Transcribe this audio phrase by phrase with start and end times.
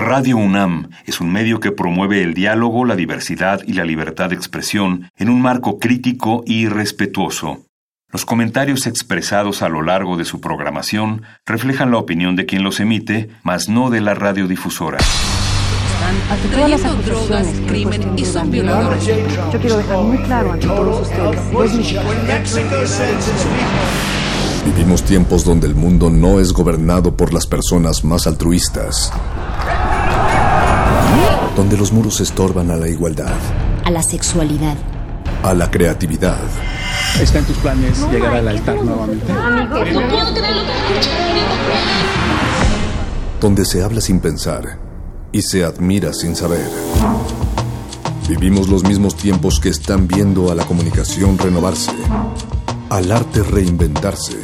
[0.00, 4.34] Radio UNAM es un medio que promueve el diálogo, la diversidad y la libertad de
[4.34, 7.66] expresión en un marco crítico y respetuoso.
[8.10, 12.80] Los comentarios expresados a lo largo de su programación reflejan la opinión de quien los
[12.80, 14.96] emite, mas no de la radiodifusora.
[16.50, 19.04] Todas las acusaciones crimen y son violadores.
[19.04, 21.40] Yo quiero dejar muy claro ante todos ustedes,
[24.64, 29.12] Vivimos tiempos donde el mundo no es gobernado por las personas más altruistas.
[31.56, 33.38] Donde los muros estorban a la igualdad.
[33.84, 34.76] A la sexualidad.
[35.42, 36.38] A la creatividad.
[37.20, 39.32] ¿Está en tus planes llegar al altar nuevamente?
[43.40, 44.78] Donde se habla sin pensar
[45.32, 46.68] y se admira sin saber.
[48.28, 51.90] Vivimos los mismos tiempos que están viendo a la comunicación renovarse,
[52.88, 54.38] al arte reinventarse,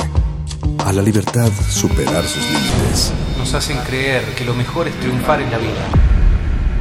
[0.84, 3.12] a la libertad superar sus límites.
[3.38, 6.15] Nos hacen creer que lo mejor es triunfar en la vida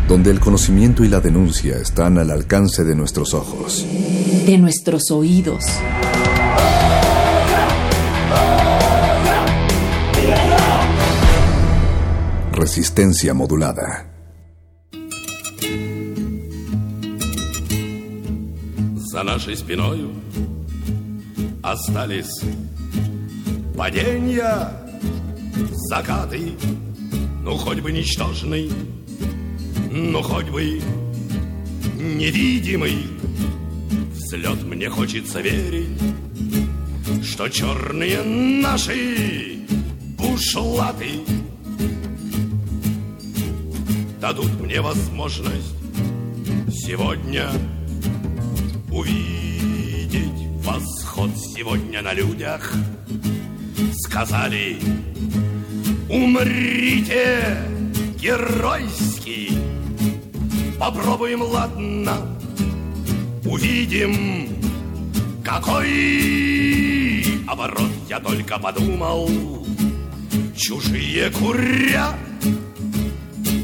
[0.09, 3.86] Donde el conocimiento y la denuncia están al alcance de nuestros ojos.
[4.47, 5.64] De nuestros oídos.
[12.53, 14.06] Resistencia modulada.
[19.12, 20.11] За нашей спиною
[21.62, 22.42] остались
[23.77, 24.69] падения,
[25.89, 26.53] закаты,
[27.42, 28.70] ну хоть бы ничтожный,
[29.96, 30.82] ну хоть бы
[31.98, 33.08] невидимый.
[34.12, 35.98] Взлет мне хочется верить,
[37.24, 39.60] что черные наши
[40.18, 41.22] бушлаты
[44.20, 45.76] дадут мне возможность
[46.73, 47.50] сегодня
[48.92, 52.73] увидеть восход сегодня на людях.
[53.94, 54.78] Сказали,
[56.10, 57.58] умрите
[58.20, 59.64] геройски.
[60.80, 62.18] Попробуем, ладно,
[63.45, 64.50] увидим,
[65.44, 69.30] какой оборот я только подумал.
[70.58, 72.16] Чужие курят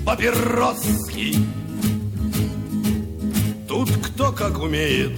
[0.05, 1.35] папироски.
[3.67, 5.11] Тут кто как умеет,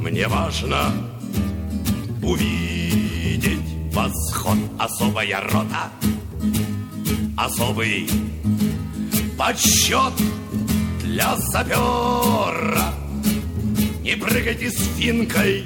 [0.00, 0.92] мне важно
[2.22, 3.60] увидеть
[3.92, 4.58] восход.
[4.78, 5.90] Особая рота,
[7.36, 8.08] особый
[9.36, 10.12] подсчет
[11.16, 12.92] для сапера.
[14.02, 15.64] Не прыгайте с финкой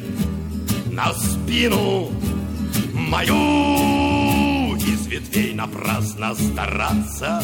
[0.92, 2.12] на спину
[2.94, 7.42] мою из ветвей напрасно стараться.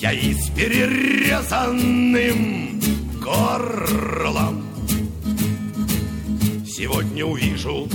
[0.00, 2.80] Я и с перерезанным
[3.20, 4.64] горлом
[6.66, 7.86] Сегодня увижу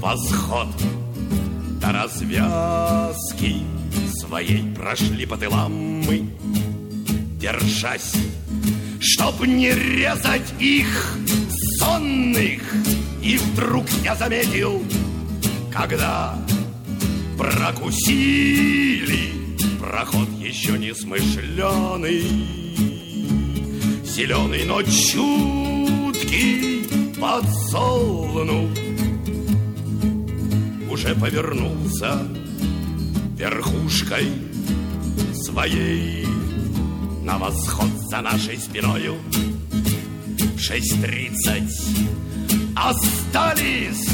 [0.00, 0.68] восход
[1.82, 3.56] до развязки
[4.20, 6.28] Своей прошли по тылам мы,
[7.44, 8.14] держась
[9.00, 11.18] Чтоб не резать их
[11.78, 12.62] сонных.
[13.22, 14.82] И вдруг я заметил,
[15.70, 16.38] когда
[17.38, 19.32] прокусили
[19.78, 22.22] Проход еще не смышленый,
[24.04, 25.66] Зеленый, но чуткий
[27.20, 28.70] подсолнух
[30.90, 32.22] Уже повернулся
[33.36, 34.28] верхушкой
[35.34, 36.24] своей
[37.24, 39.16] На восход за нашей спиною.
[40.56, 41.88] В шесть тридцать.
[42.76, 44.08] Остались.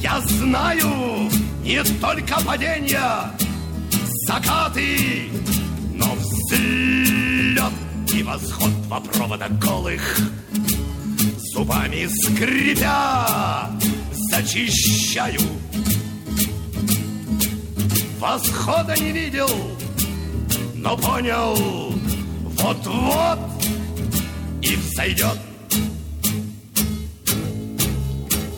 [0.00, 1.30] Я знаю
[1.64, 3.32] не только падения
[4.26, 5.30] закаты,
[5.94, 7.72] но взлет
[8.12, 10.18] и восход два провода голых,
[11.52, 13.70] зубами скрипя,
[14.30, 15.40] зачищаю.
[18.18, 19.50] Восхода не видел,
[20.74, 21.56] но понял,
[22.58, 23.38] вот-вот
[24.62, 25.38] и взойдет.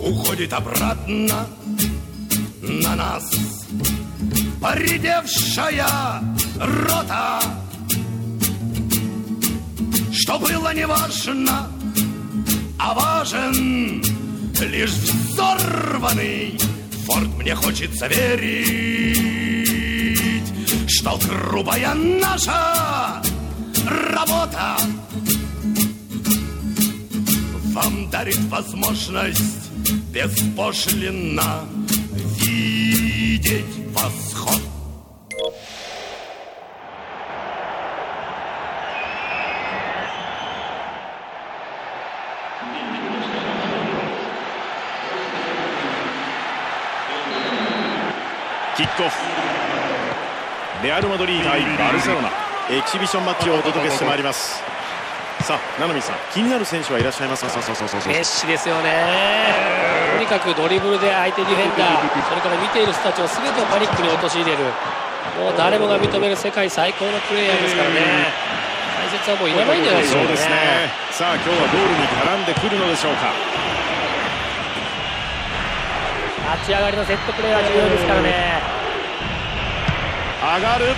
[0.01, 1.47] Уходит обратно
[2.63, 3.49] на нас
[4.61, 6.21] поредевшая
[6.59, 7.41] рота.
[10.13, 11.71] Что было не важно,
[12.79, 14.03] а важен
[14.61, 16.59] лишь взорванный
[17.07, 17.29] форт.
[17.39, 19.33] Мне хочется верить,
[20.89, 23.23] что грубая наша
[23.88, 24.78] работа
[27.74, 29.72] вам дарит возможность
[30.12, 31.68] беспошлинно
[32.40, 34.62] видеть восход.
[48.76, 49.16] キックオフ
[50.84, 54.61] レアル・マドリー対バルセロナ エキシビションマッチをお届けしてまいります
[55.41, 57.49] さあ、七海さん、気になる選手はいらっしゃいますか？
[57.49, 60.13] そうそうそうそうメッシですよね。
[60.13, 64.59] とにかくドリブルで相手ディフェンダー、それから見ている人たちをすべてパニックに陥れる。
[65.41, 68.29] もう誰もが認める世界最高のプレーヤーですからね。
[69.01, 70.93] 解説はもういらないんじゃないでしょうか、ね、そうですね。
[71.13, 73.33] さあ、今日はゴールに絡んでくるのでしょうか？
[76.61, 78.61] 立ち上がりのセットプレーは重要ですからね。
[80.43, 80.93] 上がる。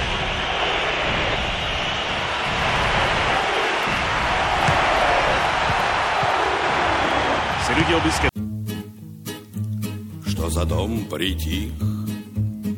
[10.26, 11.72] Что за дом притих,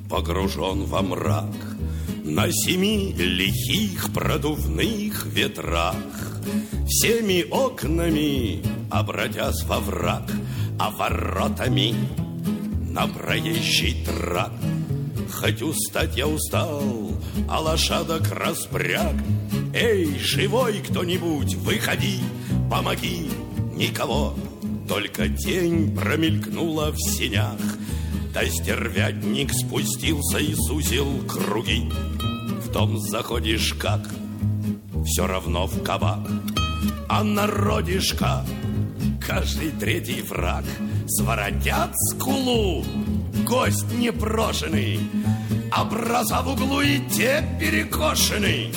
[0.09, 1.55] погружен во мрак,
[2.25, 5.97] На семи лихих продувных ветрах,
[6.87, 10.31] Всеми окнами обратясь во враг,
[10.79, 11.95] А воротами
[12.91, 14.53] на проезжий трак.
[15.31, 17.11] Хоть устать я устал,
[17.51, 19.17] а лошадок распряг.
[19.75, 22.21] Эй, живой кто-нибудь, выходи,
[22.71, 23.31] помоги,
[23.75, 24.35] никого
[24.93, 27.59] только тень промелькнула в синях,
[28.35, 31.91] Да стервятник спустился и сузил круги.
[32.63, 34.07] В дом заходишь как,
[35.07, 36.29] все равно в кабак,
[37.09, 38.45] А народишка,
[39.27, 40.65] каждый третий враг,
[41.07, 42.85] Своротят скулу,
[43.47, 45.01] гость непрошенный,
[45.75, 48.75] Образа в углу и те перекошенный.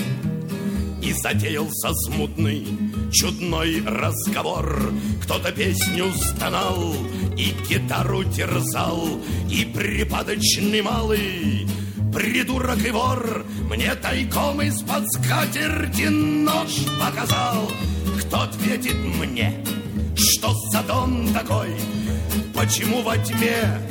[1.03, 2.84] И затеялся смутный
[3.15, 4.91] чудной разговор.
[5.23, 6.95] Кто-то песню стонал
[7.37, 11.67] и гитару терзал, и припадочный малый
[12.13, 17.71] придурок и вор Мне тайком из-под скатерти нож показал
[18.19, 19.63] Кто ответит мне,
[20.15, 21.75] что за дом такой
[22.53, 23.81] Почему во тьме,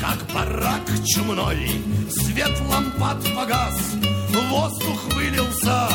[0.00, 1.70] как барак чумной
[2.08, 3.94] Свет лампад погас,
[4.48, 5.88] воздух вылился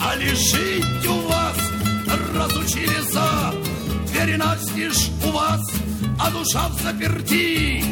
[0.00, 1.81] А лежить у вас
[2.34, 3.54] разучили за.
[4.08, 5.60] Двери настежь у вас,
[6.18, 7.84] а душа в заперти.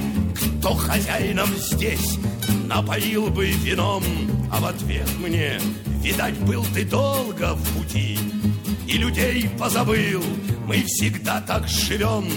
[0.60, 2.18] Кто хозяином здесь
[2.66, 4.04] напоил бы вином?
[4.52, 5.60] А в ответ мне,
[6.02, 8.18] видать, был ты долго в пути
[8.86, 10.22] И людей позабыл,
[10.66, 12.28] мы всегда так живем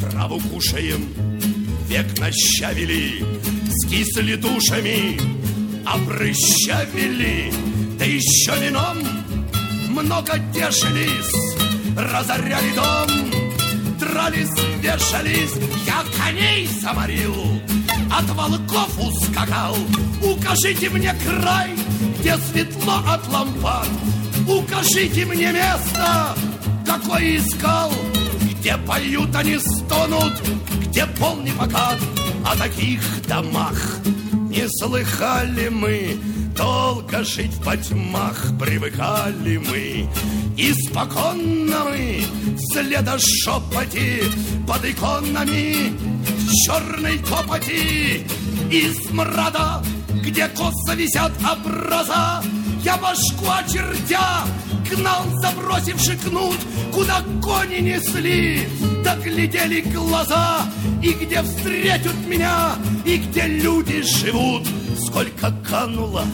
[0.00, 1.08] Траву кушаем,
[1.88, 3.24] век нащавили
[3.82, 5.18] Скисли душами,
[5.86, 7.52] а прыща вели
[7.98, 9.15] Да еще вином
[10.02, 11.56] много тешились,
[11.96, 13.08] разоряли дом,
[13.98, 14.50] дрались,
[14.80, 15.54] вешались,
[15.86, 17.62] я коней заморил,
[18.12, 19.76] от волков ускакал.
[20.22, 21.70] Укажите мне край,
[22.18, 23.88] где светло от лампад,
[24.46, 26.36] укажите мне место,
[26.84, 27.90] какое искал,
[28.58, 30.34] где поют они стонут,
[30.80, 31.98] где пол не покат,
[32.44, 33.96] о таких домах
[34.50, 36.18] не слыхали мы,
[36.56, 40.08] Долго жить в потьмах привыкали мы.
[40.56, 42.24] Испоконно мы
[42.72, 44.22] следа шепоти
[44.66, 45.92] Под иконами
[46.64, 48.26] черной копоти
[48.70, 49.82] Из мрада,
[50.24, 52.42] где косо висят образа
[52.82, 54.44] Я башку очертя
[54.90, 56.56] гнал, забросивши кнут
[56.92, 58.68] Куда кони несли,
[59.04, 60.66] да глядели глаза
[61.02, 64.66] И где встретят меня, и где люди живут.
[65.06, 66.24] Сколько кануло,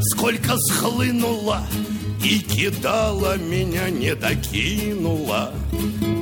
[0.00, 1.62] сколько схлынуло
[2.24, 5.52] И кидала меня, не докинула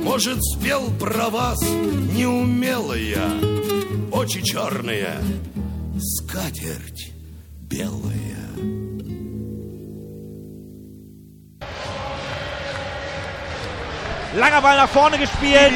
[0.03, 3.31] Может, спел про вас неумелая
[4.11, 5.15] Очи черные,
[5.97, 7.11] скатерть
[7.61, 8.40] белая
[14.33, 15.73] Langer Ball nach vorne gespielt.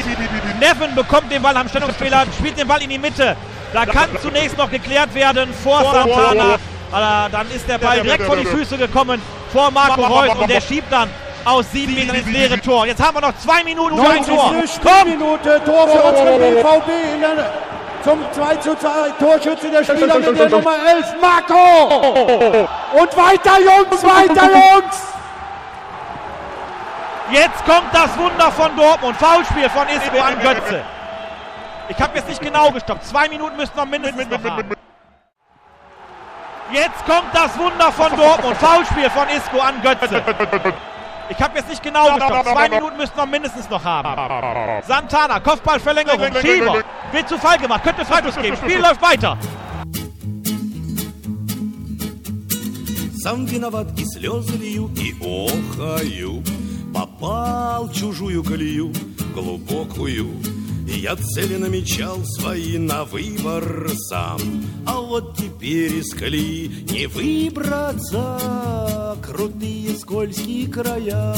[0.60, 3.36] Neven bekommt den Ball am Stellungsfehler, spielt den Ball in die Mitte.
[3.72, 6.56] Da kann zunächst noch geklärt werden vor Santana.
[6.92, 9.20] Aber dann ist der Ball direkt vor die Füße gekommen
[9.52, 11.10] vor Marco Reus und der schiebt dann
[11.44, 12.86] aus sieben Metern ins leere Tor.
[12.86, 14.52] Jetzt haben wir noch zwei Minuten für ein Tor.
[15.04, 17.52] Minute Tor für unseren BVB in der,
[18.02, 22.68] zum 2 zu 2 Torschütze der Spieler mit der Nummer 11, Marco!
[22.92, 25.15] Und weiter, Jungs, weiter, Jungs!
[27.31, 29.15] Jetzt kommt das Wunder von Dortmund.
[29.17, 30.81] Foulspiel von Isco an Götze.
[31.89, 33.05] Ich habe jetzt nicht genau gestoppt.
[33.05, 34.71] Zwei Minuten müssen wir mindestens noch haben.
[36.71, 38.57] Jetzt kommt das Wunder von Dortmund.
[38.57, 40.23] Foulspiel von Isco an Götze.
[41.29, 42.47] Ich habe jetzt nicht genau gestoppt.
[42.47, 44.83] Zwei Minuten müssen wir mindestens noch haben.
[44.85, 46.35] Santana, Kopfballverlängerung.
[46.41, 46.83] Schieber.
[47.11, 47.83] Wird zu Fall gemacht.
[47.83, 48.57] Könnte Freistoß geben.
[48.57, 49.37] Spiel läuft weiter.
[53.23, 56.41] Сам виноват и слезы лью, и охаю.
[56.96, 58.90] Попал в чужую колею,
[59.34, 60.28] глубокую.
[60.88, 64.38] И я цели намечал свои на выбор сам.
[64.86, 68.38] А вот теперь из колеи не выбраться
[69.22, 71.36] Крутые скользкие края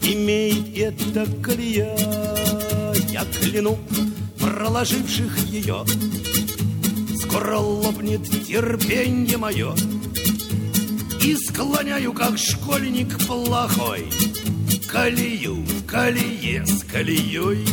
[0.00, 1.94] Имеет эта колея
[3.10, 3.78] Я кляну
[4.40, 5.84] проложивших ее
[7.20, 9.74] Скоро лопнет терпенье мое
[11.22, 14.06] И склоняю, как школьник плохой.
[14.86, 17.66] Колею колее с колеей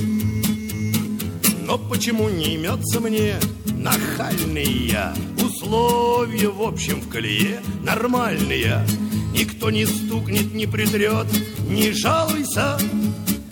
[1.66, 3.36] Но почему не имется мне
[3.78, 5.14] нахальный я?
[5.42, 8.86] Условия, в общем, в колее нормальные.
[9.34, 11.28] Никто не стукнет, не притрет,
[11.70, 12.78] не жалуйся.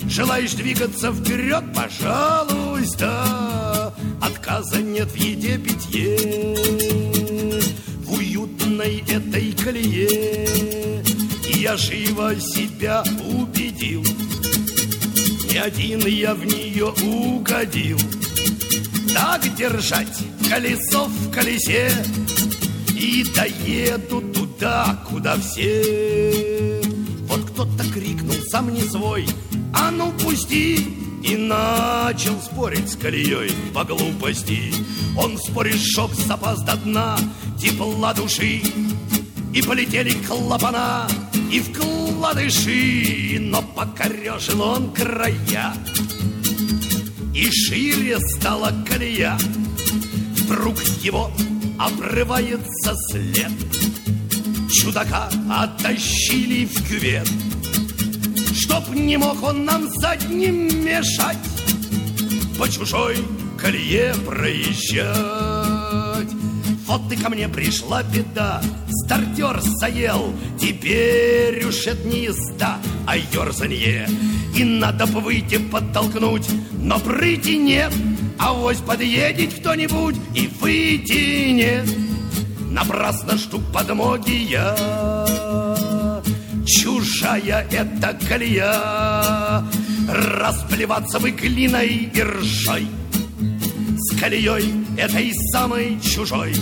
[0.10, 3.14] Желаешь двигаться вперед, пожалуйста.
[4.22, 6.93] Отказа нет в еде, питье
[8.74, 11.04] уютной этой колее.
[11.56, 14.04] Я живо себя убедил
[15.50, 17.98] Не один я в нее угодил.
[19.14, 20.18] Так держать
[20.50, 21.92] колесо в колесе
[22.96, 26.82] И доеду туда, куда все.
[27.28, 29.26] Вот кто-то крикнул, сам не свой
[29.74, 31.03] А ну пусти!
[31.24, 34.74] И начал спорить с колеей по глупости.
[35.18, 37.18] Он спорит шок запас до дна
[37.58, 38.62] Тепла души
[39.54, 41.08] И полетели клапана
[41.52, 45.74] И вкладыши Но покорежил он края.
[47.34, 49.38] И шире стала колея
[50.36, 51.32] Вдруг его
[51.80, 53.52] обрывается след.
[54.72, 57.30] Чудака оттащили в кювет
[58.54, 61.38] Чтоб не мог он нам задним мешать
[62.58, 63.18] По чужой
[63.60, 65.14] колее проезжать.
[66.86, 74.08] Вот и ко мне пришла беда Стартер заел Теперь уж это не езда, а ерзанье.
[74.56, 77.92] И надо бы выйти подтолкнуть Но прыти нет
[78.38, 81.90] А вось подъедет кто-нибудь И выйти нет
[82.70, 85.63] Напрасно жду подмоги я
[86.66, 89.64] Чужая эта колея
[90.08, 92.88] Расплеваться бы глиной и ржой.
[93.98, 96.54] С колеей этой самой чужой.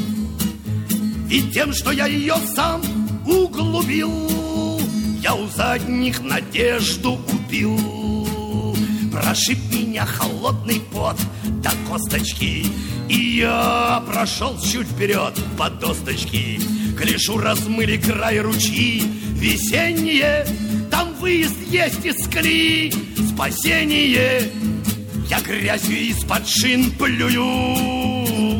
[1.27, 2.81] Ведь тем, что я ее сам
[3.25, 4.81] углубил
[5.21, 8.77] Я у задних надежду убил.
[9.11, 11.17] Прошиб меня холодный пот
[11.61, 12.65] до косточки
[13.09, 16.59] И я прошел чуть вперед по досточке
[16.97, 19.03] Клешу размыли край ручьи
[19.41, 20.45] Весенние,
[20.91, 22.93] там выезд есть из колеи
[23.33, 24.43] Спасение,
[25.27, 27.41] я грязью из-под шин плюю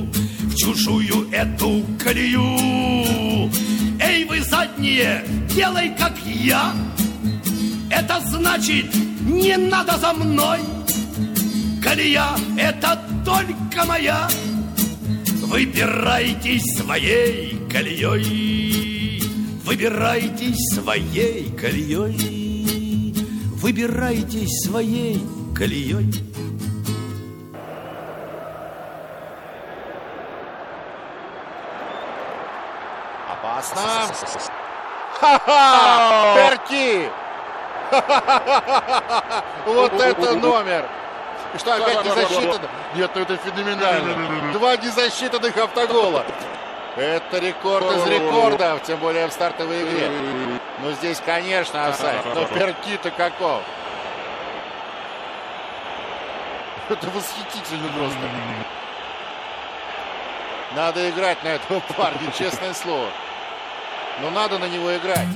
[0.07, 3.51] В чужую эту колею.
[4.00, 5.23] Эй, вы задние,
[5.53, 6.73] делай как я.
[7.91, 8.88] Это значит,
[9.21, 10.61] не надо за мной.
[11.83, 14.27] Колея— это только моя.
[15.45, 18.70] Выбирайтесь своей колеей
[19.63, 23.15] Выбирайтесь своей колеей
[23.55, 25.23] Выбирайтесь своей
[25.55, 26.11] колеей
[33.29, 33.81] Опасно.
[35.19, 36.35] Ха-ха!
[36.35, 37.09] Перки!
[39.65, 40.85] Вот это номер!
[41.53, 42.69] И что, опять не засчитано?
[42.95, 44.53] Нет, ну это феноменально.
[44.53, 46.25] Два незасчитанных автогола.
[46.95, 50.12] Это рекорд из рекордов, тем более в стартовой игре.
[50.83, 52.25] Ну здесь, конечно, офсайд.
[52.36, 53.63] Но перки-то каков.
[56.89, 58.19] Это восхитительно просто.
[60.75, 63.07] Надо играть на этого парня, честное слово.
[64.21, 65.27] Но надо на него играть.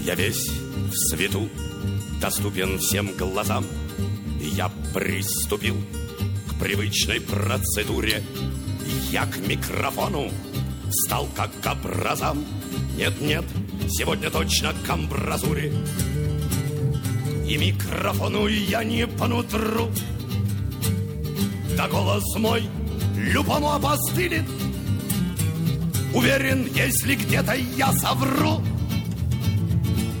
[0.00, 1.48] Я весь в свету,
[2.20, 3.66] доступен всем глазам.
[4.40, 5.76] Я приступил
[6.62, 8.22] привычной процедуре.
[9.10, 10.30] Я к микрофону
[10.90, 12.44] стал как к образам.
[12.96, 13.44] Нет-нет,
[13.90, 15.72] сегодня точно к амбразуре.
[17.48, 19.90] И микрофону я не по нутру.
[21.76, 22.62] Да голос мой
[23.16, 24.44] любому опостылит.
[26.14, 28.62] Уверен, если где-то я совру,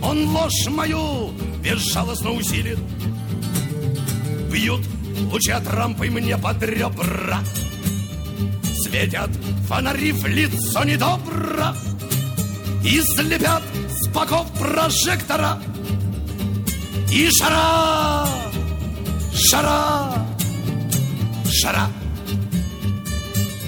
[0.02, 1.30] он ложь мою
[1.62, 2.80] безжалостно усилит.
[4.50, 4.82] Бьют
[5.30, 7.40] от рампы мне под ребра.
[8.84, 9.30] Светят
[9.68, 11.74] фонари в лицо недобро.
[12.84, 15.58] И слепят с боков прожектора.
[17.10, 18.26] И шара,
[19.34, 20.26] шара,
[21.50, 21.88] шара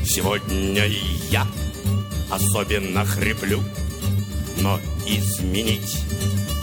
[0.05, 0.87] Сегодня
[1.31, 1.47] я
[2.31, 3.63] особенно хриплю
[4.59, 6.05] Но изменить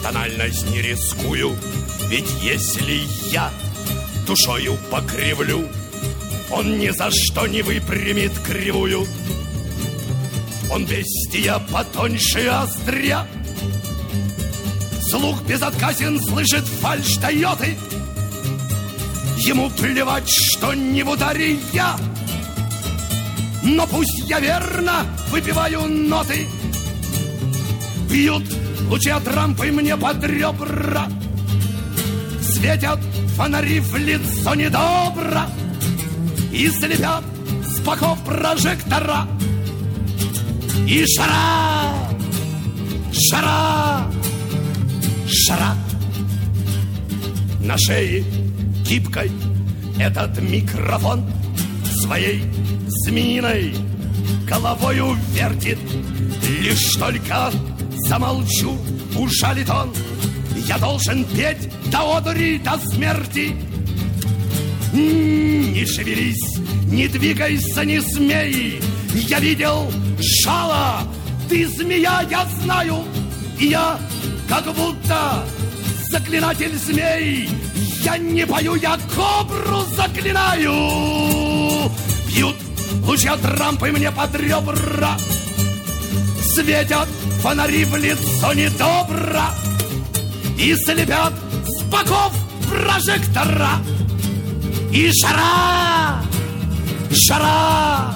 [0.02, 1.56] тональность не рискую.
[2.08, 3.50] Ведь если я
[4.26, 5.68] душою покривлю,
[6.50, 9.06] он ни за что не выпрямит кривую.
[10.70, 13.26] Он бестия потоньше остря,
[15.12, 17.76] Слух безотказен, слышит фальш Тойоты.
[19.36, 21.98] Ему плевать, что не в ударе я,
[23.62, 26.46] Но пусть я верно выпиваю ноты.
[28.08, 28.44] Бьют
[28.88, 31.08] лучи от рампы мне под ребра,
[32.62, 33.00] Светят
[33.36, 35.48] фонари в лицо недобро
[36.52, 37.24] И слепят
[37.66, 39.26] с боков прожектора.
[40.86, 41.92] И шара,
[43.12, 44.06] шара,
[45.26, 45.74] шара.
[47.64, 48.22] На шее
[48.86, 49.32] гибкой
[49.98, 51.24] этот микрофон
[52.04, 52.44] Своей
[52.86, 53.74] змеиной
[54.48, 55.80] головою вертит.
[56.60, 57.50] Лишь только
[58.06, 58.78] замолчу,
[59.16, 59.92] ужалит он
[60.66, 63.54] Я должен петь до одури, до смерти
[64.92, 68.80] Не шевелись, не двигайся, не смей
[69.12, 69.90] Я видел
[70.20, 71.02] шала,
[71.48, 73.04] ты змея, я знаю
[73.58, 73.98] И я
[74.48, 75.44] как будто
[76.12, 77.48] заклинатель змей.
[78.02, 81.90] Я не пою, я кобру заклинаю.
[82.26, 82.56] Бьют
[83.06, 85.16] лучи от рампы мне под ребра.
[86.54, 87.08] Светят
[87.40, 89.44] фонари в лицо недобро.
[90.58, 91.32] И слепят
[91.66, 92.32] с боков
[92.68, 93.78] прожектора.
[94.92, 96.22] И шара,
[97.10, 98.14] шара,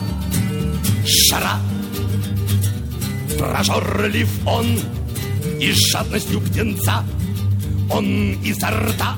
[1.05, 1.61] шара.
[3.39, 4.79] Прожорлив он
[5.61, 7.05] и с жадностью птенца
[7.91, 9.17] Он изо рта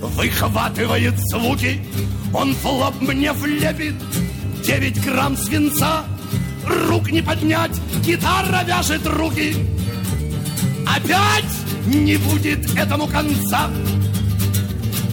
[0.00, 1.80] выхватывает звуки
[2.34, 3.94] Он в лоб мне влепит
[4.64, 6.04] девять грамм свинца
[6.88, 9.54] Рук не поднять, гитара вяжет руки
[10.86, 13.70] Опять не будет этому конца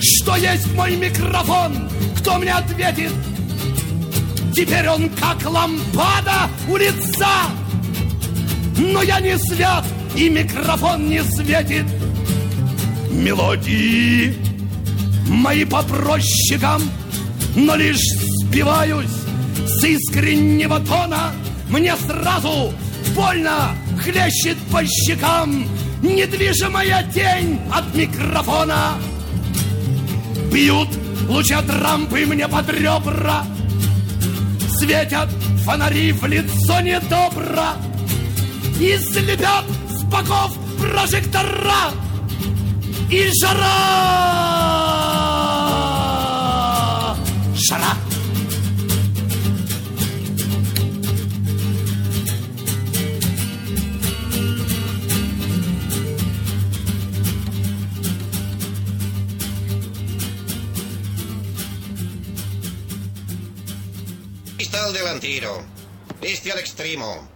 [0.01, 1.89] Что есть мой микрофон?
[2.17, 3.11] Кто мне ответит?
[4.53, 7.47] Теперь он как лампада у лица
[8.77, 11.85] Но я не свят и микрофон не светит.
[13.11, 14.35] Мелодии
[15.27, 15.83] мои по
[17.55, 18.07] но лишь
[18.41, 19.09] сбиваюсь
[19.67, 21.31] с искреннего тона.
[21.69, 22.73] Мне сразу
[23.15, 25.67] больно хлещет по щекам
[26.01, 28.95] недвижимая тень от микрофона.
[30.51, 30.89] Бьют
[31.27, 33.45] лучи от рампы мне под ребра,
[34.77, 35.29] светят
[35.63, 37.73] фонари в лицо недобро
[38.79, 39.65] и слепят
[40.11, 41.91] боков прожектора
[43.11, 44.65] и жара!
[47.55, 48.08] Жара!
[64.88, 65.62] Está el delantero.
[66.22, 67.28] Este al extremo.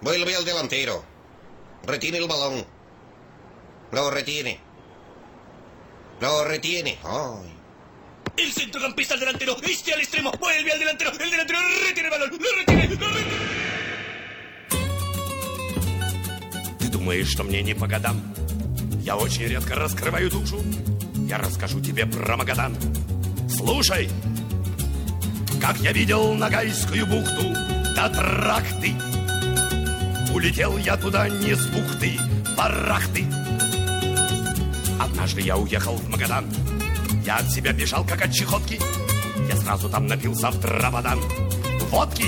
[0.00, 1.04] Vuelve al delantero.
[1.84, 2.64] Retiene el balón.
[3.90, 4.60] Lo retiene.
[6.20, 6.98] Lo retiene.
[7.02, 7.52] Ay.
[8.36, 9.56] El centrocampista al delantero.
[9.60, 10.30] Este al extremo.
[10.38, 11.10] Vuelve al delantero.
[11.10, 12.30] El delantero retiene el balón.
[12.30, 12.94] Lo retiene.
[12.94, 13.60] Lo retiene.
[16.78, 18.22] Ты думаешь, что мне не по годам?
[19.02, 20.62] Я очень редко раскрываю душу.
[21.28, 22.76] Я расскажу тебе про Магадан.
[23.48, 24.08] Слушай,
[25.61, 27.53] как я видел Ногайскую бухту
[27.95, 28.93] до тракты.
[30.33, 32.19] Улетел я туда не с бухты,
[32.57, 33.25] барахты.
[34.99, 36.45] Однажды я уехал в Магадан.
[37.25, 38.79] Я от себя бежал, как от чехотки.
[39.49, 41.19] Я сразу там напился в Драбадан.
[41.89, 42.27] Водки!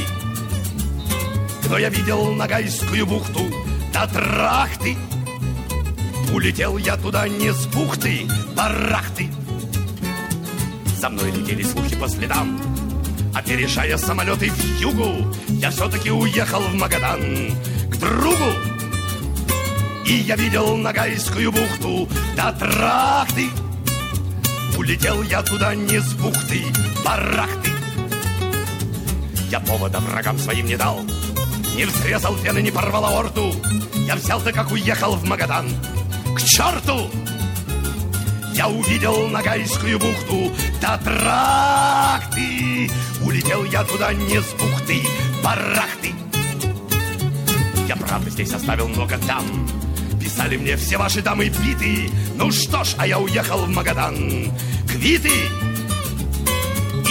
[1.69, 3.41] Но я видел Ногайскую бухту
[3.93, 4.95] до трахты.
[6.33, 9.29] Улетел я туда не с бухты, барахты.
[10.97, 12.66] За мной летели слухи по следам.
[13.37, 17.21] Опережая самолеты в югу, я все-таки уехал в Магадан
[17.87, 18.51] к другу.
[20.07, 23.49] И я видел Ногайскую бухту до трахты.
[24.75, 26.63] Улетел я туда не с бухты,
[27.05, 27.69] барахты.
[29.51, 31.01] Я повода врагам своим не дал,
[31.75, 33.53] не взрезал вены, не порвал аорту.
[34.07, 35.69] Я взял-то, как уехал в Магадан.
[36.35, 37.07] К черту!
[38.57, 42.89] Я увидел Ногайскую бухту до тракты.
[43.23, 45.03] Улетел я туда не с бухты,
[45.43, 46.11] барахты.
[47.87, 49.45] Я, правда, здесь оставил много дам.
[50.19, 52.09] Писали мне все ваши дамы биты.
[52.35, 54.51] Ну что ж, а я уехал в Магадан.
[54.87, 55.29] Квиты!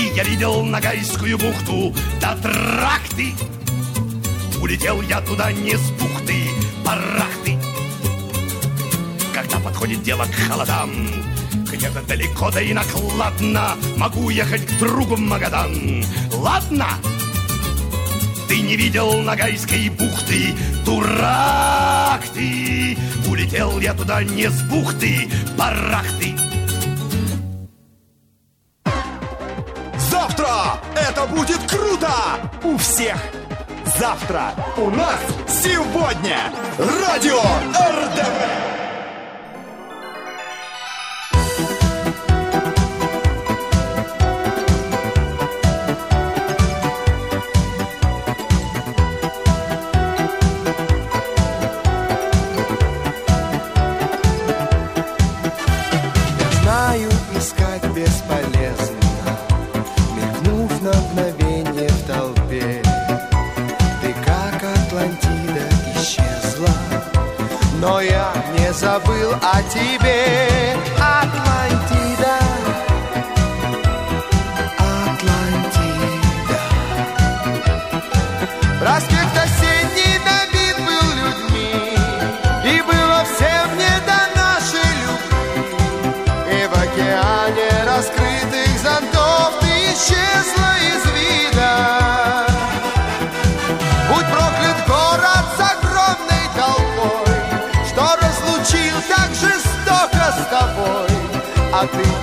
[0.00, 3.34] И я видел Ногайскую бухту до тракты.
[4.60, 6.48] Улетел я туда не с бухты,
[6.84, 7.56] барахты.
[9.32, 10.90] Когда подходит дело к холодам,
[11.70, 16.04] Где-то далеко, да и накладно Могу ехать к другу в Магадан.
[16.32, 16.88] Ладно,
[18.48, 20.54] ты не видел Ногайской бухты?
[20.84, 22.96] Дурак ты!
[23.28, 25.28] Улетел я туда не с бухты.
[25.58, 26.34] Барахты
[30.10, 32.12] Завтра это будет круто!
[32.62, 33.16] У всех!
[33.98, 36.38] Завтра у нас сегодня
[36.78, 37.40] Радио
[37.72, 38.75] РДВ!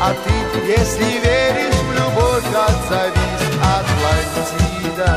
[0.06, 0.34] А ты,
[0.70, 5.14] если веришь в любовь Отзовись, Атлантида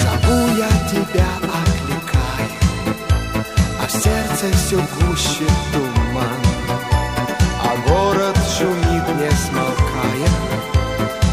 [0.00, 1.28] Зову я тебя,
[1.60, 2.48] окликаю
[3.82, 6.40] А в сердце все гуще туман.
[7.60, 10.30] А город шумит, не смолкая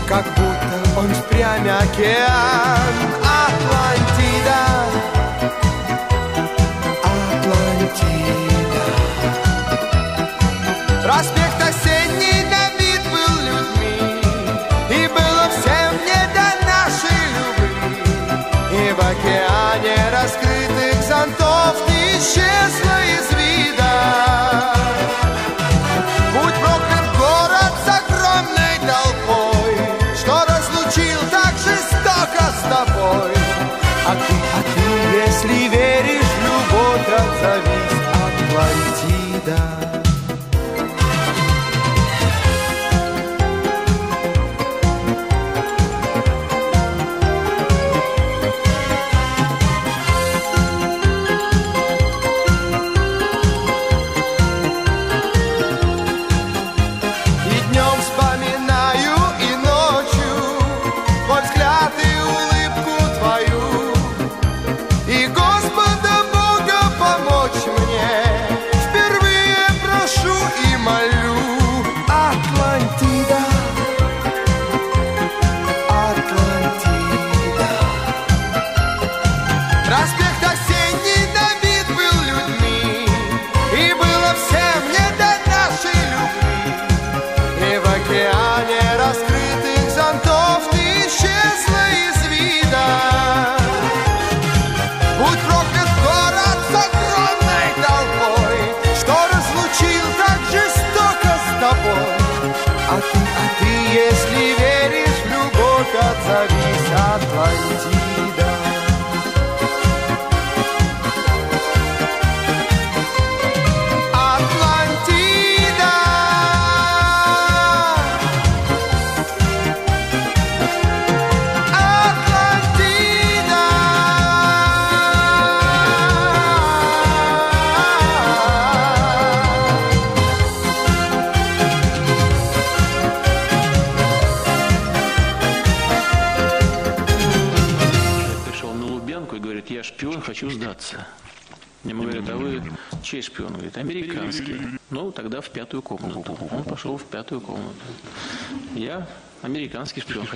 [0.06, 3.09] Как будто он впрямь океан
[22.20, 23.94] исчезла из вида.
[26.34, 29.76] Будь проклят город с огромной толпой
[30.16, 33.32] Что разлучил так жестоко с тобой.
[34.06, 34.86] А ты, а ты,
[35.28, 37.79] если веришь любовь Отзовись,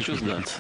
[0.04, 0.60] хочу сдаться.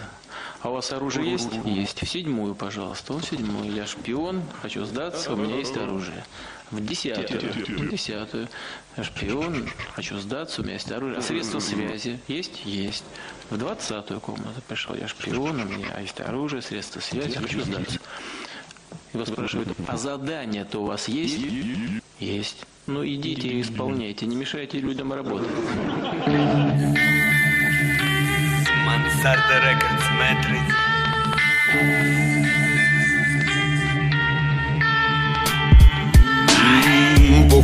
[0.61, 1.49] А у вас оружие есть?
[1.65, 2.01] Есть.
[2.01, 3.13] В седьмую, пожалуйста.
[3.13, 3.71] Он в седьмую.
[3.73, 6.23] Я шпион, хочу сдаться, у меня есть оружие.
[6.71, 7.51] В десятую.
[7.51, 8.47] В десятую.
[8.95, 11.19] Я шпион, хочу сдаться, у меня есть оружие.
[11.19, 12.65] А средства связи есть?
[12.65, 13.03] Есть.
[13.49, 14.95] В двадцатую комнату пришел.
[14.95, 17.99] Я шпион, у меня есть оружие, средства связи, хочу сдаться.
[19.13, 21.39] Его спрашивают, а задание-то у вас есть?
[22.19, 22.65] Есть.
[22.87, 25.49] Ну идите и исполняйте, не мешайте людям работать.
[28.85, 32.22] Manzarda Records Matrix.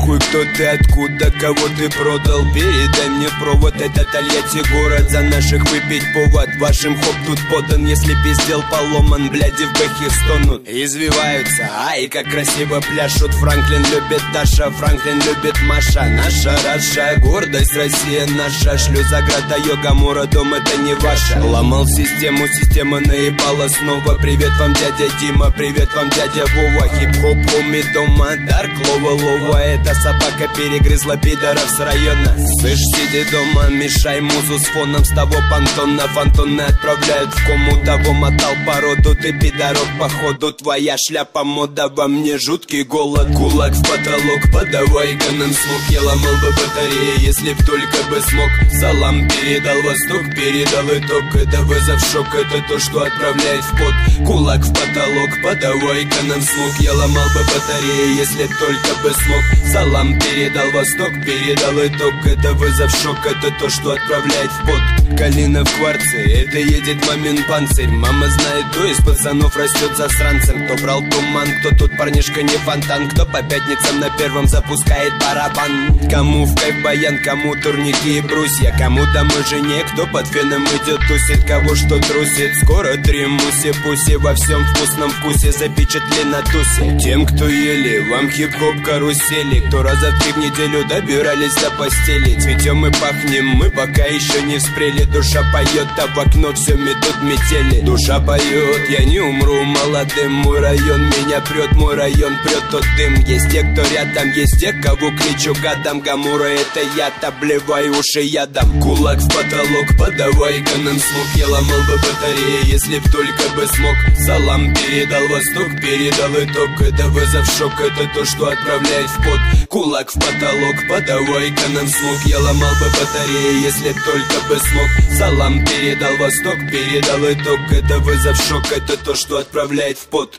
[0.10, 2.44] Нахуй кто ты, откуда, кого ты продал.
[2.54, 8.16] Передай мне провод, это Тольятти город За наших выпить повод, вашим хоп тут подан Если
[8.24, 10.68] пиздел поломан, бляди в бэхе стонут.
[10.68, 13.34] Извиваются, ай, как красиво пляшут.
[13.34, 16.06] Франклин любит Даша, Франклин любит Маша.
[16.06, 18.78] Наша Раша, гордость Россия наша.
[18.78, 21.42] Шлюзаграда, йога, мура, дом это не ваша.
[21.44, 24.16] Ломал систему, система наебала снова.
[24.16, 26.88] Привет вам, дядя Дима, привет вам, дядя Вова.
[26.88, 32.36] Хип-хоп, уми дома, дарк, лова, лова Эта собака перегрызла пидоров с района.
[32.60, 35.04] Слышь, сиди дома, мешай музу с фоном.
[35.04, 41.44] С того понтона фантоны отправляют в кому Того мотал породу, ты пидорок походу Твоя шляпа
[41.44, 47.26] мода, во мне жуткий голод Кулак в потолок, подавай ганом слуг Я ломал бы батареи,
[47.26, 48.50] если б только бы смог.
[48.80, 51.36] Салам передал восток, передал итог.
[51.36, 54.28] Это вызов шок, это то, что отправляет в пот.
[54.28, 59.44] Кулак в потолок, подавай-ка слуг Я ломал бы батареи, если б только бы смог
[59.80, 65.66] Салам передал восток, передал итог Это вызов шок, это то, что отправляет в пот Калина
[65.66, 67.90] в кварце, это едет мамин панцирь.
[67.90, 73.10] Мама знает, то из пацанов растет засранцем Кто брал туман, кто тут парнишка не фонтан.
[73.10, 76.00] Кто по пятницам на первом запускает барабан.
[76.10, 78.74] Кому в кайф баян, кому турники и брусья.
[78.78, 81.46] Кому домой жене, кто под феном идет тусит.
[81.46, 86.98] Кого что трусит, скоро три муси Пуси во всем вкусном вкусе запечатли на тусе.
[87.00, 92.40] Тем, кто ели, вам хип-хоп карусели Кто раза в три в неделю добирались до постели.
[92.40, 95.04] Цветем и пахнем, мы пока еще не вспрели.
[95.04, 97.82] Душа поет, а в окно все метут метели.
[97.82, 100.32] Душа поет, я не умру молодым.
[100.32, 103.14] Мой район меня прет, мой район прет тот дым.
[103.26, 106.00] Есть те, кто рядом, есть те, кого кричу гадом.
[106.00, 108.82] Гамура это я, обливай уши ядом.
[108.82, 113.96] Кулак в потолок, подавай-ка нам слух Я ломал бы батареи, если б только бы смог.
[114.18, 116.82] Салам передал восток, передал итог.
[116.82, 122.26] Это вызов шок, это то, что отправляет в пот Кулак в потолок, подавай-ка нам слух
[122.26, 124.90] Я ломал бы батареи, если только бы смог.
[125.16, 127.60] Салам передал восток, передал итог.
[127.72, 130.36] Это вызов шок, это то, что отправляет в пот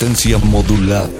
[0.00, 1.10] Resistencia modulada.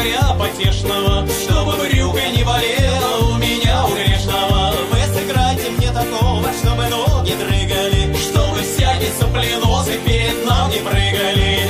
[0.00, 4.72] моря потешного, чтобы брюка не болела у меня у грешного.
[4.90, 11.68] Вы сыграйте мне такого, чтобы ноги дрыгали, чтобы всякие сопленосы перед нам не прыгали.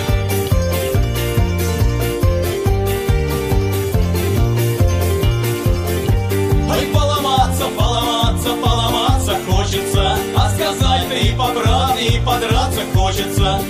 [6.71, 13.61] Ой, поломаться, поломаться, поломаться хочется, а сказать-то и по правде, и подраться хочется.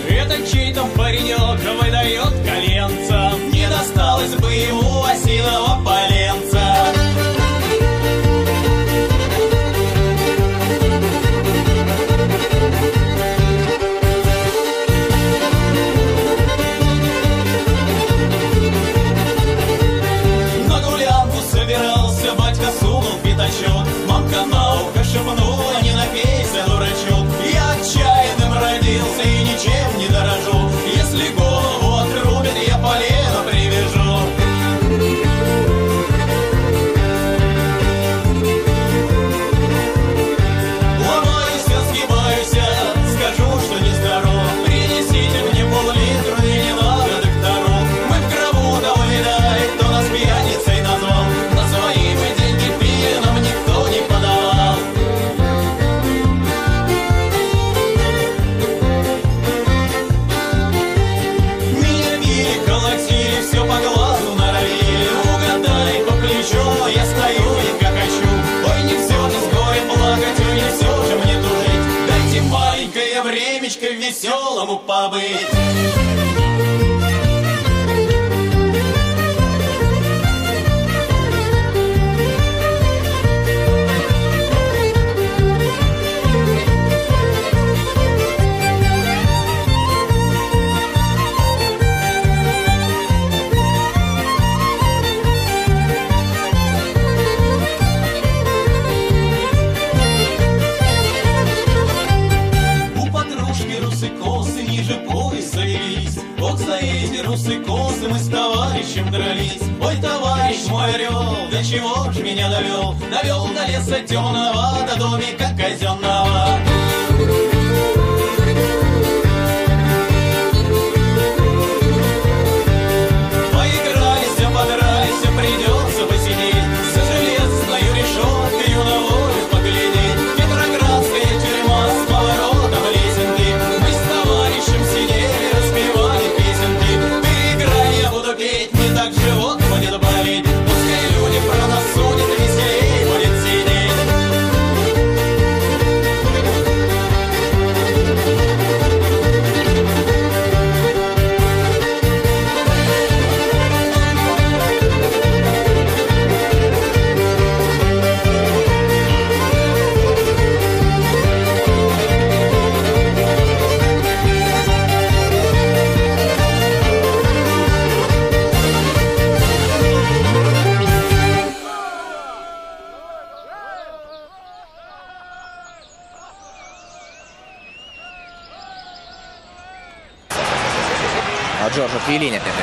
[112.40, 116.29] Меня довел Довел до леса темного, до домика казенного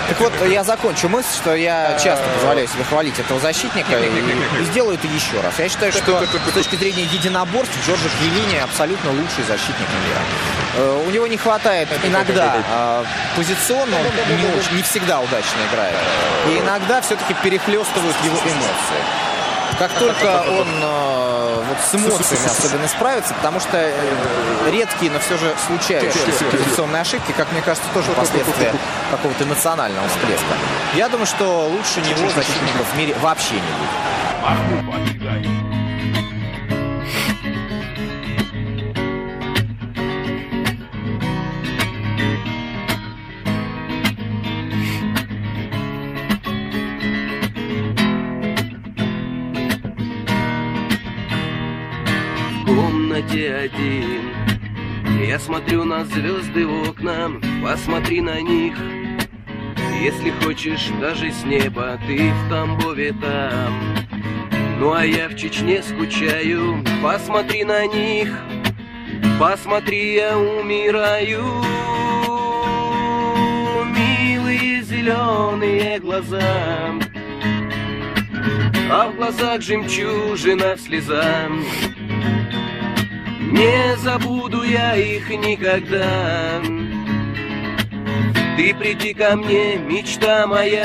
[0.10, 4.05] Так вот, я закончу мысль, что я часто позволяю себе хвалить этого защитника и,
[4.62, 5.60] и сделаю это еще раз.
[5.60, 10.22] Я считаю, что с точки зрения единоборств Джорджа Квиллини абсолютно лучший защитник мира.
[10.78, 13.03] Э, У него не хватает иногда э,
[13.36, 15.95] позиционно, он не, очень- не всегда удачно играет.
[16.49, 19.01] И иногда все-таки перехлестывают его эмоции.
[19.78, 21.26] Как только он э,
[21.68, 23.91] вот с эмоциями особенно справится, потому что э,
[24.72, 28.74] редкие, но все же случающиеся позиционные ошибки, как мне кажется, тоже последствия
[29.11, 30.55] какого-то эмоционального всплеска.
[30.95, 35.66] Я думаю, что лучше него защитников в мире вообще не будет.
[55.47, 57.31] Смотрю на звезды в окна,
[57.63, 58.75] посмотри на них.
[60.01, 63.95] Если хочешь, даже с неба, ты в Тамбове там.
[64.77, 68.27] Ну а я в Чечне скучаю, посмотри на них.
[69.39, 71.45] Посмотри, я умираю.
[73.95, 76.41] Милые зеленые глаза.
[78.91, 81.47] А в глазах жемчужина слеза
[83.51, 86.61] Не забуду я их никогда.
[88.57, 90.83] Ты приди ко мне, мечта моя.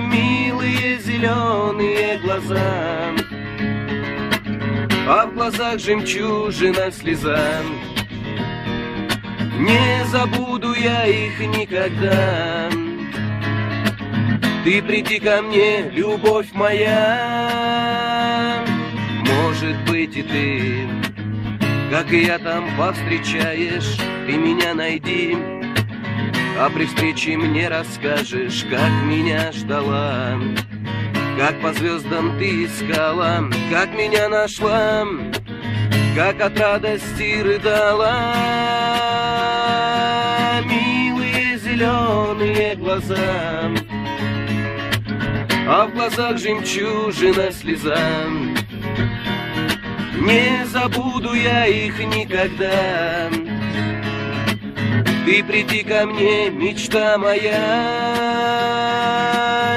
[0.00, 3.12] Милые зеленые глаза.
[5.06, 7.62] А в глазах жемчужина слеза.
[9.60, 12.68] Не забуду я их никогда.
[14.64, 17.63] Ты приди ко мне, любовь моя
[20.04, 20.86] И ты,
[21.90, 23.96] как и я там повстречаешь
[24.26, 25.34] Ты меня найди,
[26.58, 30.38] а при встрече мне расскажешь Как меня ждала,
[31.38, 35.06] как по звездам ты искала Как меня нашла,
[36.14, 38.12] как от радости рыдала
[40.66, 43.70] Милые зеленые глаза
[45.66, 47.96] а в глазах жемчужина слеза.
[50.24, 53.28] Не забуду я их никогда.
[55.26, 57.60] Ты приди ко мне, мечта моя,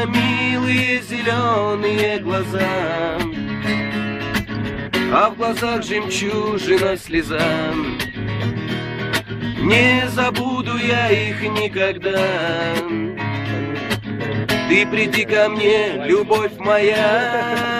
[0.07, 3.17] милые зеленые глаза,
[5.11, 7.73] а в глазах жемчужина слеза.
[9.59, 12.73] Не забуду я их никогда.
[14.69, 17.76] Ты приди ко мне, любовь моя.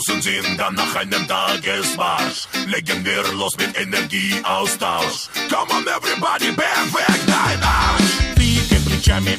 [0.00, 2.48] Russen sind dann nach einem Tagesmarsch.
[2.66, 5.28] Legen wir los mit Energieaustausch.
[5.50, 8.34] Come on, everybody, beweg dein Arsch!
[8.36, 9.36] Двигай плечами.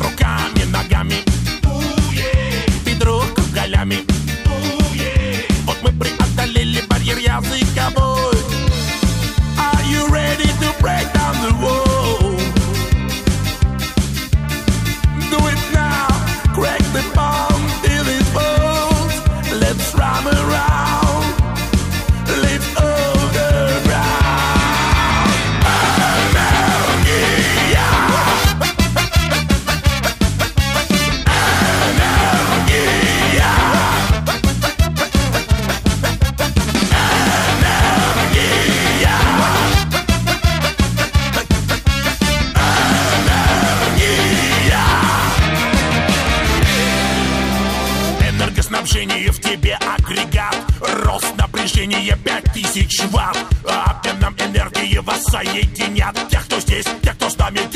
[0.00, 1.24] Руками, ногами.
[2.84, 3.98] Бедро кругалями.
[5.66, 8.17] Вот мы преодолели барьер языковой.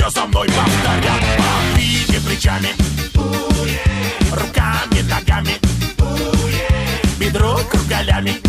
[0.04, 1.22] все за мной повторят.
[1.38, 2.70] Повите плечами.
[4.32, 5.58] Руками, ногами.
[7.20, 8.42] Бедро кругалями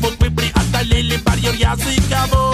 [0.00, 2.51] Вот мы преодолели барьер языковой.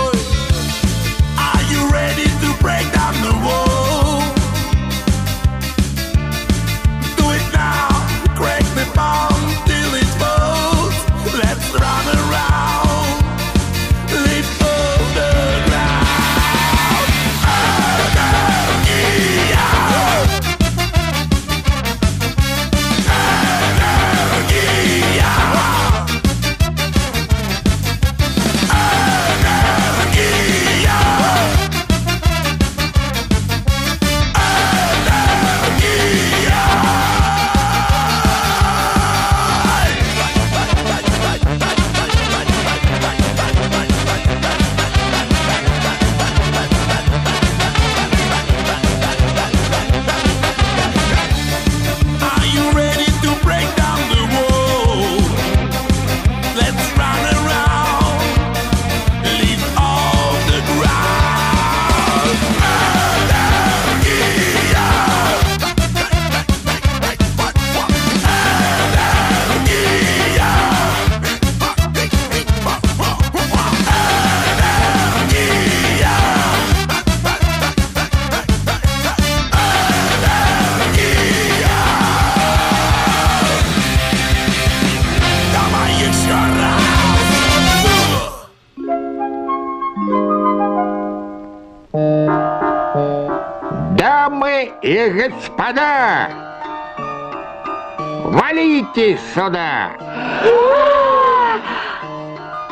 [99.39, 99.93] сюда!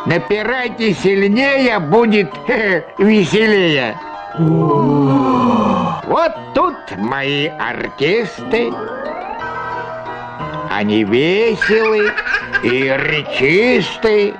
[0.04, 3.96] Напирайте сильнее, будет э, веселее.
[6.06, 8.72] Вот тут мои артисты.
[10.70, 12.12] Они веселы
[12.62, 14.34] и речисты.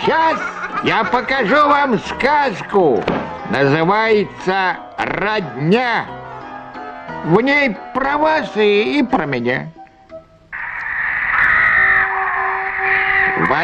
[0.00, 0.38] Сейчас
[0.84, 3.02] я покажу вам сказку.
[3.50, 6.06] Называется «Родня».
[7.24, 9.68] В ней про вас и, и про меня.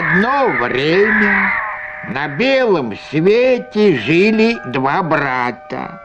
[0.00, 1.52] Одно время
[2.08, 6.00] на белом свете жили два брата.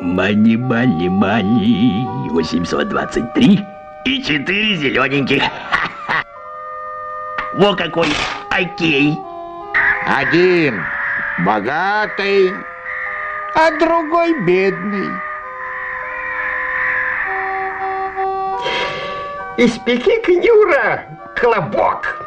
[0.00, 3.66] Мани, мани, мани, 823
[4.06, 5.42] и 4 зелененьких.
[7.56, 8.08] Во какой
[8.48, 9.18] окей.
[10.06, 10.82] Один
[11.40, 12.54] богатый,
[13.54, 15.10] а другой бедный.
[19.58, 21.04] Испеки-ка, Юра,
[21.36, 22.23] клобок.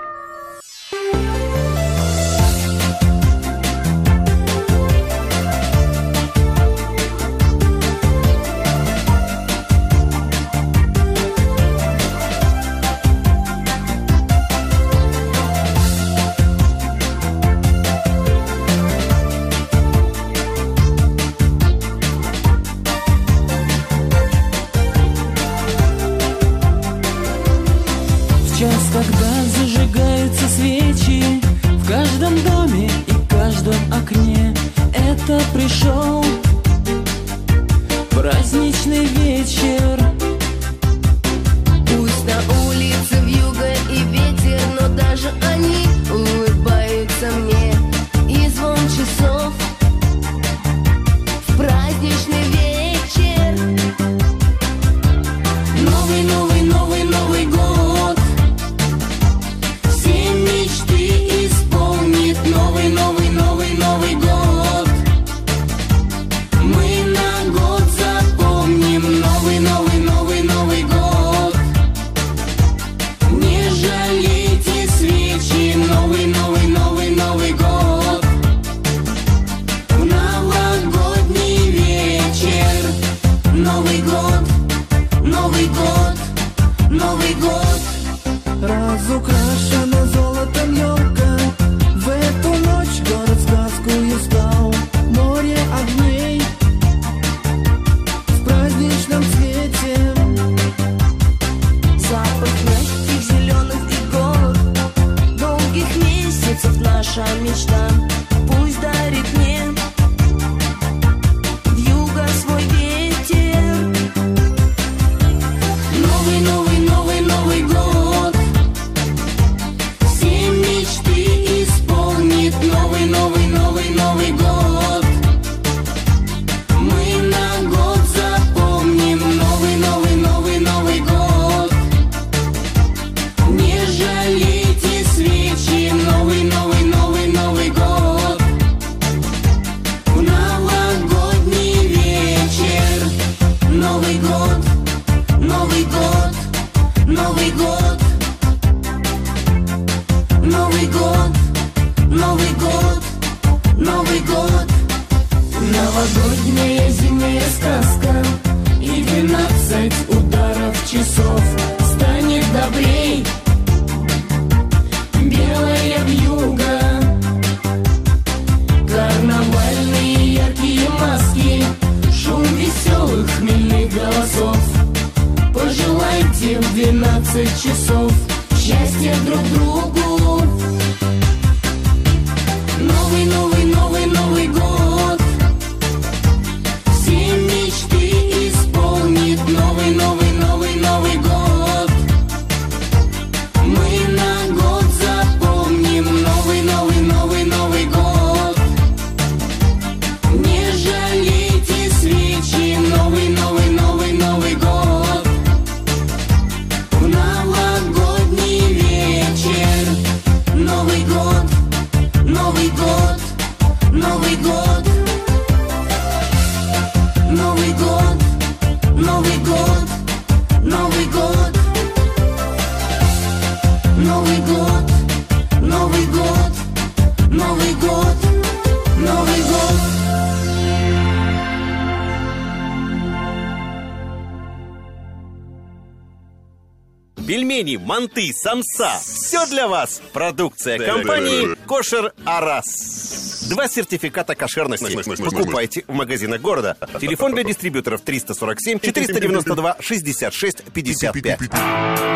[238.17, 238.99] ты самса.
[238.99, 240.01] Все для вас.
[240.11, 243.45] Продукция компании Кошер Арас.
[243.47, 244.97] Два сертификата кошерности.
[245.23, 246.75] Покупайте в магазинах города.
[246.99, 252.06] Телефон для дистрибьюторов 347 492 66 55.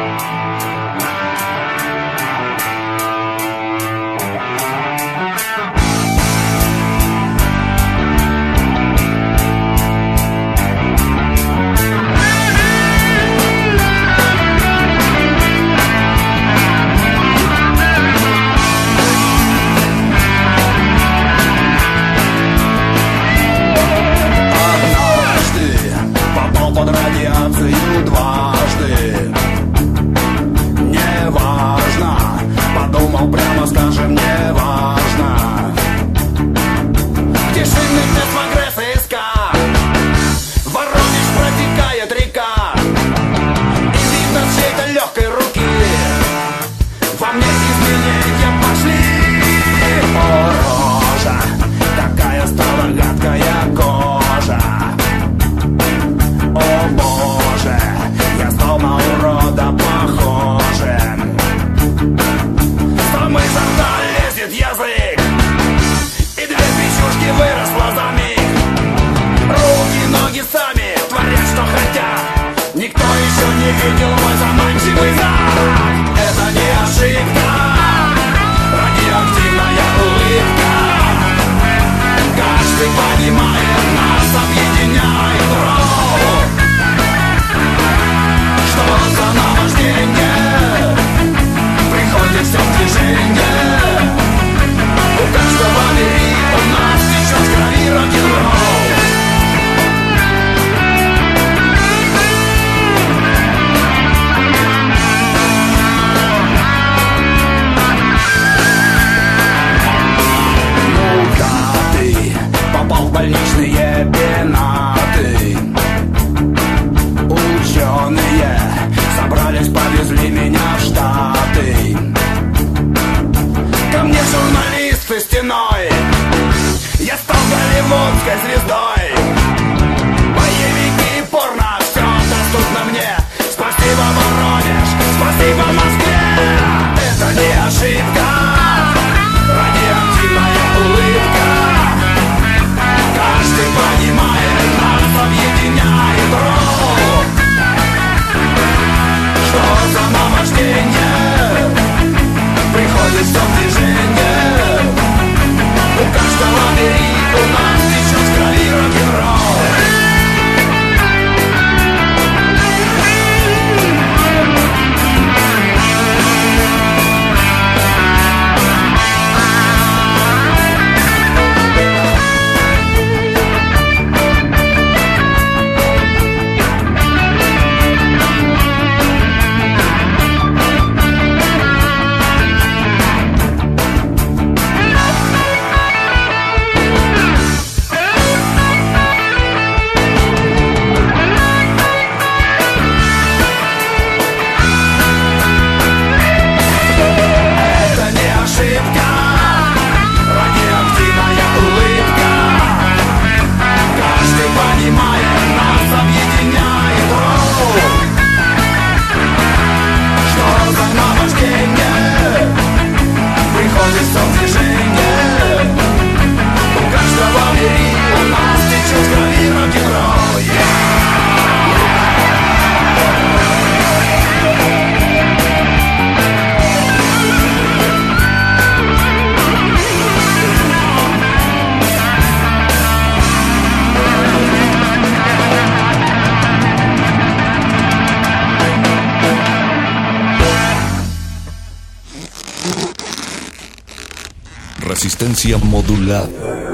[245.43, 246.70] Resistencia modulada.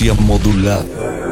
[0.00, 1.27] Resistencia modulada.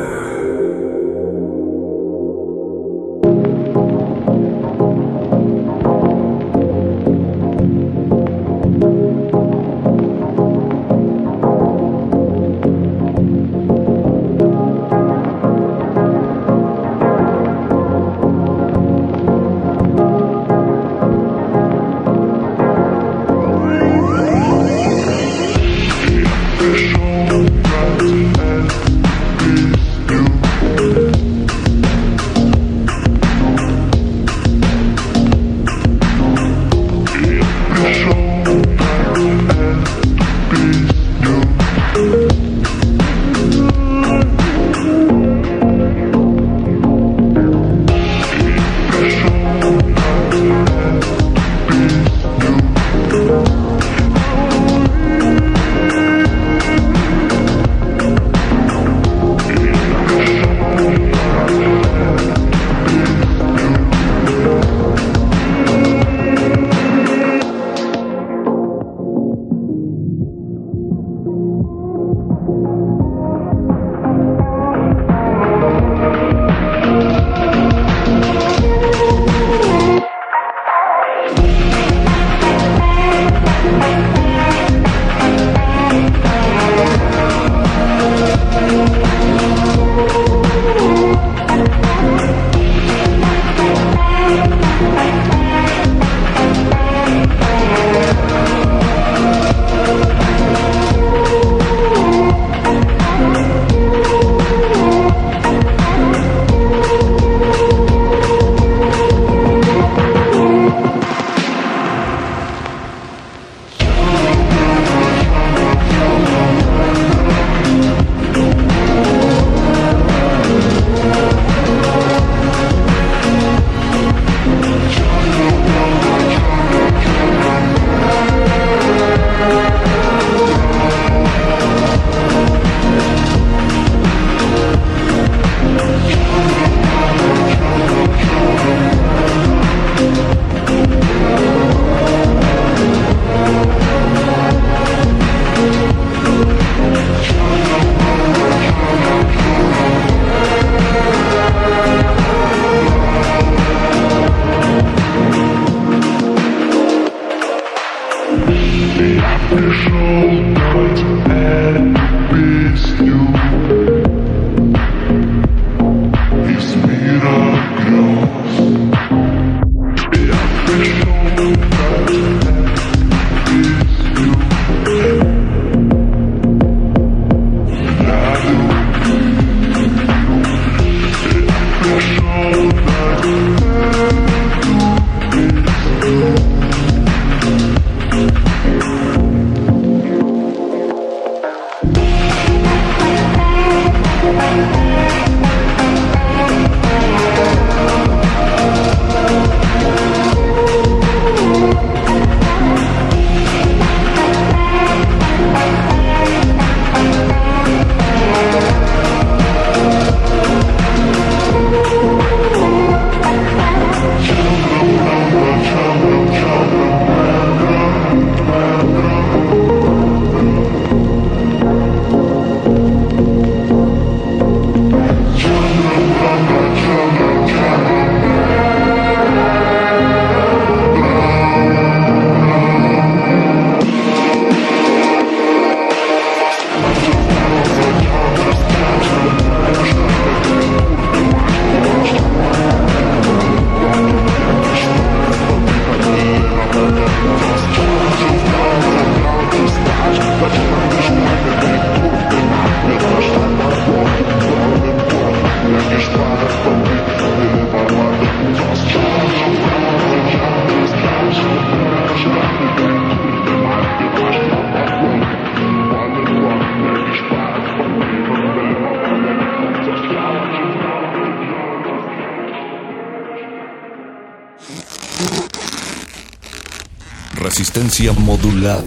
[277.77, 278.83] Resistencia modulada.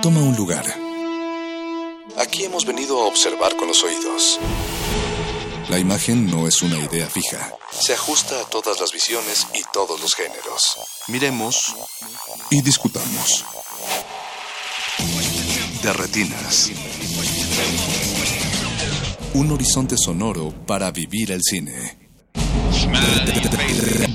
[0.00, 0.64] Toma un lugar.
[2.16, 4.40] Aquí hemos venido a observar con los oídos.
[5.68, 7.54] La imagen no es una idea fija.
[7.70, 10.78] Se ajusta a todas las visiones y todos los géneros.
[11.08, 11.74] Miremos
[12.50, 13.44] y discutamos.
[15.82, 16.70] De retinas.
[19.34, 22.05] Un horizonte sonoro para vivir el cine.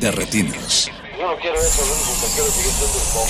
[0.02, 0.90] De, retinas.
[1.18, 3.30] Yo no quiero eso, lo único que quiero es seguir siendo el pop.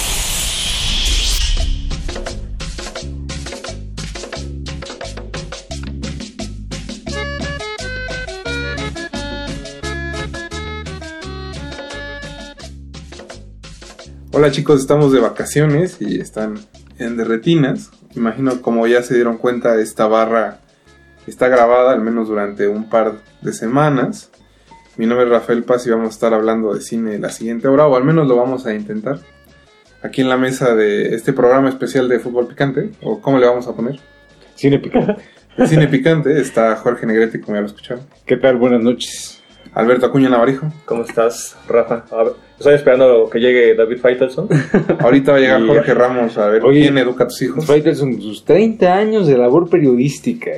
[14.34, 16.58] Hola chicos, estamos de vacaciones y están
[17.00, 17.92] en Derretinas.
[18.16, 20.62] Imagino como ya se dieron cuenta, esta barra
[21.28, 24.32] está grabada al menos durante un par de semanas.
[24.98, 27.88] Mi nombre es Rafael Paz y vamos a estar hablando de cine la siguiente hora,
[27.88, 29.20] o al menos lo vamos a intentar.
[30.04, 33.68] Aquí en la mesa de este programa especial de fútbol picante, o cómo le vamos
[33.68, 34.00] a poner.
[34.56, 35.16] Cine picante.
[35.58, 38.06] El cine picante está Jorge Negrete, como ya lo escucharon.
[38.26, 38.58] ¿Qué tal?
[38.58, 39.42] Buenas noches.
[39.74, 40.68] Alberto Acuña Navarijo.
[40.86, 42.04] ¿Cómo estás, Rafa?
[42.12, 44.50] A ver, estoy esperando que llegue David Faitelson.
[45.00, 47.66] Ahorita va a llegar Jorge Ramos a ver Oye, quién educa a tus hijos.
[47.66, 50.52] Faitelson, sus 30 años de labor periodística.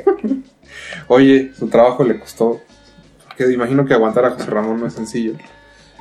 [1.07, 2.61] Oye, su trabajo le costó.
[3.37, 5.33] Que imagino que aguantar a José Ramón no es sencillo.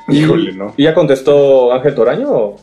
[0.07, 0.73] Híjole, no.
[0.77, 2.29] ¿Y ya contestó Ángel Toraño?
[2.29, 2.55] O?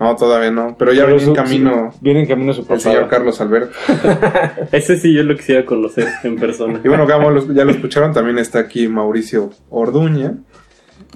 [0.00, 0.76] No, todavía no.
[0.78, 2.80] Pero ya Pero viene en su- camino Viene en camino su el papá.
[2.80, 3.76] señor Carlos Alberto.
[4.72, 6.80] Ese sí yo lo quisiera conocer en persona.
[6.84, 10.34] Y bueno, como ya lo escucharon, también está aquí Mauricio Orduña.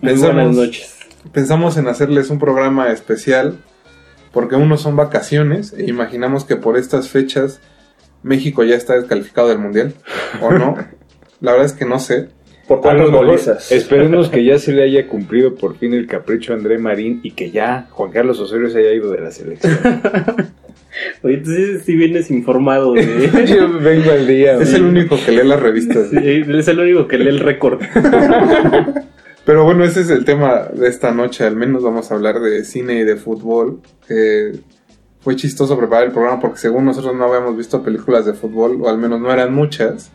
[0.03, 0.97] Muy buenas noches.
[1.33, 3.59] Pensamos en hacerles un programa especial
[4.33, 7.61] porque uno son vacaciones e imaginamos que por estas fechas
[8.23, 9.95] México ya está descalificado del Mundial,
[10.41, 10.77] ¿o no?
[11.41, 12.29] La verdad es que no sé.
[12.71, 12.87] ¿Por
[13.71, 17.33] Esperemos que ya se le haya cumplido por fin el capricho a André Marín y
[17.33, 19.77] que ya Juan Carlos Osorio se haya ido de la selección.
[21.25, 23.29] Oye, entonces sí vienes informado de...
[23.49, 24.55] Yo vengo al día.
[24.55, 26.11] Es el único que lee las revistas.
[26.11, 27.81] Sí, es el único que lee el récord.
[29.45, 31.43] Pero bueno, ese es el tema de esta noche.
[31.43, 33.81] Al menos vamos a hablar de cine y de fútbol.
[34.09, 34.61] Eh,
[35.19, 38.89] fue chistoso preparar el programa porque según nosotros no habíamos visto películas de fútbol, o
[38.89, 40.13] al menos no eran muchas.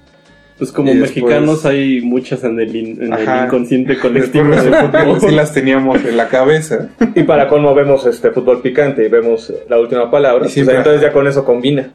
[0.58, 3.46] Pues como Y después- mexicanos hay muchas en el, in- en el Ajá.
[3.48, 5.20] inconsciente colectivo de que fútbol.
[5.22, 6.90] sí las teníamos en la cabeza.
[7.14, 10.40] Y para colmo vemos este fútbol picante y vemos la última palabra.
[10.40, 11.92] Y pues siempre- entonces ya con eso combina.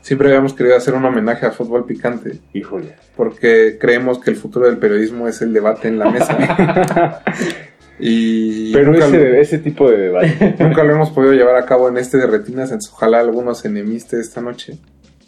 [0.00, 2.38] Siempre habíamos querido hacer un homenaje a fútbol picante.
[2.54, 2.94] Híjole.
[3.16, 7.22] Porque creemos que el futuro del periodismo es el debate en la mesa.
[8.00, 10.56] y Pero nunca, ese, ese tipo de debate.
[10.58, 12.72] nunca lo hemos podido llevar a cabo en este de retinas.
[12.92, 14.78] Ojalá algunos enemistas esta noche.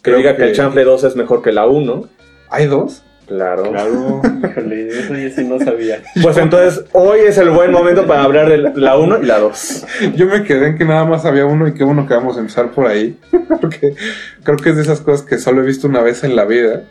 [0.01, 2.09] Que diga que el chanfle 2 es mejor que la 1.
[2.53, 3.01] ¿Hay dos?
[3.25, 3.71] Claro.
[3.71, 4.21] Claro.
[4.43, 6.03] Híjole, eso yo sí no sabía.
[6.21, 9.85] Pues entonces, hoy es el buen momento para hablar de la 1 y la 2.
[10.15, 12.41] Yo me quedé en que nada más había uno y qué bueno que vamos a
[12.41, 13.17] empezar por ahí.
[13.59, 13.95] Porque
[14.43, 16.83] creo que es de esas cosas que solo he visto una vez en la vida.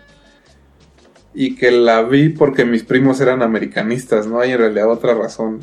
[1.32, 4.26] Y que la vi porque mis primos eran americanistas.
[4.26, 5.60] No hay en realidad otra razón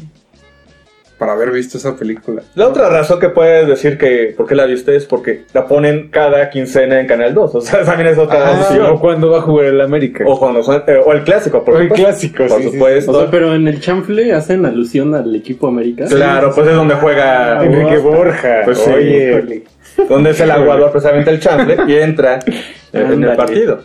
[1.20, 2.41] para haber visto esa película.
[2.55, 6.07] La otra razón que puedes decir que por qué la viste es porque la ponen
[6.09, 7.55] cada quincena en Canal 2.
[7.55, 8.86] O sea, también es otra Ah, opción.
[8.88, 10.24] o cuando va a jugar el América.
[10.26, 13.11] O, cuando eh, o el clásico, por O el clásico, por sí, sí, supuesto.
[13.11, 16.05] O sea, pero en el chanfle hacen alusión al equipo América.
[16.05, 18.61] Claro, pues es donde juega Enrique Borja.
[18.63, 18.89] Pues sí.
[18.89, 19.63] Oye.
[20.07, 22.53] donde es el aguador precisamente el chample y entra eh,
[22.93, 23.82] en el partido.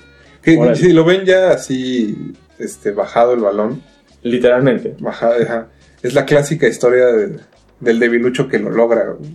[0.56, 0.76] Órale.
[0.76, 3.82] si lo ven ya así, este, bajado el balón.
[4.22, 4.94] Literalmente.
[5.00, 5.66] Bajado, ajá.
[6.04, 7.38] Es la clásica historia de-
[7.80, 9.04] del debilucho que lo logra.
[9.18, 9.34] güey.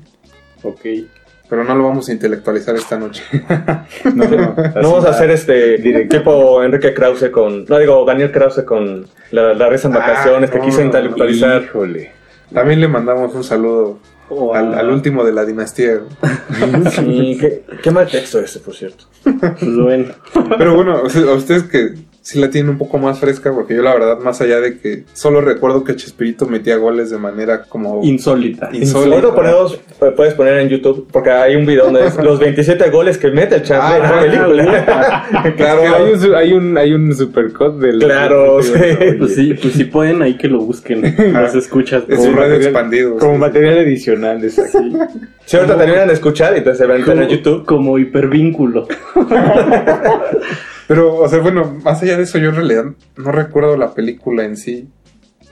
[0.64, 1.10] Ok.
[1.50, 3.24] Pero no lo vamos a intelectualizar esta noche.
[4.14, 4.26] No,
[4.82, 7.66] no vamos a hacer este tipo Enrique Krause con.
[7.66, 11.64] No digo, Daniel Krause con la, la risa en vacaciones que Ah, no, quiso intelectualizar.
[11.64, 12.12] Híjole.
[12.54, 14.00] También le mandamos un saludo
[14.32, 16.02] Oh, al, al último de la dinastía.
[16.92, 19.06] Sí, qué, qué mal texto ese, por cierto.
[19.24, 20.14] Pues bueno.
[20.58, 21.94] Pero bueno, a ustedes que
[22.30, 25.04] sí la tienen un poco más fresca, porque yo la verdad, más allá de que
[25.14, 28.70] solo recuerdo que Chespirito metía goles de manera como Insólita.
[28.72, 29.18] insólita.
[30.02, 33.32] Eh, puedes poner en YouTube, porque hay un video donde es los 27 goles que
[33.32, 35.54] mete el chample en la Ah, película.
[35.58, 38.00] Claro, hay un, su- hay un, hay un supercut del.
[38.00, 38.72] Claro, sí.
[39.18, 41.02] Pues sí, pues si pueden ahí que lo busquen.
[41.34, 42.04] Las escuchas.
[42.08, 43.18] Es Como un radio material- expandido.
[43.18, 43.40] Como sí.
[43.40, 44.80] material adicional, exacto.
[45.46, 47.66] Si ahorita terminan de escuchar y entonces se ven en YouTube.
[47.66, 48.88] como hipervínculo.
[50.90, 52.86] Pero, o sea, bueno, más allá de eso, yo en realidad
[53.16, 54.88] no recuerdo la película en sí.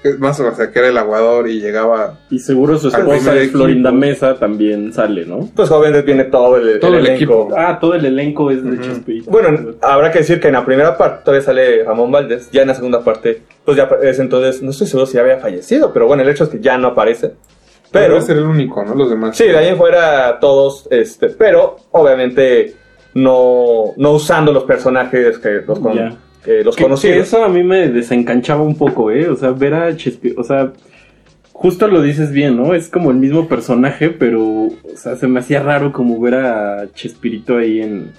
[0.03, 2.17] Es más, o sea, que era el aguador y llegaba.
[2.31, 3.47] Y seguro su esposa de.
[3.49, 5.47] Florinda Mesa también sale, ¿no?
[5.55, 7.49] Pues obviamente viene todo el, Todo el elenco.
[7.55, 9.29] Ah, todo el elenco es de Chespirito.
[9.29, 12.69] Bueno, habrá que decir que en la primera parte todavía sale Ramón Valdés, ya en
[12.69, 16.07] la segunda parte, pues ya es entonces, no estoy seguro si ya había fallecido, pero
[16.07, 17.27] bueno, el hecho es que ya no aparece.
[17.91, 18.95] Pero Pero, debe ser el único, ¿no?
[18.95, 19.37] Los demás.
[19.37, 25.61] sí, de ahí en fuera todos, este, pero obviamente no, no usando los personajes que
[25.67, 27.15] los, con- que los Que- conocidos.
[27.15, 29.27] que eso a mí me desencanchaba un poco, ¿eh?
[29.29, 30.71] O sea, ver a Chespirito, o sea,
[31.53, 32.73] justo lo dices bien, ¿no?
[32.73, 36.87] Es como el mismo personaje, pero, o sea, se me hacía raro como ver a
[36.93, 38.11] Chespirito ahí en,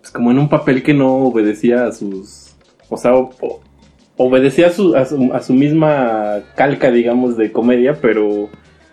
[0.00, 2.54] pues como en un papel que no obedecía a sus,
[2.88, 3.60] o sea, o- o-
[4.16, 8.48] obedecía a su, a su, a su misma calca, digamos, de comedia, pero,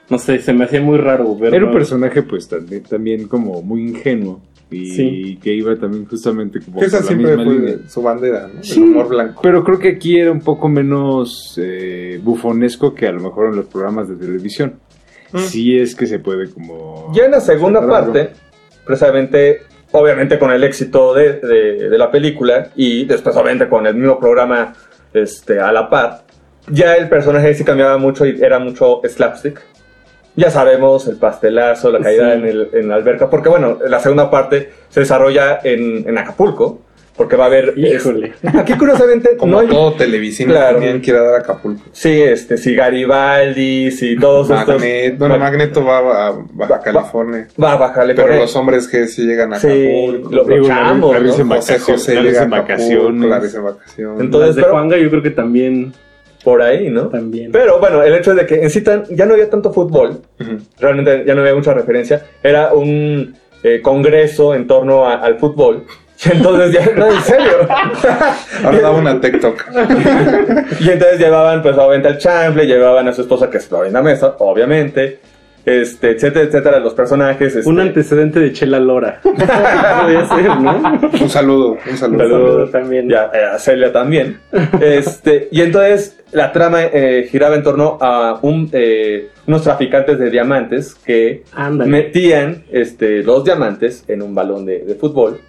[0.10, 1.58] no sé, se me hacía muy raro verlo.
[1.58, 4.40] Era un personaje, pues, también, también como muy ingenuo.
[4.70, 5.40] Y Sí.
[5.42, 7.76] que iba también justamente como esa la misma fue línea.
[7.88, 8.62] su bandera, ¿no?
[8.64, 9.40] Sí, El humor blanco.
[9.42, 13.56] Pero creo que aquí era un poco menos eh, bufonesco que a lo mejor en
[13.56, 14.74] los programas de televisión.
[15.32, 15.38] Mm.
[15.40, 17.12] Sí es que se puede como...
[17.16, 18.32] Ya en la segunda parte,
[18.86, 19.62] precisamente,
[19.92, 24.20] obviamente con el éxito de, de- de la película y después obviamente con el mismo
[24.20, 24.74] programa
[25.14, 26.24] este, a la par,
[26.70, 29.62] ya el personaje sí cambiaba mucho y era mucho slapstick.
[30.38, 32.40] Ya sabemos el pastelazo, la caída Sí.
[32.40, 36.80] en, el, en la alberca, porque bueno, la segunda parte se desarrolla en, en Acapulco,
[37.18, 37.74] porque va a haber...
[37.76, 38.34] Híjole.
[38.56, 39.68] Aquí curiosamente Como no hay...
[39.68, 40.78] todo televisión Claro.
[40.78, 41.82] tenían que ir a dar a Acapulco.
[41.92, 44.68] Sí, este, si Garibaldi, si todos estos...
[44.76, 47.48] Magnet, bueno, Magneto va a Baja California.
[47.62, 50.30] Va a bajarle, Pero los hombres que sí llegan a Sí, Acapulco.
[50.36, 51.56] lo- los chambos, Clarice ¿no?
[51.56, 53.26] José José llega a en Acapulco, vacaciones.
[53.26, 54.22] Clarice en vacaciones.
[54.22, 55.94] Entonces, Las de pero- Juanga yo creo que también,
[56.44, 57.08] por ahí, ¿no?
[57.08, 57.52] también.
[57.52, 60.22] Pero bueno, el hecho de que en sí tan- ya no había tanto fútbol,
[60.80, 65.84] realmente ya no había mucha referencia, era un eh, congreso en torno a- al fútbol.
[66.26, 67.52] Y entonces ya, no, en serio.
[68.64, 69.66] Ahora daba una TikTok.
[70.80, 74.36] y entonces llevaban, pues, obviamente al chample, llevaban a su esposa que es Florinda Mesa,
[74.40, 75.20] obviamente,
[75.68, 77.56] este, etcétera, etcétera, los personajes.
[77.58, 79.20] este, Un antecedente de Chela Lora.
[79.24, 81.00] Podría ser, ¿no?
[81.22, 82.20] Un saludo, un saludo.
[82.24, 83.10] Saludos también.
[83.10, 84.40] Ya, eh, a Celia también.
[84.80, 90.30] este, y entonces la trama eh, giraba en torno a un, eh, unos traficantes de
[90.30, 91.90] diamantes que Ándale.
[91.92, 95.40] metían este, los diamantes en un balón de, de fútbol.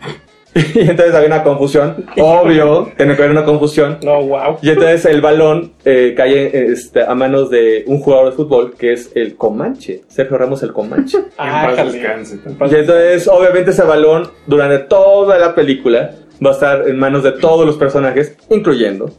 [0.54, 3.98] Y entonces había una confusión, obvio, tiene que haber una confusión.
[4.02, 4.58] No, wow.
[4.62, 8.92] Y entonces el balón eh, cae este, a manos de un jugador de fútbol que
[8.94, 11.18] es el Comanche, Sergio Ramos el Comanche.
[11.38, 11.72] Ah,
[12.70, 16.12] Y entonces, obviamente, ese balón durante toda la película
[16.44, 19.10] va a estar en manos de todos los personajes, incluyendo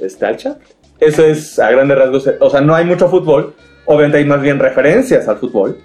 [0.00, 0.68] este al Chaplin.
[1.00, 2.30] Eso es a grandes rasgos.
[2.40, 3.54] O sea, no hay mucho fútbol.
[3.84, 5.78] Obviamente hay más bien referencias al fútbol.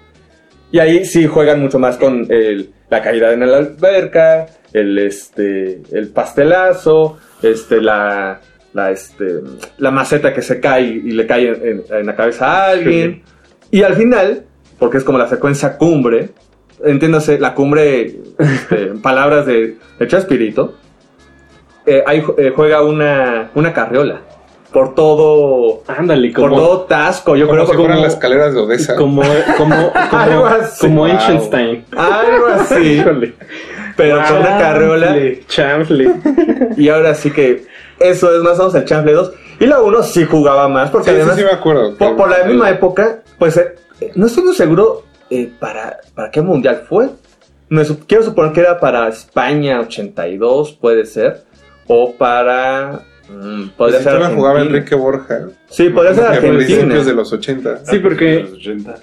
[0.70, 5.82] Y ahí sí juegan mucho más con el- la caída en la alberca, el, este,
[5.92, 8.40] el pastelazo, este, la,
[8.72, 9.40] la, este,
[9.78, 11.48] la maceta que se cae y le cae
[11.90, 13.22] en, la cabeza a alguien.
[13.70, 14.44] Y al final,
[14.78, 16.30] porque es como la secuencia cumbre,
[16.84, 20.74] entiéndase, la cumbre, este, en palabras de, de Chespirito,
[21.86, 24.20] eh, ahí eh, juega una, una carriola.
[24.72, 25.82] Por todo.
[25.86, 27.36] Ándale, Por como- todo Tasco.
[27.36, 28.96] Yo Como creo si que fueran como- las escaleras de Odessa.
[28.96, 29.22] Como,
[29.58, 31.06] como, como, como Wow.
[31.08, 31.84] Einstein.
[31.94, 33.04] Algo así.
[33.96, 35.14] Pero con una carriola.
[35.46, 36.74] Chanfle, chanfle.
[36.76, 37.64] Y ahora sí que
[37.98, 39.32] eso es más o menos el Chanfle 2.
[39.60, 41.96] Y la 1 sí jugaba más, porque Sí, sí, además, sí me acuerdo.
[41.96, 43.74] por, por la misma época, pues eh,
[44.14, 47.10] no estoy muy seguro eh, para, para qué mundial fue.
[47.68, 51.44] Me quiero suponer que era para España 82, puede ser.
[51.86, 53.02] O para.
[53.28, 54.34] Mm, Pues podría si ser.
[54.34, 54.62] jugaba.
[54.62, 55.48] Enrique Borja.
[55.68, 56.56] Sí, podría ser A Argentina.
[56.66, 57.84] principios de los 80.
[57.86, 58.46] Sí, porque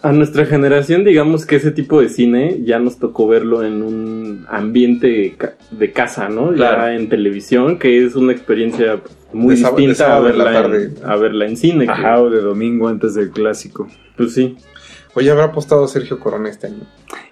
[0.02, 4.46] a nuestra generación, digamos que ese tipo de cine ya nos tocó verlo en un
[4.50, 5.36] ambiente
[5.72, 6.52] de casa, ¿no?
[6.54, 6.78] Claro.
[6.84, 9.00] Ya en televisión, que es una experiencia
[9.34, 11.86] muy De sábado- de distinta a verla, en, a verla en cine.
[11.86, 13.88] que- Ajá, o de domingo antes del clásico.
[14.18, 14.56] Pues sí.
[15.16, 16.84] Oye, habrá apostado Sergio Corona este año.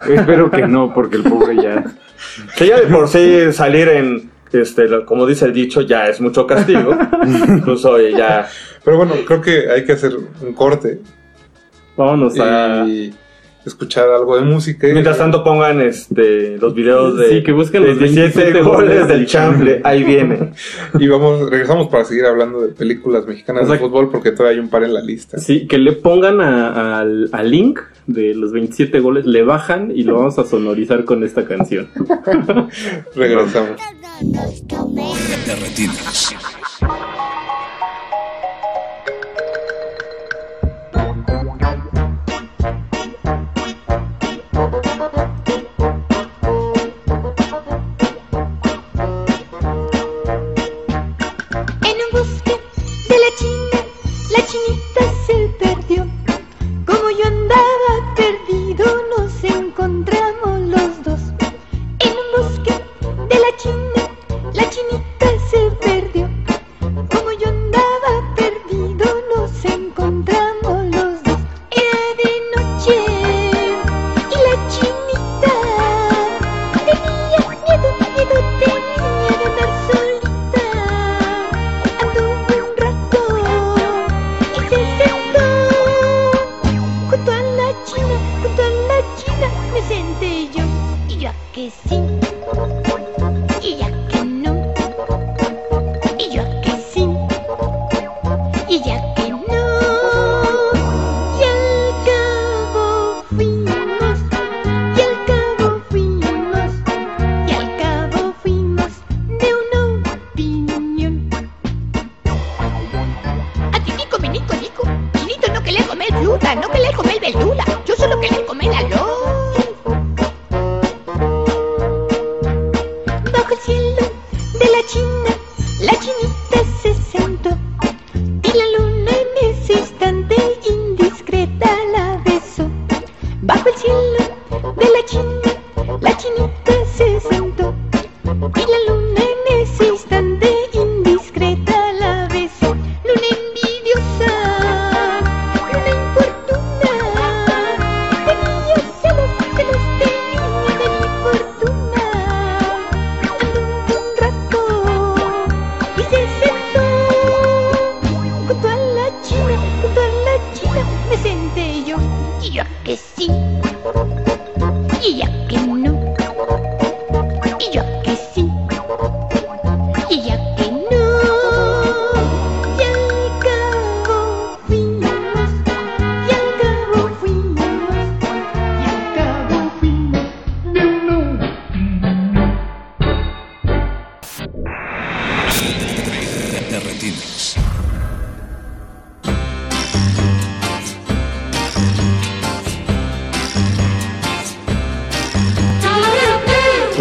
[0.09, 1.85] Espero que no, porque el pobre ya.
[2.57, 4.31] Que ya de por sí salir en.
[4.53, 6.95] Este, lo- como dice el dicho, ya es mucho castigo.
[7.49, 8.47] Incluso ya.
[8.83, 10.99] Pero bueno, creo que hay que hacer un corte
[11.97, 12.85] Vámonos a...
[12.87, 13.13] y
[13.65, 14.87] escuchar algo de música.
[14.87, 19.07] Mientras tanto pongan este los videos de Sí, que busquen los 27 27 goles goles
[19.09, 20.53] del chample, ahí viene.
[20.99, 24.57] Y vamos, regresamos para seguir hablando de películas mexicanas O sea, de fútbol porque todavía
[24.59, 25.37] hay un par en la lista.
[25.39, 30.03] Sí, que le pongan a- al, al link de los 27 goles, le bajan y
[30.03, 31.89] lo vamos a sonorizar con esta canción.
[33.15, 33.79] Regresamos.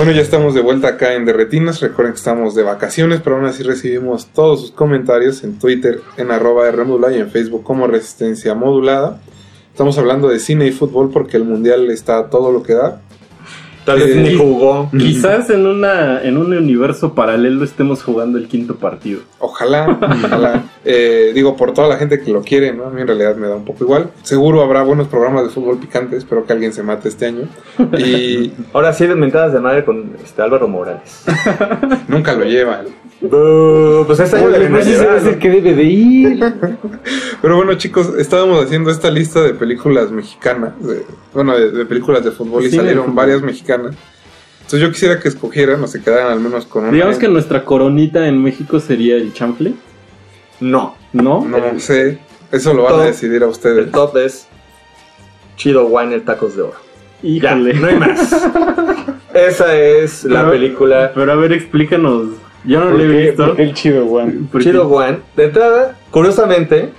[0.06, 1.80] Bueno, ya estamos de vuelta acá en Derretinas.
[1.80, 6.30] Recuerden que estamos de vacaciones, pero aún así recibimos todos sus comentarios en Twitter, en
[6.30, 6.70] arroba
[7.10, 9.20] y en Facebook como Resistencia Modulada.
[9.72, 13.02] Estamos hablando de cine y fútbol porque el mundial está todo lo que da.
[13.86, 14.90] Tal vez Eh, ni jugó.
[14.90, 19.20] Quizás en una en un universo paralelo estemos jugando el quinto partido.
[19.38, 20.64] Ojalá, ojalá.
[20.84, 22.84] Eh, digo, por toda la gente que lo quiere, ¿no?
[22.86, 24.10] A mí en realidad me da un poco igual.
[24.22, 26.16] Seguro habrá buenos programas de fútbol picante.
[26.16, 27.48] Espero que alguien se mate este año.
[27.96, 31.24] Y Ahora sí, mentadas de madre con este Álvaro Morales.
[32.08, 32.86] nunca lo llevan.
[33.18, 34.86] Bú, pues año Oye, le pues
[35.26, 36.44] el que debe de ir.
[37.40, 42.24] Pero bueno, chicos, estábamos haciendo esta lista de películas mexicanas, de- bueno, de, de películas
[42.24, 43.16] de fútbol y de salieron fútbol.
[43.16, 43.75] varias mexicanas.
[43.84, 46.92] Entonces yo quisiera que escogieran o se quedaran al menos con una.
[46.92, 49.74] Digamos que nuestra coronita en México sería el chanfle.
[50.60, 50.96] No.
[51.12, 51.44] ¿No?
[51.44, 52.18] No sé,
[52.52, 53.00] eso lo van Top.
[53.02, 53.78] a decidir a ustedes.
[53.86, 54.48] El top es
[55.56, 56.74] Chido Wine, el Tacos de Oro.
[57.22, 57.74] Híjole.
[57.74, 58.32] Ya, no hay más.
[59.34, 61.12] Esa es la película.
[61.14, 62.28] Pero a ver, explícanos.
[62.64, 63.56] Yo no lo he visto.
[63.56, 64.06] el chido
[64.52, 64.58] qué?
[64.58, 65.18] Chido One.
[65.36, 66.90] De entrada, curiosamente,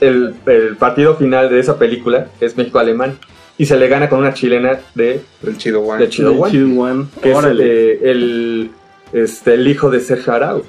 [0.00, 3.18] el, el partido final de esa película es México-Alemán.
[3.58, 5.98] Y se le gana con una chilena de, El chido Juan.
[5.98, 6.50] de Chido El One.
[6.52, 7.06] Chido One.
[7.20, 7.64] Que es Órale.
[7.92, 8.70] eh, el,
[9.12, 10.62] este, el hijo de Sergio Arau.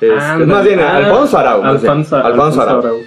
[0.00, 0.46] Este, Ándale.
[0.46, 1.62] más bien, Ah, Alfonso Arau.
[1.62, 1.90] más bien.
[1.90, 2.78] Alfonso, Alfonso Arau.
[2.78, 2.98] Arau.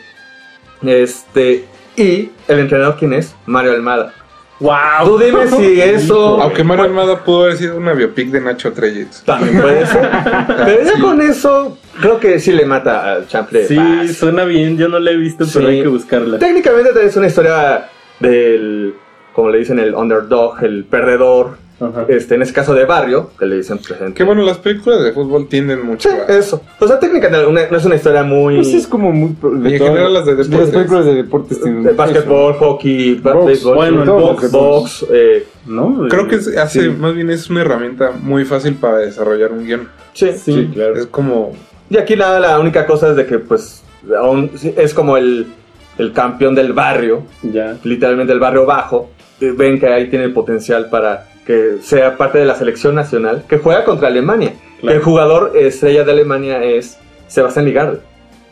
[0.84, 1.66] Este,
[1.96, 3.34] y el entrenador, ¿quién es?
[3.46, 4.14] Mario Almada.
[4.60, 5.06] ¡Wow!
[5.06, 6.42] Tú dime si eso.
[6.42, 9.24] Aunque Mario Almada pudo haber sido una biopic de Nacho Treyes.
[9.26, 10.10] También puede ser.
[10.48, 13.66] Pero ya con eso, creo que sí le mata al Chample.
[13.68, 14.78] Sí, suena bien.
[14.78, 15.74] Yo no la he visto, pero Sí.
[15.76, 16.38] hay que buscarla.
[16.40, 17.90] Técnicamente es una historia
[18.22, 18.94] del,
[19.34, 21.60] como le dicen, el underdog, el perdedor.
[21.82, 22.06] Ajá.
[22.10, 24.14] Este, en ese caso de barrio, que le dicen presente.
[24.14, 26.38] Que bueno, las películas de fútbol tienden mucho Sí, a...
[26.38, 26.62] eso.
[26.80, 28.58] O sea, técnicamente no es una historia muy.
[28.58, 29.36] Pues es como muy.
[29.68, 30.60] Y en general las de deportes.
[30.60, 31.82] Las películas de deportes tienen.
[31.84, 35.02] de básquetbol, hockey, béisbol, bueno, box, box.
[35.02, 36.06] box, eh, ¿No?
[36.08, 36.90] Creo que es- hace, Sí.
[36.90, 39.88] más bien es una herramienta muy fácil para desarrollar un guion.
[40.14, 40.34] sí.
[40.34, 40.54] Sí.
[40.54, 40.96] Sí, claro.
[40.98, 41.54] Es como...
[41.90, 43.82] Y aquí nada, la única cosa es de que, pues,
[44.20, 45.48] aún es como el,
[45.98, 47.76] el campeón del barrio, Ya.
[47.84, 49.10] literalmente el barrio bajo.
[49.40, 53.44] eh, Ven que ahí tiene el potencial para que sea parte de la selección nacional
[53.50, 54.54] que juega contra Alemania.
[54.80, 54.98] Claro.
[54.98, 56.98] El jugador estrella de Alemania es
[57.28, 58.00] Sebastián Ligarde.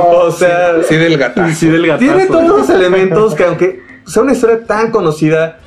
[0.00, 1.54] o sea, Sí, del gatazo.
[1.54, 2.04] Sí, del gatazo.
[2.04, 5.58] tiene todos los elementos que aunque sea una historia tan conocida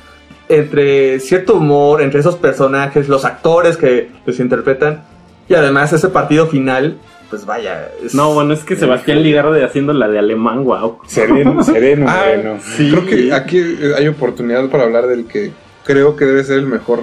[0.48, 5.04] entre cierto humor, entre esos personajes, los actores que los interpretan
[5.48, 6.96] y además ese partido final,
[7.30, 7.88] pues vaya.
[8.04, 10.98] es- No, bueno, es que Sebastián Ligarde haciendo la de alemán, wow.
[11.06, 12.58] Sereno, sereno, Ah, moreno.
[12.76, 15.52] Creo que aquí eh, hay oportunidad para hablar del que
[15.84, 17.00] creo que debe ser el mejor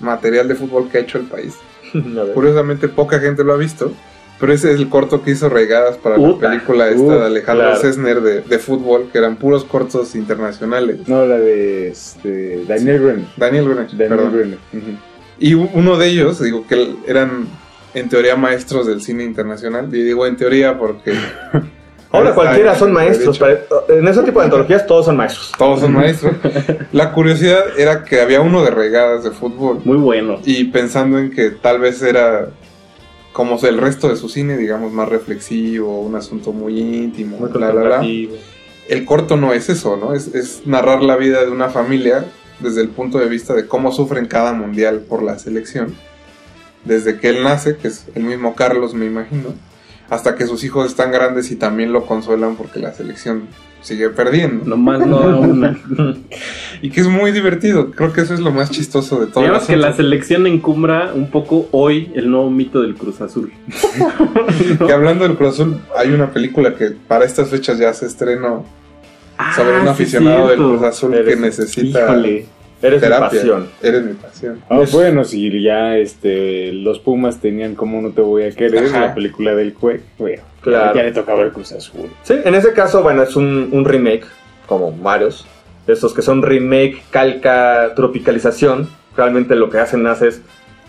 [0.00, 1.54] material de fútbol que ha hecho el país.
[2.34, 3.92] Curiosamente, poca gente lo ha visto.
[4.40, 7.64] Pero ese es el corto que hizo Regadas para la película esta Uh, de Alejandro
[7.66, 7.80] claro.
[7.80, 11.06] Cessner de, de fútbol, que eran puros cortos internacionales.
[11.06, 13.24] No, la de este, Daniel Brenner.
[13.36, 14.82] Daniel Brunet, Daniel ujú.
[15.38, 17.46] Y uno de ellos, digo que eran
[17.94, 19.88] en teoría maestros del cine internacional.
[19.94, 21.12] Y digo en teoría porque
[22.10, 23.38] Ahora cualquiera son maestros.
[23.38, 25.52] para- en ese tipo de antologías todos son maestros.
[25.56, 26.34] todos son maestros.
[26.92, 29.80] La curiosidad era que había uno de regadas de fútbol.
[29.84, 30.38] Muy bueno.
[30.44, 32.48] Y pensando en que tal vez era
[33.32, 38.34] como el resto de su cine, digamos, más reflexivo, un asunto muy íntimo, Muy contemplativo.
[38.90, 40.12] El corto no es eso, ¿no?
[40.12, 42.26] Es, es narrar la vida de una familia
[42.60, 45.94] desde el punto de vista de cómo sufren cada mundial por la selección.
[46.84, 49.54] Desde que él nace, que es el mismo Carlos, me imagino,
[50.10, 53.44] hasta que sus hijos están grandes y también lo consuelan porque la selección
[53.82, 54.64] sigue perdiendo.
[54.64, 55.78] Nomás no da una.
[56.82, 57.92] Y que es muy divertido.
[57.92, 59.44] Creo que eso es lo más chistoso de todo.
[59.44, 63.52] Digamos que la selección encumbra un poco hoy el nuevo mito del Cruz Azul.
[64.86, 68.64] Que hablando del Cruz Azul, hay una película que para estas fechas ya se estrenó
[69.54, 70.58] sobre un Ah, sí, aficionado del.
[70.58, 72.46] Cruz Azul que necesita Híjole.
[72.82, 73.28] Eres mi terapia.
[73.28, 73.66] pasión.
[73.82, 74.60] Eres mi pasión.
[74.68, 79.00] Ah, bueno, si ya este, los Pumas tenían como no te voy a querer, Ajá.
[79.00, 80.94] la película del Cue, bueno, Claro.
[80.94, 82.08] ya le tocaba el Cruz Azul.
[82.22, 84.24] Sí, en ese caso, bueno, es un, un remake,
[84.66, 85.46] como varios.
[85.86, 88.88] Estos que son remake, calca, tropicalización.
[89.16, 90.40] Realmente lo que hacen es,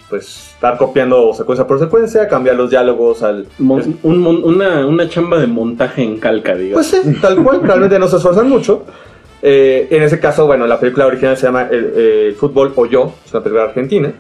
[0.10, 3.48] pues, estar copiando secuencia por secuencia, cambiar los diálogos al...
[3.58, 6.90] Mon- un mon- una, una chamba de montaje en calca, digamos.
[6.92, 8.86] Pues sí, tal cual, realmente no se esfuerzan mucho.
[9.46, 13.14] Eh, en ese caso, bueno, la película original se llama El, eh, Fútbol o Yo,
[13.26, 14.14] es una película argentina.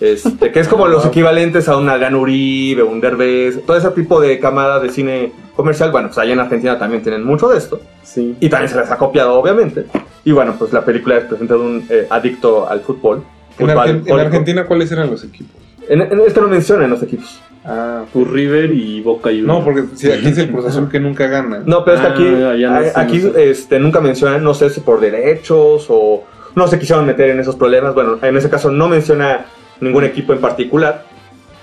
[0.00, 4.20] Este, que es como los equivalentes a un Adrián Uribe, un Derbez, todo ese tipo
[4.20, 5.90] de camada de cine comercial.
[5.90, 7.78] Bueno, pues allá en Argentina también tienen mucho de esto.
[8.02, 8.36] Sí.
[8.40, 9.84] Y también se les ha copiado, obviamente.
[10.24, 13.22] Y bueno, pues la película es presenta de un eh, adicto al fútbol.
[13.58, 14.18] En, Argen-.
[14.18, 15.63] Argentina, ¿cuáles eran los equipos?
[15.88, 17.40] En, en este no mencionan los equipos.
[17.64, 19.46] Ah, Pues River y Boca Juniors.
[19.46, 21.62] no, porque si aquí es el Cruz Azul que nunca gana.
[21.64, 23.50] No, pero es que Ah, aquí, ya no a- sé, aquí no sé.
[23.50, 26.24] este, nunca mencionan, no sé si por derechos o
[26.54, 27.94] no se quisieron meter en esos problemas.
[27.94, 29.46] Bueno, en ese caso no menciona
[29.80, 31.04] ningún equipo en particular.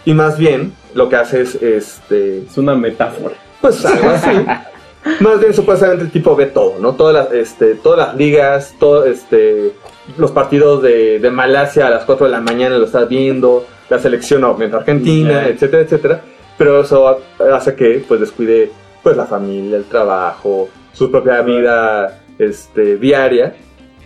[0.03, 3.35] Y más bien lo que hace es, este, Es una metáfora.
[3.61, 4.45] pues algo así.
[5.19, 6.93] más bien supuestamente el tipo ve todo, ¿no?
[6.93, 9.71] Todas las, este, todas las ligas, todo, este,
[10.17, 13.99] los partidos de, de Malasia a las 4 de la mañana lo estás viendo, la
[13.99, 16.21] selección obviamente argentina, etcétera, etcétera.
[16.57, 17.19] Pero eso
[17.53, 18.71] hace que pues descuide
[19.03, 23.53] pues la familia, el trabajo, su propia vida este, diaria.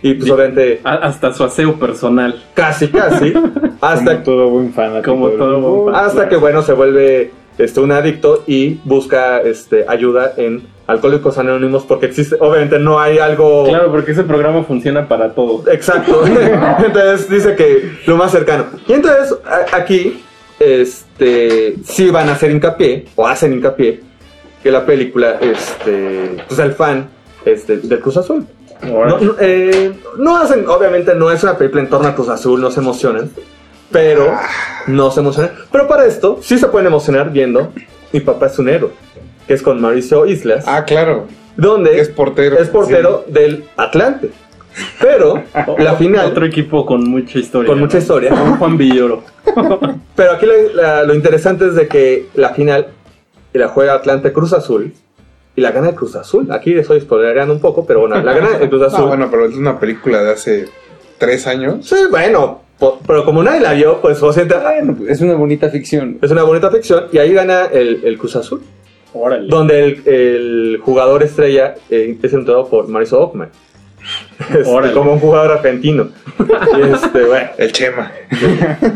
[0.02, 2.42] Y pues obviamente hasta su aseo personal.
[2.52, 3.32] casi, casi,
[3.80, 5.12] hasta Como todo buen fanático.
[5.12, 5.94] Como todo buen fútbol.
[5.94, 11.84] hasta que bueno se vuelve este un adicto y busca este ayuda en Alcohólicos Anónimos
[11.84, 13.64] porque existe, obviamente no hay algo...
[13.64, 15.68] Claro, porque ese programa funciona para todo.
[15.70, 16.24] Exacto.
[16.84, 18.66] entonces dice que lo más cercano.
[18.86, 19.36] Y entonces
[19.72, 20.22] aquí,
[20.60, 24.00] este, sí van a hacer hincapié, o hacen hincapié,
[24.62, 27.08] que la película, este, pues el fan
[27.44, 28.46] es de- del Cruz Azul.
[28.82, 32.60] No, no, eh, no hacen, obviamente no es una película en torno a Cruz Azul,
[32.60, 33.30] no se emocionan,
[33.90, 34.36] pero
[34.86, 35.52] no se emocionan.
[35.72, 37.72] Pero para esto sí se pueden emocionar viendo
[38.12, 38.90] Mi papá es un héroe,
[39.46, 40.64] que es con Mauricio Islas.
[40.66, 41.26] Ah, claro.
[41.56, 42.58] Donde es portero.
[42.58, 44.30] es portero del Atlante.
[45.00, 45.42] Pero
[45.78, 47.68] la final Otro equipo con mucha historia.
[47.68, 48.34] con mucha historia.
[48.58, 49.22] Juan Villoro.
[50.16, 52.88] Pero aquí la- la- lo interesante es de que la final
[53.54, 54.92] la juega Atlante Cruz Azul
[55.54, 56.52] y la gana el Cruz Azul.
[56.52, 59.04] Aquí estoy spoilereando un poco, pero bueno, la gana el Cruz Azul.
[59.04, 60.66] Ah, bueno, pero es una película de hace
[61.16, 61.86] tres años.
[61.86, 64.46] Sí, bueno, po- pero como nadie la vio, pues o sea,
[65.08, 66.18] es una bonita ficción.
[66.20, 68.60] Es una bonita ficción y ahí gana el, el Cruz Azul.
[69.18, 69.48] Órale.
[69.48, 73.50] Donde el, el jugador estrella eh, es entrado por Mauricio Ockman.
[74.38, 76.08] Este, como un jugador argentino.
[76.92, 78.12] Este, bueno, El Chema.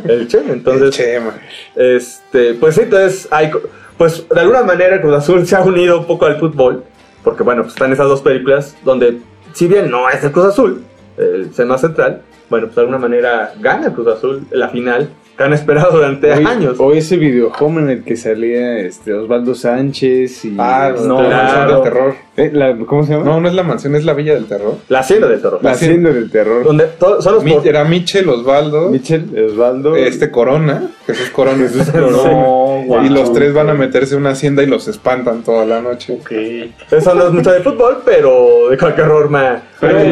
[0.05, 0.83] el Chema, entonces.
[0.83, 1.35] El Chema.
[1.75, 3.51] Este, pues sí, entonces hay,
[3.97, 6.85] pues de alguna manera el Cruz Azul se ha unido un poco al fútbol,
[7.25, 9.19] porque bueno, pues están esas dos películas donde,
[9.53, 10.85] si bien no es el Cruz Azul,
[11.17, 15.11] el seno central, bueno, pues de alguna manera gana el Cruz Azul la final,
[15.43, 16.77] han esperado durante Hoy- años.
[16.79, 21.69] O ese videojuego en el que salía este Osvaldo Sánchez y Ah, no, la mansión
[21.69, 22.15] del terror.
[22.37, 23.25] Eh, la- ¿Cómo se llama?
[23.25, 24.77] No, no es la mansión, es la Villa del Terror.
[24.89, 25.59] La hacienda del terror.
[25.63, 26.65] La hacienda del terror.
[26.65, 29.95] Donde son los Mi- por- era Michel, Osvaldo, Michel, Osvaldo.
[29.97, 31.67] este Corona, Jesús Corona.
[32.01, 33.05] No, guau.
[33.05, 36.19] y los tres van a meterse en una hacienda y los espantan toda la noche.
[36.91, 39.99] Eso no es mucho de fútbol, pero de cualquier forma Pero.
[39.99, 40.11] Entran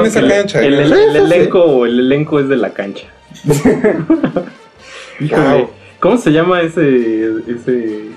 [0.00, 0.60] en esa el- cancha.
[0.62, 3.06] El, el- Sí, el elenco, el elenco es de la cancha.
[5.20, 5.70] Híjole, Wow.
[6.00, 8.08] ¿Cómo se llama ese, ese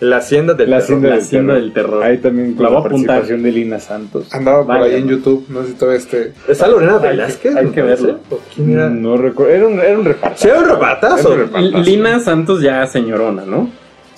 [0.00, 0.84] La hacienda del La terror.
[0.84, 1.62] hacienda, La del, hacienda terror.
[1.64, 2.02] del terror?
[2.04, 3.06] Ahí también con La la, voy a apuntar.
[3.16, 4.32] participación de Lina Santos.
[4.34, 5.08] Andaba por Vaya, ahí en.
[5.08, 6.32] YouTube, no sé si todavía este.
[6.48, 7.56] ¿Está Lorena Hay que- Velázquez?
[7.56, 8.18] hay que verlo.
[8.30, 8.88] ¿O quién era?
[8.88, 9.52] No recuerdo.
[9.54, 10.38] Era un, era un reparto.
[10.38, 11.32] Sí, era un repartazo.
[11.34, 11.78] Era un repartazo.
[11.84, 13.68] Lina Santos ya señorona, ¿no?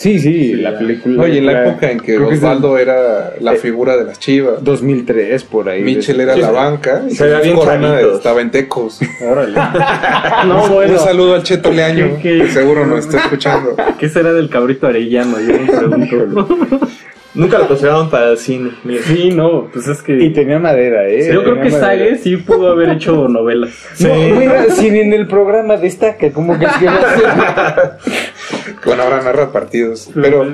[0.01, 1.23] Sí, sí, la película.
[1.25, 4.19] Oye, en la era- época en que creo que Osvaldo era la figura de las
[4.19, 4.65] chivas.
[4.65, 5.83] 2003, por ahí.
[5.83, 6.55] Michel de- era Sí, la sí.
[6.55, 8.99] banca y Se veía bien Corona estaba en Tecos.
[9.31, 9.53] Órale.
[10.47, 10.95] no, bueno.
[10.95, 13.77] Un saludo al Cheto Leaño, ¿Qué- qué- que seguro nos está escuchando.
[13.99, 15.37] ¿Qué será del cabrito arellano?
[15.39, 16.49] Yo me pregunto.
[17.33, 18.71] Nunca lo consideraron para el cine.
[18.83, 19.03] mira.
[19.05, 20.15] sí, no, pues es que...
[20.21, 21.31] Y tenía madera, ¿eh?
[21.33, 21.71] Yo creo que.
[21.71, 23.71] Sage sí pudo haber hecho novelas.
[24.01, 26.87] No, mira, si en el programa destaca, como que es que
[28.91, 30.11] Bueno, ahora narra partidos.
[30.15, 30.45] Pero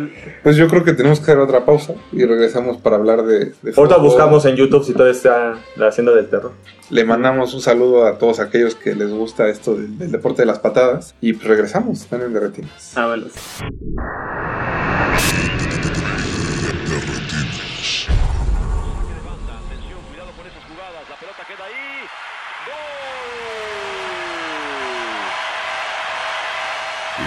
[0.43, 3.73] pues yo creo que tenemos que hacer otra pausa y regresamos para hablar de, de
[3.77, 4.01] Ahorita fútbol.
[4.03, 6.53] buscamos en YouTube si todavía está la hacienda del terror.
[6.91, 10.47] Le mandamos un saludo a todos aquellos que les gusta esto del, del deporte de
[10.47, 11.15] las patadas.
[11.21, 12.93] Y pues regresamos, están en Derretinas.
[12.95, 13.25] Ah, bueno.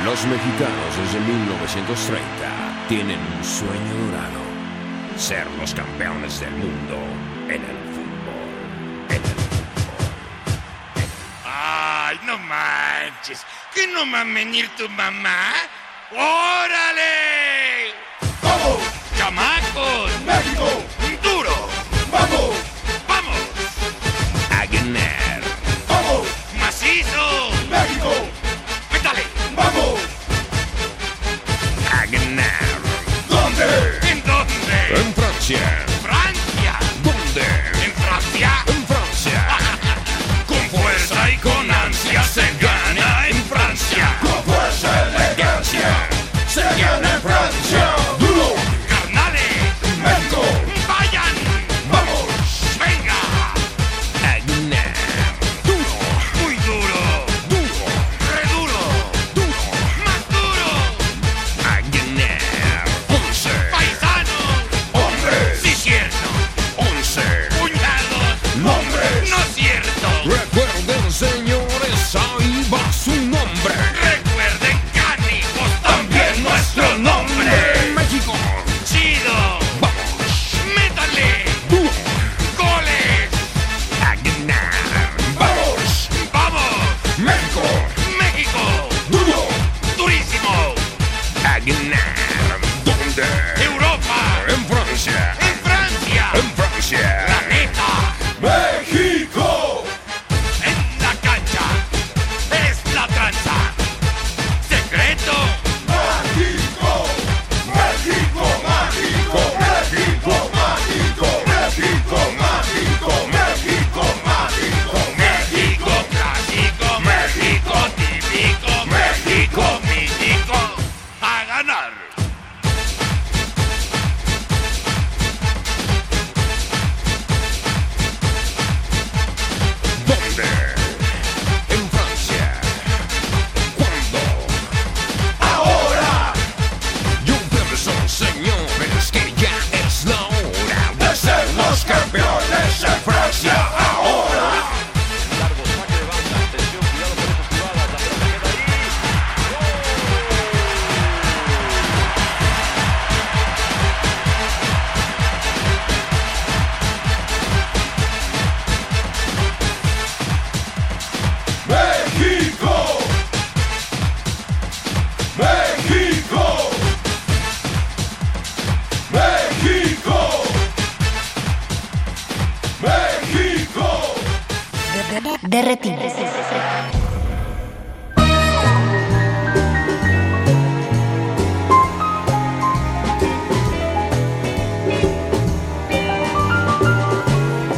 [0.09, 4.41] Los mexicanos desde 1930 tienen un sueño dorado.
[5.15, 6.95] Ser los campeones del mundo
[7.47, 8.49] en el fútbol.
[9.09, 9.35] En el
[11.45, 13.45] Ay, no manches.
[13.75, 15.53] ¿Que no va a venir tu mamá?
[16.11, 17.93] ¡Órale!
[18.41, 18.79] ¡Vamos!
[19.15, 20.09] ¡Chamacos!
[20.25, 20.98] ¡México!
[34.91, 35.85] En Francia.
[36.01, 36.79] ¡Francia!
[37.03, 37.45] ¿Dónde?
[37.85, 38.51] ¿En Francia?
[38.65, 39.47] En Francia.
[40.47, 44.17] Con fuerza y con ansia se gana en Francia.
[44.19, 46.09] Con fuerza y elegancia
[46.47, 47.68] se gana en Francia.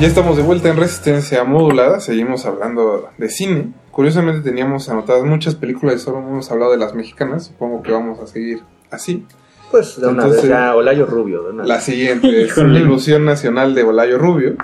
[0.02, 3.72] Ya estamos de vuelta en Resistencia Modulada, seguimos hablando de cine.
[3.91, 8.19] Curiosamente teníamos anotadas muchas películas y solo hemos hablado de las mexicanas, supongo que vamos
[8.19, 9.26] a seguir así.
[9.69, 11.44] Pues de una vez ya Olayo Rubio.
[11.44, 11.84] de una La vez.
[11.84, 14.56] siguiente es la ilusión nacional de Olayo Rubio,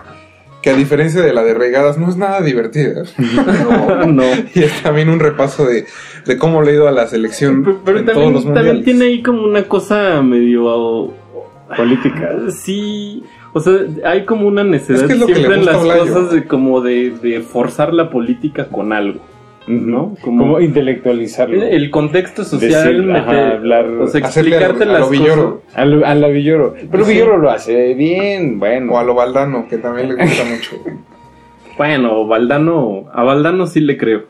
[0.64, 3.04] que a diferencia de la de Regadas no es nada divertida.
[4.08, 4.24] no.
[4.56, 5.86] Y es también un repaso de,
[6.26, 8.86] de cómo le ha ido a la selección Pero en todos también, los también mundiales.
[8.86, 11.14] tiene ahí como una cosa medio
[11.76, 12.32] política.
[12.50, 13.24] Sí,
[13.58, 13.74] o sea,
[14.06, 16.82] hay como una necesidad Es que es lo que siempre en las cosas de como
[16.82, 19.20] de, de forzar la política con algo.
[19.68, 20.16] ¿No?
[20.22, 21.62] Como intelectualizarlo.
[21.62, 25.62] El contexto social, Decir, meter- ajá, hablar, o sea, explicarte a a las lo Villoro.
[25.66, 25.78] cosas.
[25.78, 26.74] A lo, a Villoro.
[26.90, 27.12] Pero Sí.
[27.12, 28.94] Villoro lo hace bien, bueno.
[28.94, 30.78] O a lo Valdano, que también le gusta mucho.
[31.78, 34.24] Bueno, Valdano, a Valdano sí le creo.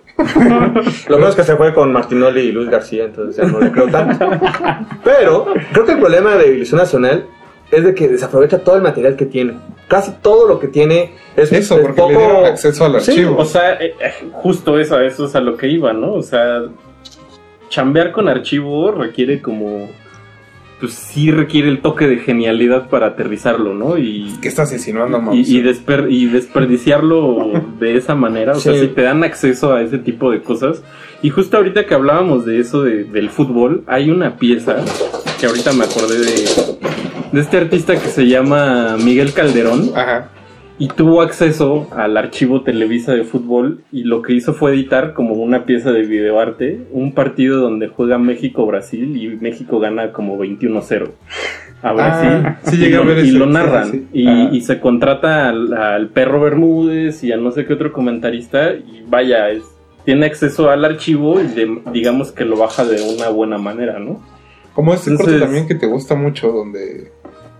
[1.07, 3.87] Lo menos que se fue con Martinoli y Luis García, entonces ya no le creo
[3.89, 4.27] tanto.
[5.03, 7.25] Pero creo que el problema de Ilusión Nacional
[7.71, 9.53] es de que desaprovecha todo el material que tiene.
[9.87, 13.37] Casi todo lo que tiene es Eso, es porque le dieron acceso al Sí, archivo.
[13.37, 16.13] o sea, eh, eh, justo eso, eso es a lo que iba, ¿no?
[16.13, 16.63] O sea,
[17.69, 19.89] chambear con archivo requiere como.
[20.79, 23.97] Pues sí requiere el toque de genialidad para aterrizarlo, ¿no?
[23.97, 28.51] Y, ¿Qué estás insinuando, y, desper- y desperdiciarlo de esa manera.
[28.51, 30.83] O sea, si te dan acceso a ese tipo de cosas.
[31.23, 34.75] Y justo ahorita que hablábamos de eso de- del fútbol, hay una pieza
[35.39, 36.45] que ahorita me acordé de,
[37.31, 39.91] de este artista que se llama Miguel Calderón.
[39.95, 40.29] Ajá.
[40.79, 45.33] Y tuvo acceso al archivo Televisa de fútbol y lo que hizo fue editar como
[45.33, 51.09] una pieza de videoarte un partido donde juega México-Brasil y México gana como 21-0
[51.81, 52.29] a Brasil.
[52.45, 53.91] Ah, sí y llegué a lo, ver y lo sí, narran.
[53.91, 54.07] sí.
[54.13, 54.49] Y, Ah.
[54.51, 59.03] y se contrata al, al perro Bermúdez y a no sé qué otro comentarista y
[59.07, 59.63] vaya, es,
[60.05, 64.21] tiene acceso al archivo y de- digamos que lo baja de una buena manera, ¿no?
[64.77, 67.11] Como este corto también que te gusta mucho, donde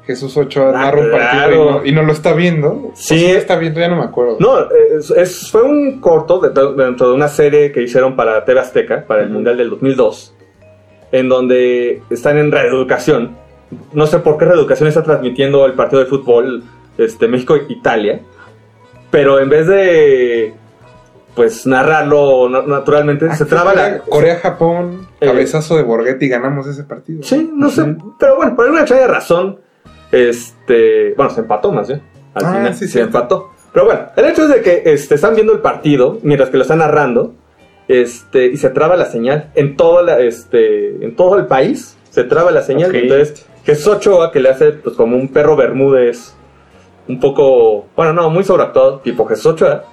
[0.06, 1.56] Jesús Ochoa Ah, narra un partido claro.
[1.56, 2.92] y no, y no lo está viendo.
[2.94, 3.16] Sí.
[3.16, 4.38] O sí lo está viendo, ya no me acuerdo.
[4.40, 4.60] No,
[4.96, 8.60] es- es- fue un corto de- de- dentro de una serie que hicieron para TV
[8.60, 10.36] Azteca, para el Mundial del 2002,
[11.12, 13.36] en donde están en reeducación.
[13.94, 16.64] No sé por qué reeducación está transmitiendo el partido de fútbol
[17.00, 18.22] este, México-Italia,
[19.10, 20.54] pero en vez de
[21.38, 24.00] pues narrarlo na- naturalmente, se traba la...
[24.00, 25.28] Corea-Japón, Eh.
[25.28, 27.22] cabezazo de Borghetti, ganamos ese partido.
[27.24, 29.60] Sí, no sé, pero bueno, por alguna extraña razón,
[30.12, 32.02] este, bueno, se empató más bien.
[32.34, 33.52] Al Ah, final sí, se empató.
[33.72, 36.64] Pero bueno, el hecho es de que este, están viendo el partido mientras que lo
[36.64, 37.36] están narrando,
[37.88, 41.98] este, y se traba la señal en todo la, este, en todo el país.
[42.10, 42.90] Se traba la señal.
[42.90, 42.96] Ok.
[42.96, 46.34] Entonces, Jesús Ochoa que le hace pues como un perro Bermúdez,
[47.08, 49.84] un poco, bueno, no, muy sobreactuado, tipo Jesús Ochoa,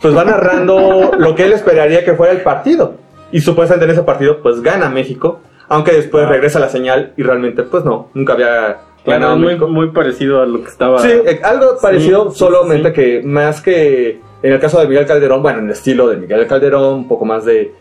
[0.00, 2.94] pues va narrando lo que él esperaría que fuera el partido.
[3.32, 7.62] Y supuestamente en ese partido, pues gana México, aunque después regresa la señal y realmente,
[7.64, 9.68] pues no, nunca había ganado muy, México.
[9.68, 11.00] muy parecido a lo que estaba.
[11.00, 15.42] Sí, eh, algo parecido, sí, solamente que más que en el caso de Miguel Calderón,
[15.42, 17.72] bueno, en el estilo de Miguel Calderón, un poco más de,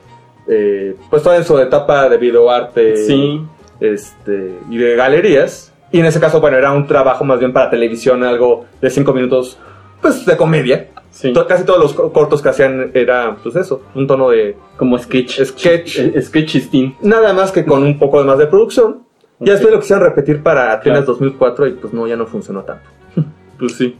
[0.48, 3.42] eh, pues toda en su etapa de videoarte Sí.
[3.80, 5.72] este, y de galerías.
[5.92, 9.14] Y en ese caso, bueno, era un trabajo más bien para televisión, algo de cinco
[9.14, 9.58] minutos,
[10.02, 10.88] pues de comedia.
[11.34, 14.58] To- Casi todos los co- cortos que hacían era, pues eso, un tono de...
[14.78, 15.42] Como sketch.
[15.44, 16.00] Sketch.
[16.22, 16.96] Sketchistín.
[17.02, 19.04] Nada más que con un poco más de producción.
[19.40, 22.90] Y después lo quisieron repetir para Atenas 2004 y pues no, ya no funcionó tanto.
[23.60, 23.96] Pues sí.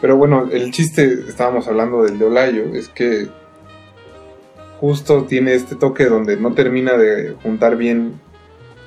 [0.00, 3.28] Pero bueno, el chiste, estábamos hablando del de Olayo, es que
[4.80, 8.20] justo tiene este toque donde no termina de juntar bien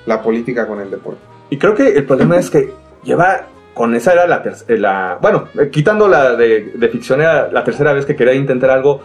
[0.05, 1.19] la política con el deporte.
[1.49, 5.69] Y creo que el problema es que lleva con esa era la tercera, bueno, eh,
[5.71, 9.01] quitando la de, de ficción era la tercera vez que quería intentar algo.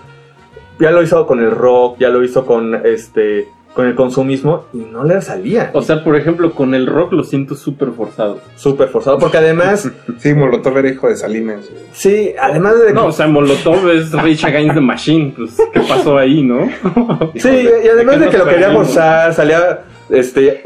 [0.78, 4.78] Ya lo hizo con el rock, ya lo hizo con este con el consumismo y
[4.78, 5.70] no le salía.
[5.74, 8.40] O sea, por ejemplo, con el rock lo siento súper forzado.
[8.56, 9.92] Súper forzado, porque además...
[10.18, 11.68] sí, Molotov era hijo de Salinas.
[11.92, 12.94] Sí, además de...
[12.94, 15.34] No, o sea, Molotov es Rage Against the Machine.
[15.36, 16.70] Pues, ¿qué pasó ahí, no?
[17.34, 20.64] Sí, y además de que lo quería forzar, salía, este,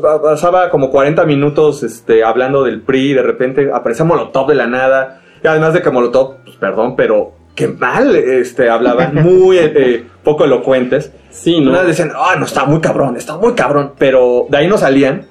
[0.00, 4.66] pasaba como 40 minutos, este, hablando del PRI, y de repente aparecía Molotov de la
[4.66, 10.04] nada, y además de que Molotov, pues perdón, pero qué mal, este, hablaban, muy eh,
[10.22, 11.12] poco elocuentes.
[11.30, 11.70] Sí, ¿no?
[11.70, 14.78] Una vez decían, ah, no, está muy cabrón, está muy cabrón, pero de ahí no
[14.78, 15.26] salían.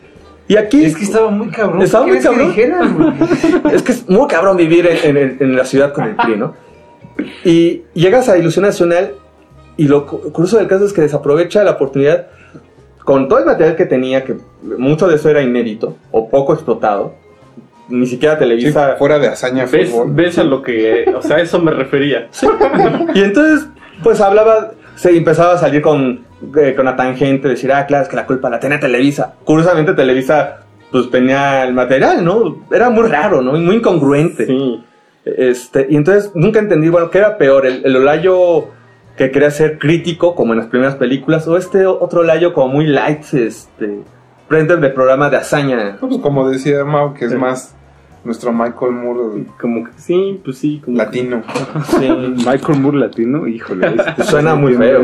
[0.48, 0.84] Y aquí...
[0.84, 1.82] Es que estaba muy cabrón.
[1.82, 2.20] Estaba ¿Qué muy
[2.54, 3.16] que cabrón.
[3.74, 6.54] es que es muy cabrón vivir en, en- en la ciudad con el PRI, ¿no?
[7.46, 9.14] Y llegas a Ilusión Nacional
[9.78, 12.28] y lo cu- curioso del caso es que desaprovecha la oportunidad
[13.04, 17.14] con todo el material que tenía, que mucho de eso era inédito o poco explotado,
[17.90, 18.96] ni siquiera Televisa.
[18.98, 20.08] fuera de hazaña ¿Ves, fútbol.
[20.14, 21.06] ves a lo que...
[21.16, 22.30] O sea, a eso me refería.
[23.14, 23.68] Y entonces,
[24.02, 26.22] pues hablaba, se empezaba a salir con,
[26.58, 29.36] eh, con la tangente, decir, ah, claro, es que la culpa la tenía Televisa.
[29.44, 30.62] Curiosamente, Televisa,
[30.92, 32.64] pues tenía el material, ¿no?
[32.72, 33.58] Era muy raro, ¿no?
[33.58, 34.48] Y muy incongruente.
[35.26, 37.66] Este, y entonces nunca entendí, bueno, ¿qué era peor?
[37.66, 38.70] ¿El, el Olayo
[39.18, 42.88] que quería ser crítico, como en las primeras películas, o este otro Olayo como muy
[42.88, 44.00] light, este,
[44.48, 45.98] frente de programa de hazaña?
[46.00, 47.76] Pues como decía Mau, que es más
[48.24, 49.46] nuestro Michael Moore.
[49.60, 50.82] Como que sí, pues sí.
[50.84, 51.44] Como latino.
[52.46, 53.96] Michael Moore latino, híjole.
[53.96, 55.02] este- Suena muy feo.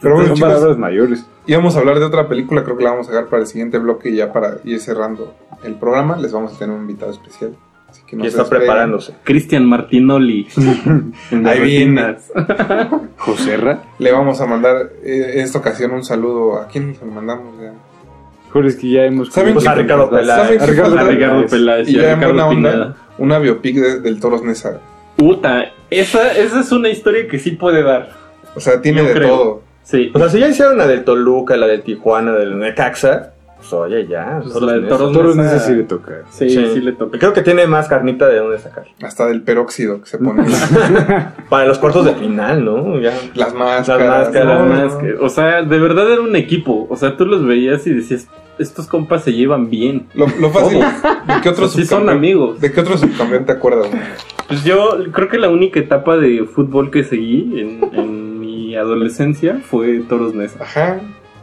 [0.00, 1.26] Pero bueno, Son chicos, palabras mayores.
[1.46, 3.76] íbamos a hablar de otra película, creo que la vamos a dejar para el siguiente
[3.78, 7.54] bloque y ya para ir cerrando el programa les vamos a tener un invitado especial.
[7.90, 9.14] Así que no Y se está preparándose.
[9.24, 10.46] Cristian Martinoli.
[11.44, 12.16] Ahí viene.
[13.18, 13.82] Joserra.
[13.98, 16.56] Le vamos a mandar eh, en esta ocasión un saludo.
[16.60, 17.54] ¿A quién se lo mandamos?
[17.60, 17.72] Ya?
[18.52, 19.32] Joder, es que ya hemos...
[19.32, 20.48] ¿Saben Pues qué- a Ricardo ¿saben Peláez.
[20.58, 21.04] qué A Ricardo falta?
[21.04, 22.96] A Ricardo Peláez Y y a ya en Ricardo onda, Pineda.
[23.18, 24.80] una biopic de- del Toros Nesa.
[25.16, 28.10] Puta, esa, esa es una historia que sí puede dar.
[28.56, 29.28] O sea, tiene Yo de creo.
[29.28, 29.62] todo.
[29.84, 30.10] Sí.
[30.14, 34.06] O sea, si ya hicieron la del Toluca, la de Tijuana, del Necaxa, pues oye,
[34.06, 34.40] ya.
[34.42, 34.96] Pues Toros la de Nesa.
[34.98, 36.12] Toros Nesa sí le toca.
[36.30, 37.18] Sí, sí, le toca.
[37.18, 38.84] Creo que tiene más carnita de dónde sacar.
[39.02, 40.44] Hasta del peróxido que se pone.
[41.48, 42.98] Para los cuartos de final, ¿no?
[43.00, 43.12] Ya.
[43.34, 44.06] Las máscaras.
[44.06, 46.86] Las máscaras, no, Más que- o sea, de verdad era un equipo.
[46.90, 48.28] O sea, tú los veías y decías,
[48.58, 50.06] estos compas se llevan bien.
[50.14, 50.80] Lo, lo fácil.
[50.80, 52.60] ¿De qué otro Sí son amigos.
[52.60, 53.88] ¿De qué otro subcampeón te acuerdas?
[54.48, 59.60] Pues yo creo que la única etapa de fútbol que seguí en, en mi adolescencia
[59.64, 60.62] fue Toros Nesa.
[60.62, 61.00] Ajá.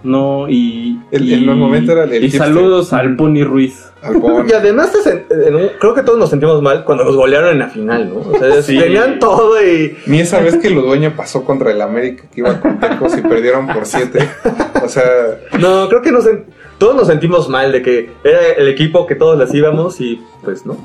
[0.07, 0.97] No, y.
[1.11, 2.41] El- y, en los momentos era el Y hipster.
[2.41, 3.83] saludos al Pony Ruiz.
[4.01, 4.45] Al Pony.
[4.49, 7.67] Y además, en un- creo que todos nos sentimos mal cuando los golearon en la
[7.69, 8.19] final, ¿no?
[8.21, 8.77] O sea, Sí.
[8.79, 9.97] tenían todo y.
[10.05, 13.21] Ni esa vez que lo dueño pasó contra el América, que iba con Tecos y
[13.21, 14.27] perdieron por siete.
[14.83, 15.03] O sea,
[15.59, 16.25] No, creo que nos,
[16.77, 20.65] todos nos sentimos mal de que era el equipo que todos las íbamos y pues
[20.65, 20.77] no.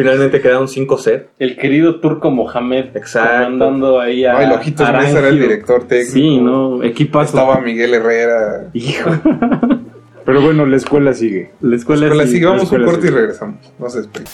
[0.00, 1.26] Finalmente quedaron 5-0.
[1.38, 2.96] El querido turco Mohamed.
[2.96, 3.44] Exacto.
[3.44, 4.32] Comandando ahí a.
[4.32, 4.72] no, Arangio.
[4.92, 6.12] Mesa era el director técnico.
[6.12, 7.36] Sí, no, equipazo.
[7.36, 8.70] Estaba Miguel Herrera.
[8.72, 9.10] Hijo.
[10.24, 11.50] Pero bueno, la escuela sigue.
[11.60, 13.72] La escuela, Pero sí, así vamos la un corte y regresamos.
[13.78, 14.28] No se despeguen.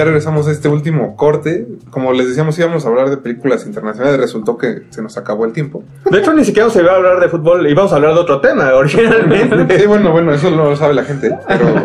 [0.00, 1.66] Ya regresamos a este último corte.
[1.90, 4.18] Como les decíamos, íbamos a hablar de películas internacionales.
[4.18, 5.84] Resultó que se nos acabó el tiempo.
[6.10, 8.40] De hecho, ni siquiera se iba a hablar de fútbol, íbamos a hablar de otro
[8.40, 9.78] tema originalmente.
[9.78, 11.36] Sí, bueno, bueno, eso no lo sabe la gente.
[11.46, 11.84] Pero,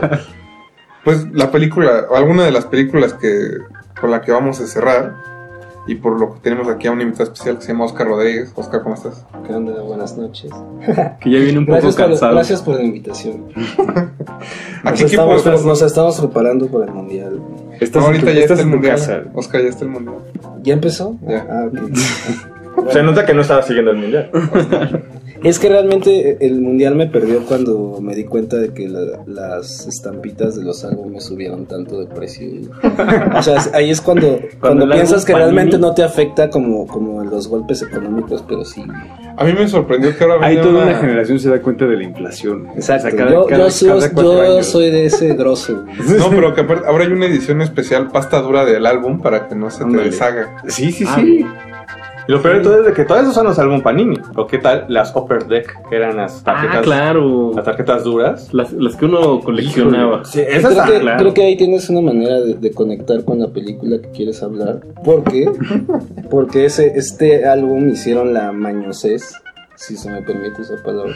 [1.03, 3.57] pues la película, o alguna de las películas que
[3.99, 5.13] con la que vamos a cerrar,
[5.87, 8.51] y por lo que tenemos aquí a un invitado especial que se llama Oscar Rodríguez.
[8.55, 9.23] Oscar, ¿cómo estás?
[9.45, 9.81] ¿Qué onda?
[9.81, 10.51] Buenas noches.
[11.19, 12.33] Que ya viene un poco gracias por- cansado.
[12.33, 13.45] gracias por la invitación.
[13.55, 17.39] Nos Aquí, ¿qué estamos, puedo- nos estamos preparando para el mundial.
[17.93, 19.31] No, ahorita ya está el mundial.
[19.33, 20.15] Oscar, ya está el mundial.
[20.63, 21.15] ¿Ya empezó?
[21.27, 21.45] Ya.
[21.49, 21.89] Ah, ok.
[22.91, 24.29] Se nota que no estaba siguiendo el mundial.
[25.43, 29.85] Es que realmente el mundial me perdió cuando me di cuenta de que la- las
[29.85, 32.47] estampitas de los álbumes subieron tanto de precio.
[33.37, 36.87] O sea, es- ahí es cuando, cuando, el piensas que realmente no te afecta como,
[36.87, 38.83] como los golpes económicos, pero sí.
[39.37, 41.85] A mí me sorprendió que ahora Ahí venía toda una- una generación se da cuenta
[41.85, 42.67] de la inflación.
[42.75, 43.07] Exacto.
[43.07, 44.65] O sea, cada- yo cada- yo soy, cada cuatro yo años.
[44.65, 45.85] soy de ese grosso.
[46.17, 49.53] No, pero que aparte, ahora hay una edición especial pasta dura del álbum para que
[49.55, 50.05] no se te Ándale.
[50.05, 50.55] deshaga.
[50.69, 51.45] Sí, sí, Ah, sí.
[52.27, 54.17] Y lo peor de todo es de que todos esos son los álbum Panini.
[54.35, 57.51] ¿O qué tal las Upper Deck, que eran las tarjetas, Ah, claro.
[57.55, 58.51] las tarjetas duras?
[58.53, 60.25] Las, las que uno coleccionaba.
[60.25, 61.19] Sí, Creo esas que, están, claro.
[61.19, 64.79] creo que ahí tienes una manera de, de conectar con la película que quieres hablar.
[65.03, 65.49] ¿Por qué?
[66.29, 69.33] Porque ese, este álbum hicieron la mañosez,
[69.75, 71.13] si se me permite esa palabra,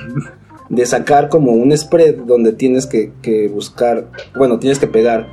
[0.69, 4.05] de sacar como un spread donde tienes que, que buscar,
[4.35, 5.25] bueno, tienes que pegar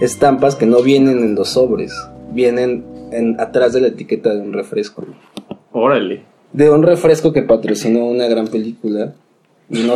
[0.00, 1.92] estampas que no vienen en los sobres,
[2.32, 5.04] vienen en, atrás de la etiqueta de un refresco.
[5.72, 6.22] Órale.
[6.52, 9.14] De un refresco que patrocinó una gran película.
[9.68, 9.94] No,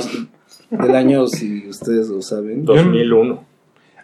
[0.70, 2.64] del año, si ustedes lo saben.
[2.64, 3.44] 2001.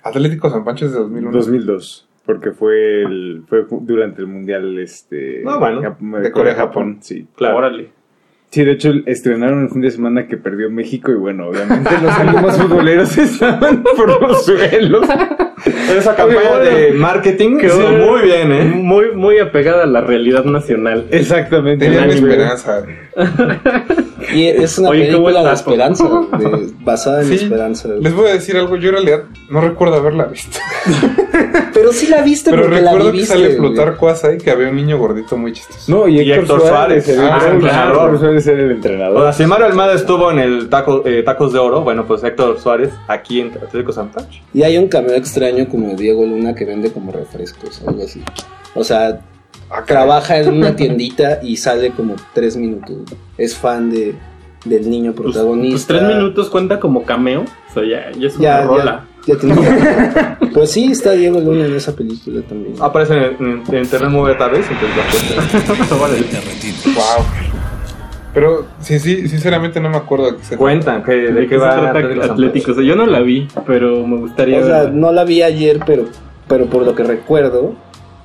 [0.03, 1.33] Atlético San Pancho es de 2001.
[1.33, 2.09] 2002.
[2.25, 5.81] Porque fue el fue durante el mundial este Ah, bueno.
[6.21, 6.99] De Corea-Japón.
[7.01, 7.27] sí.
[7.37, 7.57] Claro.
[7.59, 7.91] Órale.
[8.51, 12.13] Sí, de hecho estrenaron el fin de semana que perdió México y bueno, obviamente los
[12.19, 15.07] álbumes futboleros estaban por los suelos.
[15.97, 18.65] Esa campaña de marketing Quedó quedó muy bien, ¿eh?
[18.65, 21.07] Muy, muy apegada a la realidad nacional.
[21.11, 21.85] Exactamente.
[21.87, 22.83] Tenían El esperanza.
[24.35, 26.05] Y es una Oye, película de esperanza,
[26.39, 27.89] de- basada en Sí, esperanza.
[28.01, 30.59] Les voy a decir algo, yo en realidad no recuerdo haberla visto.
[31.73, 33.35] Pero sí la viste Pero porque la recuerdo que viviste.
[33.35, 33.59] sale güey.
[33.59, 35.91] Plutarco Asa y que había un niño gordito muy chistoso.
[35.91, 37.09] No, y Y Héctor, Suárez, Suárez.
[37.09, 37.95] el Ah, entrenador.
[38.05, 39.17] Héctor Suárez era el entrenador.
[39.17, 42.23] O sea, si Mario Almada estuvo en el taco, eh, Tacos de Oro, bueno, pues
[42.25, 44.41] Héctor Suárez aquí en Atlético San Pancho.
[44.53, 45.15] Y hay un cameo
[45.49, 48.23] extraño como de Diego Luna que vende como refrescos, algo así.
[48.75, 49.21] O sea,
[49.71, 52.97] Ah, trabaja en una tiendita y sale como tres minutos.
[53.37, 54.15] Es fan de,
[54.65, 55.75] del niño Pues, protagonista.
[55.75, 57.43] pues tres minutos cuenta como cameo.
[57.43, 59.07] O sea, ya, ya es una Ya, rola.
[59.27, 62.77] ya, ya tiene- Pues sí, está Diego Luna en esa película también.
[62.81, 66.39] Aparece en, en, en Internet Movie Database, entonces la cuenta.
[66.95, 67.58] Wow.
[68.35, 71.49] Pero sí, sí, sinceramente no me acuerdo de qué se Cuentan que, de, ¿De qué
[71.49, 72.71] qué se va trata Atlético Atlético?
[72.73, 74.91] O sea, yo no la vi, pero me gustaría O sea, verla.
[74.93, 76.05] no la vi ayer, pero,
[76.47, 77.75] pero por lo que recuerdo,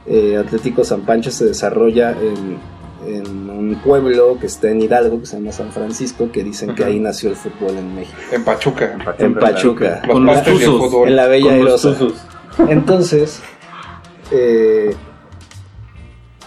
[0.06, 2.58] eh, Atlético San Pancho se desarrolla en,
[3.12, 6.84] en un pueblo que está en Hidalgo, que se llama San Francisco, que dicen que
[6.84, 8.18] ahí nació el fútbol en México.
[8.32, 8.98] En Pachuca.
[9.18, 10.02] En Pachuca.
[10.06, 10.78] Los Con los y el tuzos.
[10.80, 11.08] fútbol.
[11.10, 12.14] En la Bella Con los tuzos.
[12.68, 13.42] Entonces,
[14.32, 14.94] eh,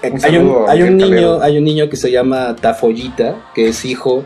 [0.03, 3.85] Un hay, un, hay un niño, hay un niño que se llama Tafollita, que es
[3.85, 4.25] hijo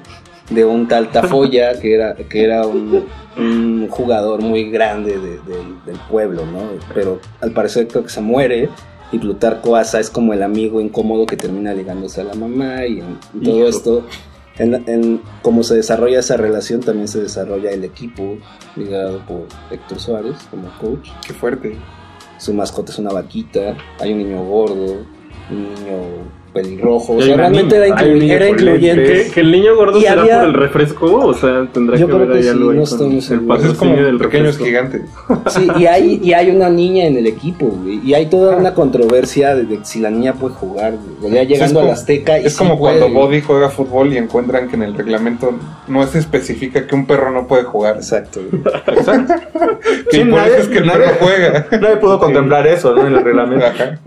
[0.51, 3.05] de un tal Tafolla, que era, que era un,
[3.39, 6.61] un jugador muy grande de- de- del pueblo, ¿no?
[6.93, 8.69] Pero al parecer creo que se muere
[9.13, 12.99] y Plutarco Asa es como el amigo incómodo que termina ligándose a la mamá y
[13.01, 13.69] en, en todo Hijo.
[13.69, 14.07] esto.
[14.59, 18.37] En, en cómo se desarrolla esa relación, también se desarrolla el equipo
[18.77, 21.09] liderado por Héctor Suárez como coach.
[21.27, 21.77] Qué fuerte.
[22.37, 25.07] Su mascota es una vaquita, hay un niño gordo,
[25.51, 27.15] niño pelirrojo.
[27.15, 29.05] O sea, realmente era, inclu- era incluyente.
[29.27, 32.09] Que, que el niño gordo Y será había- por el refresco, o sea, tendrá Yo
[32.09, 33.55] que ver ahí sí, algo no estoy muy el seguro.
[33.57, 35.03] Es como del pequeños gigantes.
[35.47, 38.75] Sí, y hay, y hay una niña en el equipo, güey, y hay toda una
[38.75, 41.33] controversia de, de si la niña puede jugar, güey.
[41.33, 43.29] Ya llegando es a como- la Azteca y Es sí como puede, cuando güey.
[43.29, 45.53] Body juega fútbol y encuentran que en el reglamento
[45.87, 47.95] no se especifica que un perro no puede jugar.
[47.95, 48.41] Exacto.
[48.51, 48.61] güey.
[48.99, 49.35] Exacto.
[50.11, 51.67] Que Sí, por nadie- eso es que el nadie- perro juega.
[51.81, 53.07] Nadie pudo contemplar eso, ¿no?
[53.07, 53.67] En el reglamento.
[53.67, 54.01] Ajá.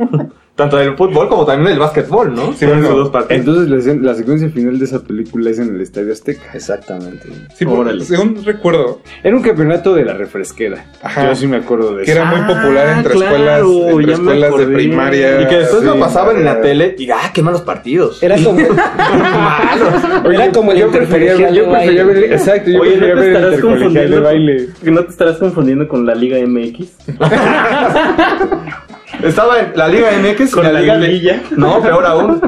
[0.56, 2.54] Tanto del fútbol como también del básquetbol, ¿no?
[2.54, 2.90] Sí, bueno.
[2.90, 3.40] dos partidos.
[3.40, 6.44] Entonces la, secuencia final de esa película es en el Estadio Azteca.
[6.54, 7.28] Exactamente.
[7.56, 8.06] Sí, porque Órale.
[8.06, 10.86] según recuerdo, Era un campeonato de la refresquera.
[11.02, 11.30] Ajá.
[11.30, 12.22] Yo sí me acuerdo de que eso.
[12.22, 15.42] era muy Ah, popular entre claro, escuelas, entre ya me escuelas de primaria.
[15.42, 18.22] Y que después lo pasaban en la tele y ¡ah, qué malos partidos!
[18.22, 18.60] Era como,
[20.32, 22.36] era como el yo prefería ver, yo prefería baile, ver, ¿no?
[22.36, 24.68] exacto, yo Oye, ¿no prefería te ver el de baile.
[24.84, 26.92] ¿No te estarás confundiendo con la Liga MX?
[29.22, 31.41] Estaba en la Liga MX y Con la Liga de-.
[31.56, 32.41] No, peor aún.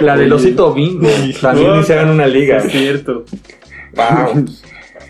[0.00, 1.08] La del Osito Bingo.
[1.40, 2.58] También hicieron una liga.
[2.58, 3.24] Es cierto.
[3.94, 4.46] Wow.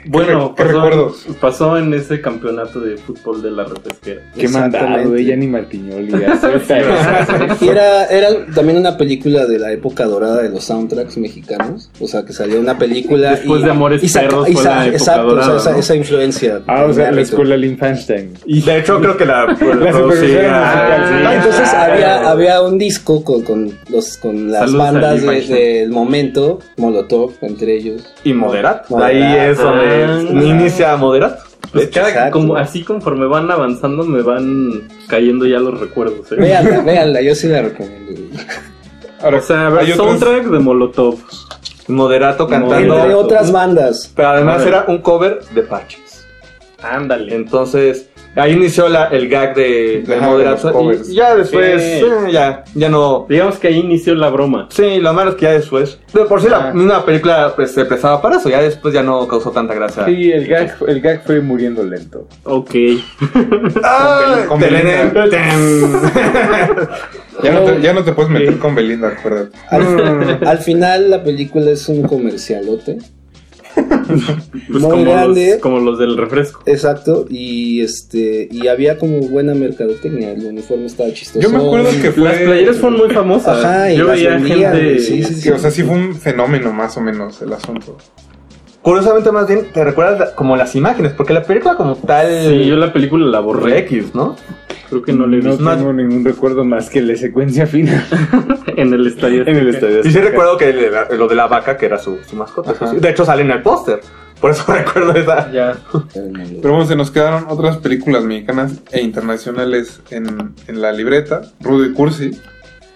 [0.07, 1.27] Bueno, ¿Qué pasó, recuerdos?
[1.41, 4.21] pasó en ese campeonato de fútbol de la repesquera.
[4.37, 5.21] Qué mandado, Exactamente.
[5.23, 6.13] ella ni Martiñoli.
[7.61, 11.91] Y era, era también una película de la época dorada de los soundtracks mexicanos.
[12.01, 13.33] O sea, que salió una película.
[13.33, 15.79] Después y, de Amores y Perros y fue sa- la época Exacto, o sea, esa,
[15.79, 16.61] esa influencia.
[16.67, 18.33] Ah, o sea, la escuela Linfenstein.
[18.47, 21.21] Y de hecho creo que la, La producía-.
[21.23, 25.55] No, entonces Ah, había, había un disco con, con, los, con las bandas Lee de-
[25.81, 28.03] del momento, Molotov, entre ellos.
[28.25, 28.89] y Moderat.
[28.89, 29.11] Moderat.
[29.13, 30.43] Ahí es donde Ah.
[30.45, 31.39] inicia Moderat.
[31.73, 32.33] Pues cada- Exacto.
[32.33, 36.31] como, así conforme van avanzando me van cayendo ya los recuerdos.
[36.33, 36.37] ¿eh?
[36.37, 38.21] Véanla, véanla, yo sí la recomiendo.
[39.23, 41.19] Ahora, O sea, a ver, hay otros- soundtrack de Molotov.
[41.89, 42.97] Moderato cantando.
[42.99, 44.13] Entre otras bandas.
[44.15, 46.25] Pero además era un cover de Parches.
[46.83, 47.35] Ándale.
[47.35, 51.03] Entonces, ahí inició la, el gag de, de.
[51.11, 51.89] Y ya después, Sí.
[52.05, 53.27] eh, ya, ya no.
[53.29, 54.69] Digamos que ahí inició la broma.
[54.71, 55.99] Sí, lo malo es que ya después.
[56.13, 56.73] De por sí, la, Ah.
[56.75, 58.49] una película pues, se prestaba para eso.
[58.49, 60.05] Ya después ya no causó tanta gracia.
[60.07, 62.27] Sí, el gag, el gag fue muriendo lento.
[62.45, 62.71] Ok.
[63.83, 65.13] Ah, Con Belinda.
[67.43, 69.57] Ya no, te, ya no te puedes meter con Belinda, acuérdate.
[69.71, 72.99] Al, al final la película es un comercialote.
[73.75, 75.51] Pues Muy como, grande.
[75.53, 76.63] Los, como los del refresco.
[76.67, 81.41] Exacto, y este y había como buena mercadotecnia, el uniforme estaba chistoso.
[81.41, 82.25] Yo me acuerdo que fue.
[82.25, 83.65] Las playeras fueron muy famosas.
[83.65, 84.99] Ajá, y Yo las veía vendían, gente.
[85.01, 85.43] sí, sí, sí.
[85.43, 87.97] que, o sea, sí fue un fenómeno más o menos el asunto.
[88.83, 92.27] Curiosamente, más bien, te recuerdas la- como las imágenes, porque la película como tal.
[92.49, 93.79] Sí, yo la película la borré.
[93.81, 94.37] X, ¿no?
[94.89, 98.05] Creo que no le No tengo ningún recuerdo más que la secuencia final.
[98.77, 99.47] en el estadio.
[99.47, 100.01] en el estadio.
[100.03, 102.73] Y sí recuerdo que lo de la vaca, que era su, su mascota.
[102.73, 102.97] eso sí.
[102.99, 104.01] De hecho, sale en el póster.
[104.41, 105.53] Por eso recuerdo esa.
[105.53, 105.77] Ya.
[106.15, 111.43] Pero bueno, se nos quedaron otras películas mexicanas e internacionales en, en la libreta.
[111.61, 112.31] Rudo y Cursi.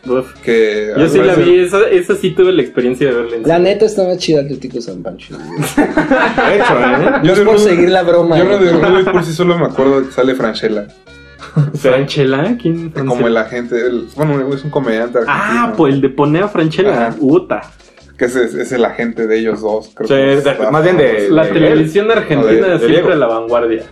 [0.06, 0.32] Uf.
[0.42, 3.58] Que Yo sí la vi, esa, esa sí tuve la experiencia de verla en La
[3.58, 5.36] neta está más chida Atlético San Pancho.
[5.76, 7.20] De hecho, ¿eh?
[7.22, 8.38] No es de por seguir la broma.
[8.38, 10.86] Yo de Rudo y Cursi solo me acuerdo que sale Franchella.
[11.74, 12.56] ¿Franchella?
[12.60, 12.90] ¿Quién?
[12.90, 13.76] Como el agente.
[13.86, 15.44] el- bueno, es un comediante argentino.
[15.46, 17.08] Ah, pues el de Ponea Franchella.
[17.08, 17.16] Ajá.
[17.20, 17.62] Uta.
[18.16, 19.90] Que es, es el agente de ellos dos.
[19.94, 23.12] Creo que de- está más bien de- La de- televisión argentina de- de siempre Diego.
[23.12, 23.82] a la vanguardia.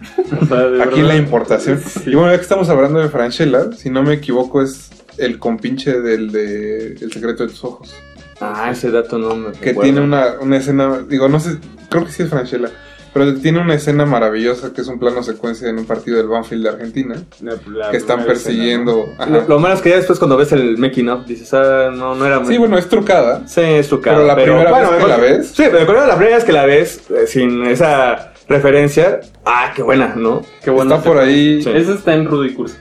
[0.40, 1.09] O sea, de Aquí verdad.
[1.09, 1.80] la importación.
[2.06, 6.01] Y bueno, ya que estamos hablando de Franchella, si no me equivoco, es el compinche
[6.01, 7.94] del de El secreto de tus ojos.
[8.40, 9.82] Ah, ese dato no me Que recuerdo.
[9.82, 11.59] tiene una, una escena, digo, no sé,
[11.89, 12.70] creo que sí es Franchella,
[13.14, 16.62] pero tiene una escena maravillosa que es un plano secuencia en un partido del Banfield
[16.64, 17.14] de Argentina,
[17.90, 19.12] que están persiguiendo.
[19.18, 19.30] ajá.
[19.30, 22.14] Lo, lo malo es que ya después cuando ves el making of dices, ah, no,
[22.16, 22.44] no era...
[22.44, 23.47] Sí, bueno, es trucada.
[23.47, 24.16] Sí, es trucada.
[24.16, 27.01] Pero la primera vez que la ves- Sí, pero la primera vez que la ves
[27.10, 29.20] eh, sin esa referencia.
[29.44, 30.43] Ah, qué buena, ¿no?
[30.64, 30.97] Qué bueno.
[30.97, 31.62] Está por ahí.
[31.62, 31.70] Sí.
[31.72, 32.76] Ese está en Rudy Cursi.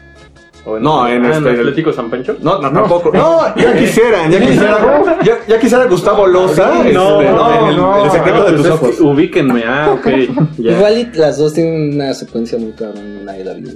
[0.64, 2.36] ¿O No, en ah, este- Atlético San Pancho.
[2.42, 3.12] No, no, tampoco.
[3.12, 6.68] No, ya quisieran, ya quisiera, ya, ya quisiera Gustavo Loza.
[6.68, 7.22] No, este, no,
[7.64, 8.06] en el, no.
[8.06, 8.96] el secreto de Pues tus es ojos.
[8.98, 10.08] que Ubíquenme, ah, ok.
[10.60, 13.72] Igual y las dos tienen una secuencia muy cabrón, nadie la vio.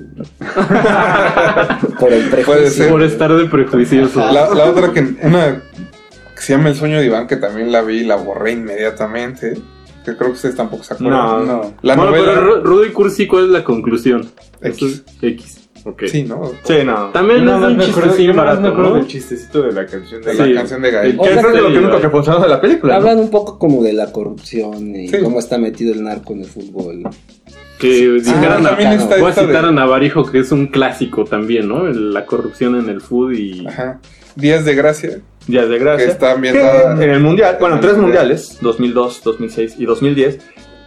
[2.00, 2.70] Por el Puede prejuicio.
[2.70, 2.92] ser.
[2.92, 4.20] Por estar de prejuicioso.
[4.20, 5.62] La, la otra que, una
[6.36, 9.54] que se llama El sueño de Iván, que también la vi y la borré inmediatamente.
[10.06, 11.20] Que creo que ustedes tampoco se acuerdan.
[11.20, 11.74] No, no.
[11.82, 12.34] La bueno, novela.
[12.36, 14.30] pero Ru- Rudy Cursi, ¿cuál es la conclusión?
[14.62, 14.84] X.
[14.84, 15.55] Es X.
[15.88, 16.04] Ok.
[16.08, 16.52] Sí, ¿no?
[16.64, 17.12] Sí, no.
[17.12, 18.96] También Yo es me acuerdo, yo barato, me acuerdo ¿no?
[18.96, 20.38] del chistecito de la canción de Sí.
[20.38, 21.12] la canción de Gael.
[21.12, 22.94] El- Que eso es lo Castelli, único que funciona de la película.
[22.94, 23.00] ¿no?
[23.00, 25.18] Hablan un poco como de la corrupción y Sí.
[25.22, 27.04] cómo está metido el narco en el fútbol.
[27.80, 30.52] Que dijeran Ah, a, también está voy a esta de- citar a Navarijo, que es
[30.52, 31.86] un clásico también, ¿no?
[31.88, 34.00] El- La corrupción en el food y Ajá.
[34.36, 35.20] Días de gracia.
[35.48, 36.06] Días de Gracia.
[36.08, 40.40] Que está ambientada- que en el Mundial, bueno, en tres mundiales, 2002, 2006 y 2010,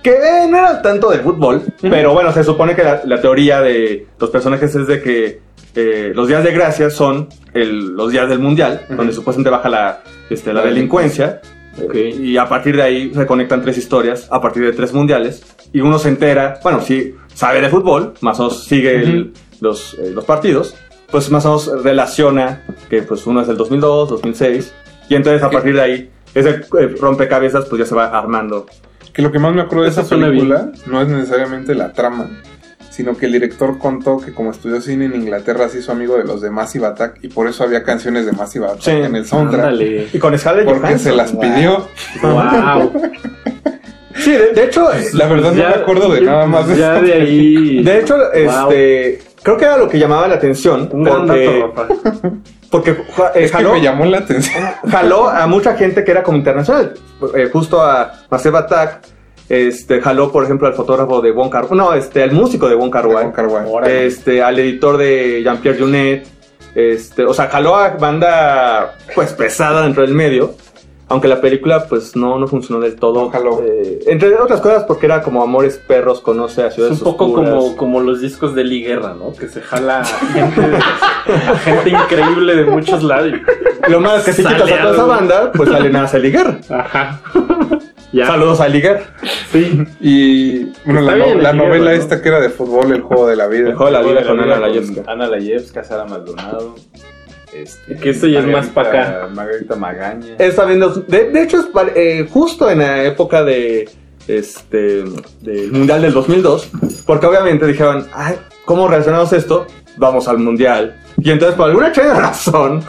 [0.03, 3.61] que eh, no era tanto de fútbol, pero bueno, se supone que la, la teoría
[3.61, 5.41] de los personajes es de que
[5.75, 10.01] eh, los días de gracia son el- los días del Mundial, donde supuestamente baja la,
[10.31, 11.41] este, la La delincuencia,
[11.85, 11.95] Ok.
[11.95, 15.43] y a partir de ahí se conectan tres historias, a partir de tres mundiales,
[15.73, 19.95] y uno se entera, bueno, si sabe de fútbol, más o menos sigue el- los,
[19.95, 20.75] eh, los partidos,
[21.11, 24.75] pues más o menos relaciona que pues uno es el 2002, 2006,
[25.09, 28.67] y entonces a partir de ahí, ese eh, rompecabezas pues ya se va armando.
[29.19, 32.31] Que lo que más me acuerdo de esa película no es necesariamente la trama,
[32.89, 36.23] sino que el director contó que como estudió cine en Inglaterra se hizo amigo de
[36.23, 38.91] los de Massive Attack y por eso había canciones de Massive Attack Sí.
[38.93, 39.65] en el soundtrack.
[39.65, 40.07] Ándale.
[40.13, 41.11] Y con Scarlett Porque Johansson.
[41.11, 41.89] se las pidió.
[42.23, 42.93] Wow.
[44.15, 47.05] Sí, de, de hecho, La verdad no me acuerdo de nada más de Ya eso.
[47.07, 47.83] de ahí.
[47.83, 48.71] de hecho, Wow.
[48.71, 52.33] este, creo que era lo que llamaba la atención, Un gran porque, dato,
[52.71, 52.97] porque
[53.35, 54.65] eh, jaló- me llamó la atención.
[54.91, 56.95] jaló a mucha gente que era como internacional.
[57.35, 59.01] Eh, justo a Marcel Attack,
[59.49, 62.91] este, jaló, por ejemplo, al fotógrafo de Wong Kar no, este, al músico de Wong
[62.91, 64.07] Kar Kar-wai.
[64.07, 66.27] este, al editor de Jean-Pierre Junet,
[66.75, 70.55] este, o sea, jaló a banda, pues, pesada dentro del medio.
[71.11, 73.31] Aunque la película pues no, no funcionó del todo.
[73.65, 77.25] eh, entre otras cosas porque era como Amores Perros conoce a Es ciudades un poco
[77.27, 77.51] oscuras.
[77.55, 79.33] como, como los discos de Lee Guerra, ¿no?
[79.33, 80.05] Que se jala a
[80.35, 80.61] gente,
[81.27, 83.33] a gente increíble de muchos lados.
[83.89, 86.61] Lo más que si quitas a toda esa banda, pues sale nada a ligar.
[86.69, 87.21] Ajá.
[88.27, 89.03] Saludos a ligar.
[89.53, 89.85] Sí.
[90.01, 93.37] Y bueno, la, no- la el novela esta que era de fútbol, el juego de
[93.37, 93.69] la vida.
[93.71, 95.03] El juego de la vida con Ana Layevska.
[95.11, 96.75] Ana Layevska, Sara Maldonado.
[97.55, 99.29] Este, Que esto ya es más pa' acá.
[99.35, 100.37] Margarita- Magaña.
[100.39, 100.91] Está viendo.
[100.91, 103.89] De, de hecho, es eh, justo en la época de.
[104.27, 105.05] Este.
[105.41, 106.71] Del Mundial del 2002.
[107.07, 109.67] Porque obviamente dijeron, ay, ¿cómo relacionamos esto?
[109.97, 111.01] Vamos al Mundial.
[111.17, 112.85] Y entonces, por alguna extraña razón,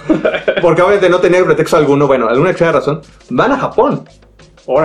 [0.62, 4.04] porque obviamente no tenía pretexto alguno, bueno, alguna extraña razón, van a Japón.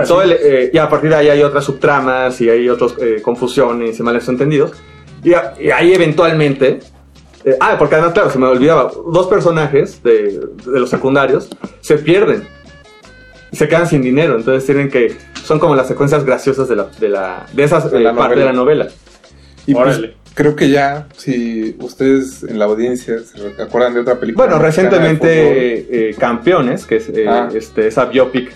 [0.07, 3.21] Todo el, eh, y a partir de ahí hay otras subtramas y hay otras eh,
[3.21, 4.71] confusiones y malos entendidos.
[5.23, 6.79] Y, y ahí eventualmente.
[7.45, 8.91] Eh, ah, porque además, claro, se me olvidaba.
[9.11, 11.47] Dos personajes de, de los secundarios
[11.81, 12.43] se pierden.
[13.51, 14.35] Y se quedan sin dinero.
[14.35, 15.15] Entonces tienen que.
[15.43, 18.45] Son como las secuencias graciosas de, la, de, la, de esas De eh, parte de
[18.45, 18.87] la novela.
[19.67, 20.01] Y pues,
[20.33, 24.45] creo que ya, si ustedes en la audiencia se acuerdan de otra película.
[24.47, 27.49] Bueno, de recientemente eh, Campeones, que es eh, Ah.
[27.53, 28.51] este, esa biopic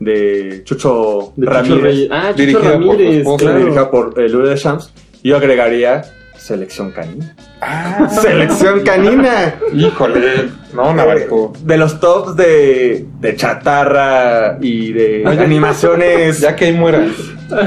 [0.00, 2.08] de Chucho De Ramírez.
[2.10, 3.58] Ah, Chucho dirigida por Ramírez, esposa, claro.
[3.58, 4.92] dirigida por eh, Lourdes Shams.
[5.24, 6.02] Yo agregaría
[6.48, 7.36] Selección Canina.
[7.60, 8.08] Ah.
[8.22, 9.54] Selección Canina.
[9.74, 11.52] Híjole, no, Navarco.
[11.62, 16.40] De los tops de, de chatarra y de Oye, animaciones.
[16.40, 17.10] Ya que ahí mueras.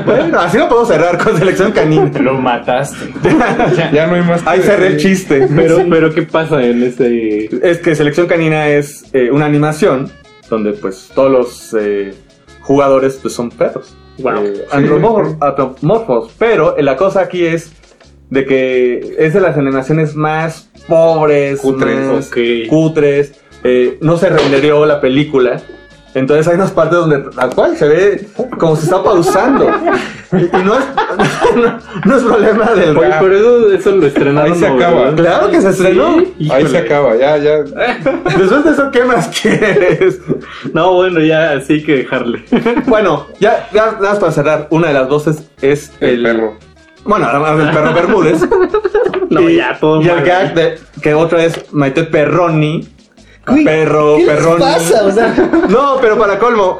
[0.03, 2.11] Bueno, así lo puedo cerrar con Selección Canina.
[2.19, 3.05] Lo mataste.
[3.93, 4.41] ya no hay más.
[4.47, 5.47] Ahí cerré el chiste.
[5.55, 7.49] Pero, pero ¿qué pasa en ese...?
[7.61, 10.11] Es que Selección Canina es eh, una animación
[10.49, 12.13] donde pues todos los eh,
[12.61, 13.95] jugadores pues, son perros.
[14.17, 14.43] Wow.
[14.43, 16.31] Eh, antropomor- antropomorfos.
[16.39, 17.71] Pero eh, la cosa aquí es
[18.31, 22.07] de que es de las animaciones más pobres, Cutres.
[22.07, 22.31] más
[22.69, 23.33] cutres.
[23.63, 25.61] eh, no se rendería la película.
[26.13, 28.27] Entonces hay unas partes donde tal cual se ve
[28.57, 29.69] como se está pausando.
[30.33, 30.85] Y, y no, es,
[31.55, 34.51] no, no es problema del Oye, pero eso, eso lo estrenaron.
[34.51, 35.01] Ahí se ¿no, acaba.
[35.03, 35.15] verdad?
[35.15, 36.19] Claro que se estrenó.
[36.37, 37.57] Sí, Ahí se acaba, ya, ya.
[38.37, 40.19] Después de eso, ¿qué más quieres?
[40.73, 42.43] No, bueno, ya sí hay que dejarle.
[42.87, 46.57] Bueno, ya, ya nada más para cerrar, una de las voces es el, El perro.
[47.03, 48.41] Bueno, además del perro Bermúdez.
[49.29, 50.25] No, y, ya, todo Y el mal.
[50.25, 52.85] gag de, que otra es Maite Perroni.
[53.47, 54.59] Güey, perro, ¿qué les Perroni.
[54.59, 55.05] pasa?
[55.05, 56.79] O sea- No, pero para colmo,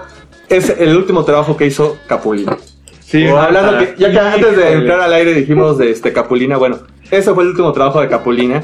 [0.49, 2.57] es el último trabajo que hizo Capulina.
[2.99, 6.57] Sí, O hablando que, ya que antes de entrar al aire dijimos de este Capulina,
[6.57, 6.80] bueno,
[7.10, 8.61] ese fue el último trabajo de Capulina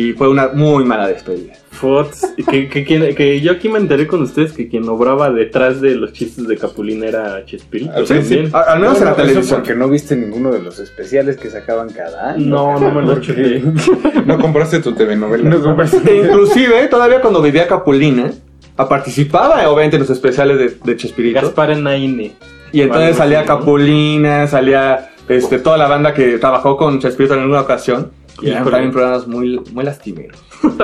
[0.00, 1.54] y fue una muy mala despedida.
[1.72, 2.84] Fots, que, que,
[3.14, 6.56] que yo aquí me enteré con ustedes que quien obraba detrás de los chistes de
[6.56, 7.90] Capulina era Chespirito.
[7.92, 8.26] Al también.
[8.26, 9.60] principio- A- al menos en la televisión.
[9.60, 12.46] porque no viste ninguno de los especiales que sacaban cada año.
[12.46, 13.62] No, no me lo chuté.
[14.26, 15.48] No compraste tu TV novela.
[15.48, 15.98] No compraste.
[16.10, 18.30] E inclusive, todavía cuando vivía Capulina,
[18.76, 21.40] a- participaba obviamente en los especiales de, de Chespirito.
[21.40, 22.32] Gaspar Enaine.
[22.72, 23.44] Y entonces salía.
[23.44, 28.10] Capulina, salía este, toda la banda que trabajó con Chespirito en alguna ocasión.
[28.40, 30.38] Y eran también programas muy, muy lastimeros.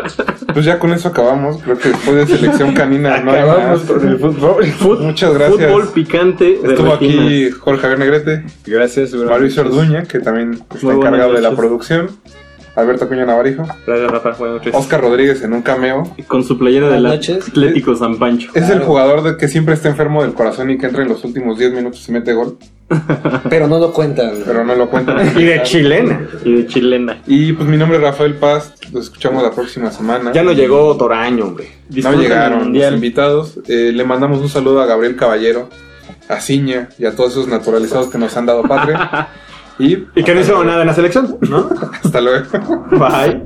[0.55, 1.61] Pues ya con eso acabamos.
[1.65, 3.91] Creo que después de selección canina no Acabamos más.
[3.91, 4.65] con el fútbol.
[4.67, 5.69] Fut- Muchas gracias.
[5.73, 7.27] Fútbol picante de Estuvo retinas.
[7.27, 9.79] aquí Jorge Javier Negrete, Gracias, Mauricio noches.
[9.79, 12.09] Orduña, que también está Muy encargado de la producción,
[12.77, 14.31] Alberto Cuña Navarijo, Gracias, Rafa.
[14.39, 14.75] Buenas noches.
[14.77, 16.05] Oscar Rodríguez en un cameo.
[16.29, 17.49] Con su playera del Buenas noches.
[17.49, 18.53] Atlético San Pancho.
[18.55, 21.25] Es el jugador de que siempre está enfermo del corazón y que entra en los
[21.25, 22.57] últimos 10 minutos y mete gol,
[23.49, 24.35] Pero no lo cuentan.
[24.45, 25.17] pero no lo cuenta.
[25.37, 26.27] Y de chilena.
[26.45, 27.23] Y de chilena.
[27.27, 30.33] Y pues mi nombre es Rafael Paz, los escuchamos la próxima semana.
[30.33, 31.69] Ya no llegó Toraño, hombre.
[31.89, 33.59] No Disfruten llegaron los invitados.
[33.69, 35.69] Eh, le mandamos un saludo a Gabriel Caballero,
[36.29, 39.29] a Ciña y a todos esos naturalizados que nos han dado patria.
[39.77, 41.69] Y, Y que no hicieron nada en la selección, ¿no?
[42.05, 42.47] Hasta luego.
[42.93, 43.43] Bye.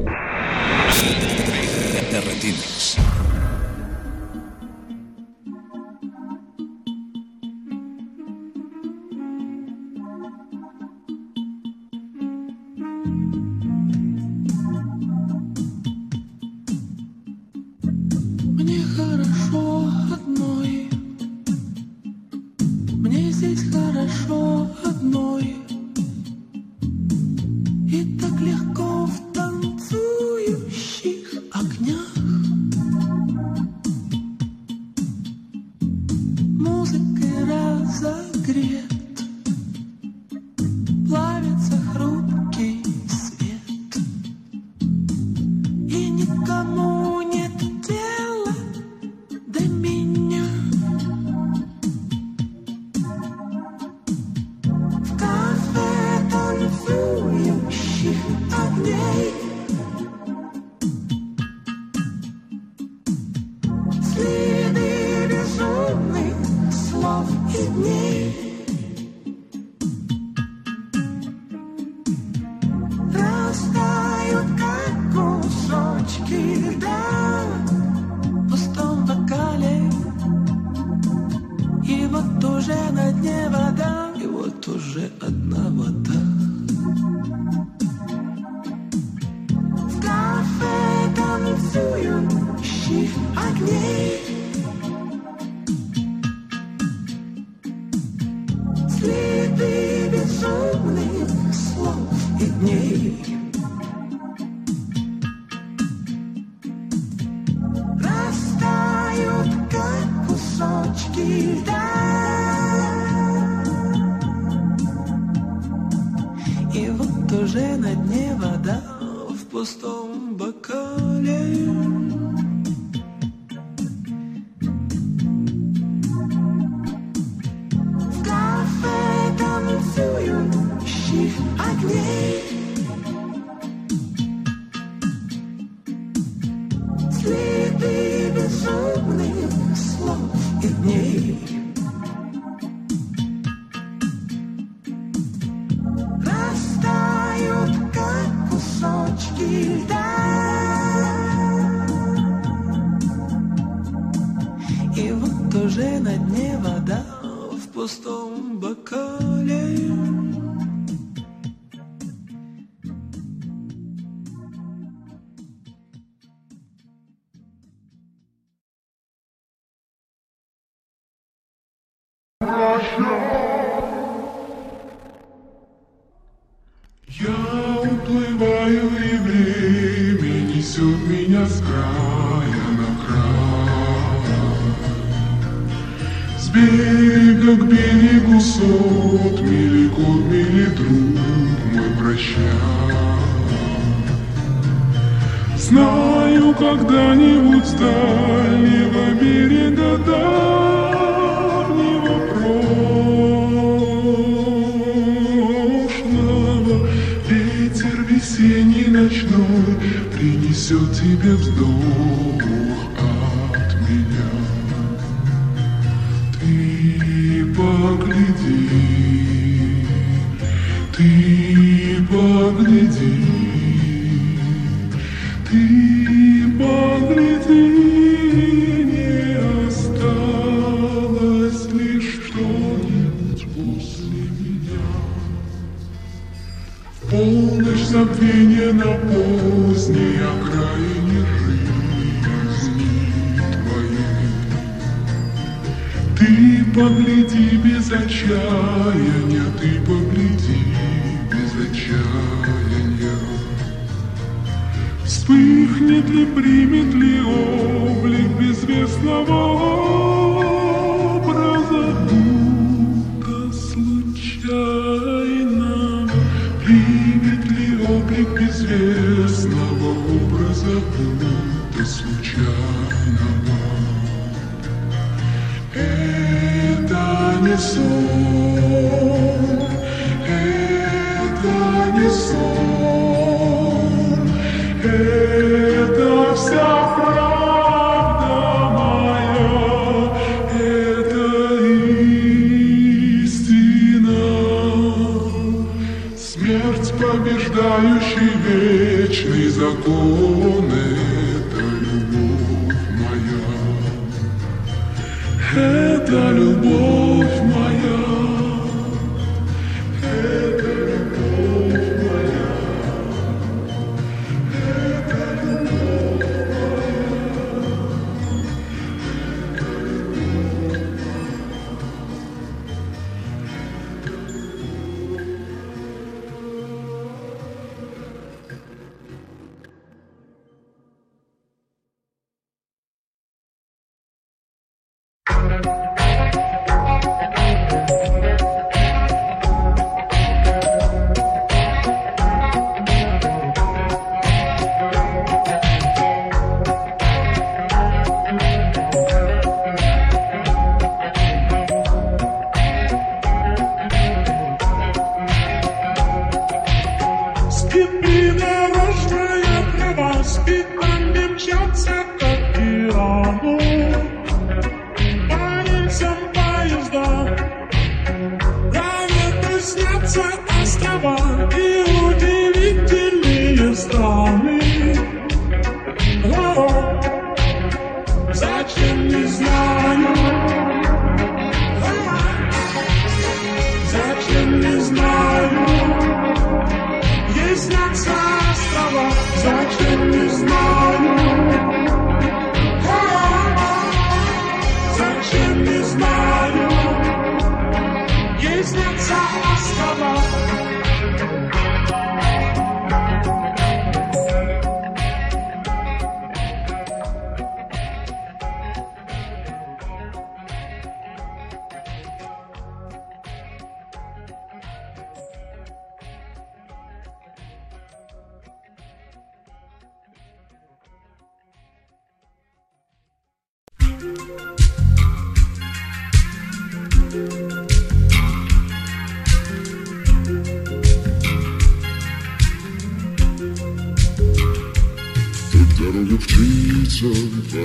[119.59, 120.08] Пустом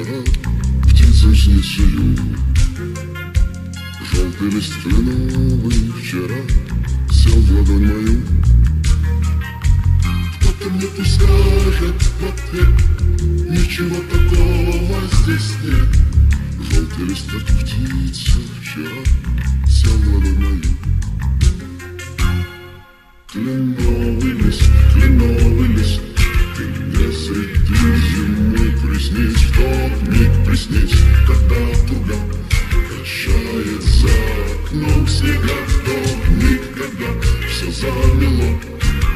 [0.04, 2.20] птицам снится юг.
[4.12, 6.36] Желтый лист кленовый вчера
[7.10, 8.22] сел в ладонь мою.
[10.40, 12.74] Кто-то мне пусть скажет в ответ,
[13.50, 15.90] ничего такого здесь нет.
[16.70, 19.02] Желтый лист, как птица вчера
[19.68, 20.62] сел в ладонь мою.
[23.32, 24.64] Кленовый лист,
[24.94, 26.02] кленовый лист,
[26.58, 27.76] ты мне среди
[28.10, 30.94] зимы приснись, в тот миг приснись,
[31.26, 31.56] когда
[31.88, 32.16] туга
[32.72, 34.10] качает за
[34.66, 37.08] окном снега, в тот миг, когда
[37.50, 38.60] все замело,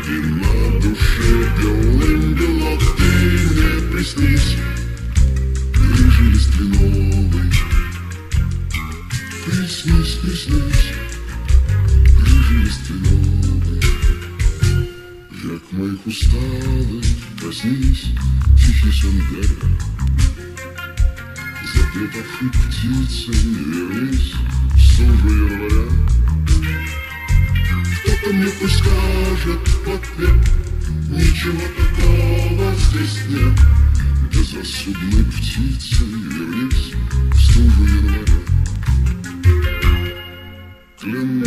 [0.08, 4.56] и на душе белым бело, ты мне приснись,
[5.76, 7.52] рыжий лист кленовый,
[9.46, 10.87] приснись, приснись,
[15.72, 17.06] моих усталых,
[17.40, 18.06] проснись,
[18.58, 19.48] тихий сон горя.
[21.74, 24.34] Заплетавший птицы, вернись
[24.76, 25.86] в стужу января.
[28.04, 30.40] Кто-то мне пусть скажет в ответ,
[31.10, 33.60] ничего такого здесь нет.
[34.32, 36.94] Безрассудной птицы, вернись
[37.34, 38.38] в стужу января.
[41.00, 41.47] Кленовый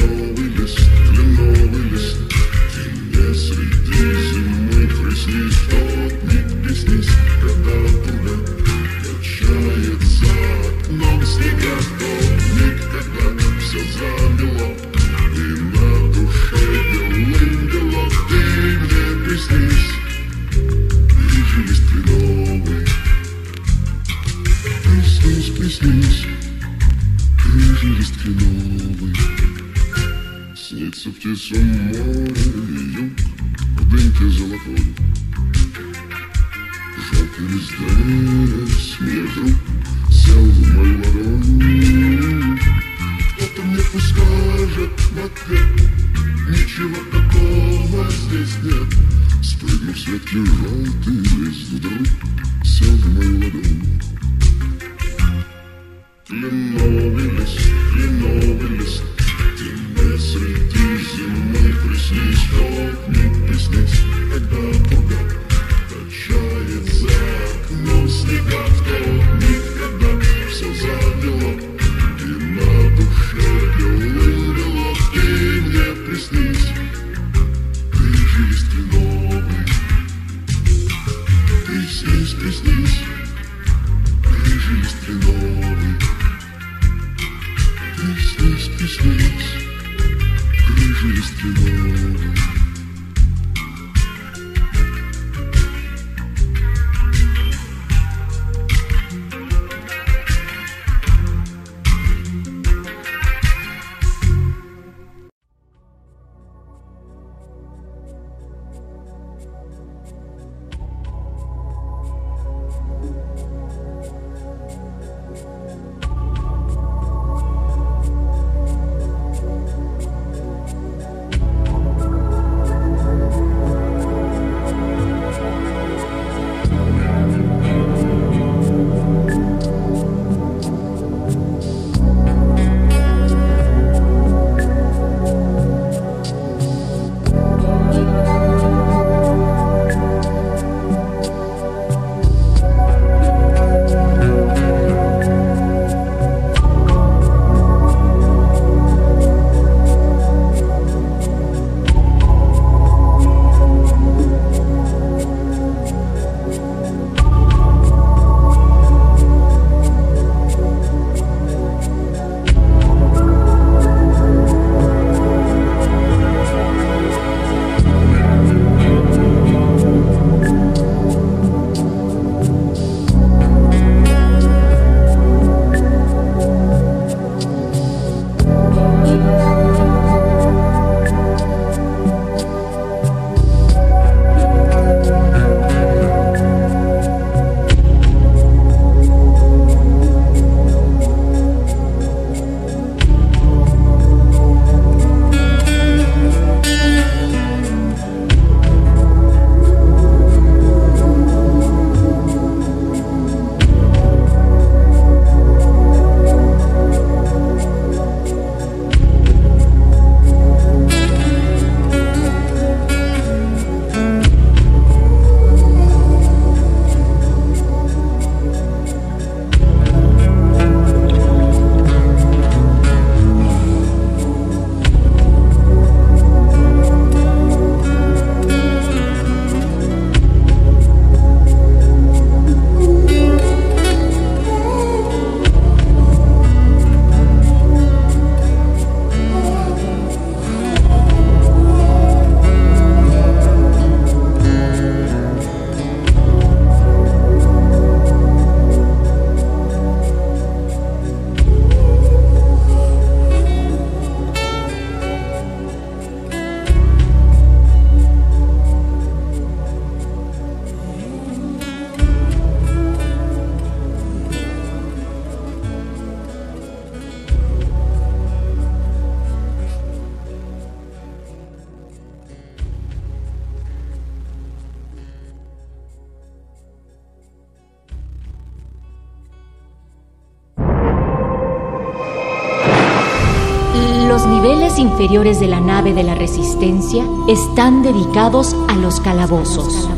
[285.00, 289.88] inferiores de la nave de la Resistencia están dedicados a los calabozos,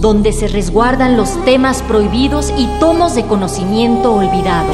[0.00, 4.72] donde se resguardan los temas prohibidos y tomos de conocimiento olvidado.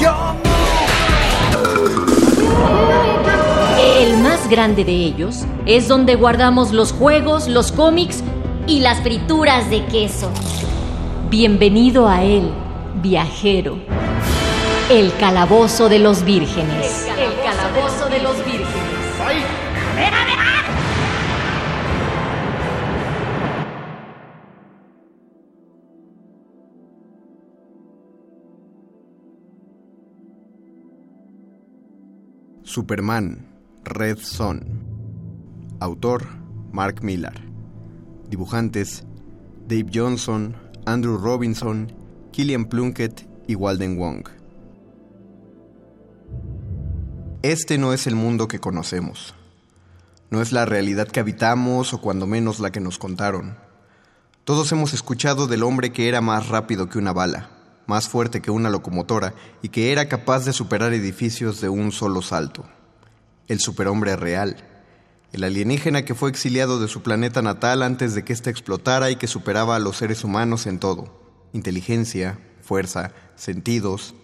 [4.01, 8.25] El más grande de ellos es donde guardamos los juegos, los cómics
[8.67, 10.31] y las frituras de queso.
[11.29, 12.51] Bienvenido a él,
[13.03, 13.77] viajero.
[14.89, 17.07] El calabozo de los vírgenes.
[32.69, 33.49] Superman,
[33.83, 34.61] Red Son.
[35.81, 36.27] Autor,
[36.71, 37.41] Mark Millar.
[38.29, 39.05] Dibujantes,
[39.67, 40.55] Dave Johnson,
[40.85, 41.91] Andrew Robinson,
[42.31, 44.29] Killian Plunkett y Walden Wong.
[47.41, 49.35] Este no es el mundo que conocemos.
[50.29, 53.57] No es la realidad que habitamos o cuando menos la que nos contaron.
[54.45, 57.49] Todos hemos escuchado del hombre que era más rápido que una bala,
[57.89, 62.21] más fuerte que una locomotora y que era capaz de superar edificios de un solo
[62.23, 62.65] salto.
[63.49, 64.57] El superhombre real.
[65.33, 69.17] El alienígena que fue exiliado de su planeta natal antes de que éste explotara y
[69.17, 71.49] que superaba a los seres humanos en todo.
[71.55, 74.15] Inteligencia, fuerza, sentidos,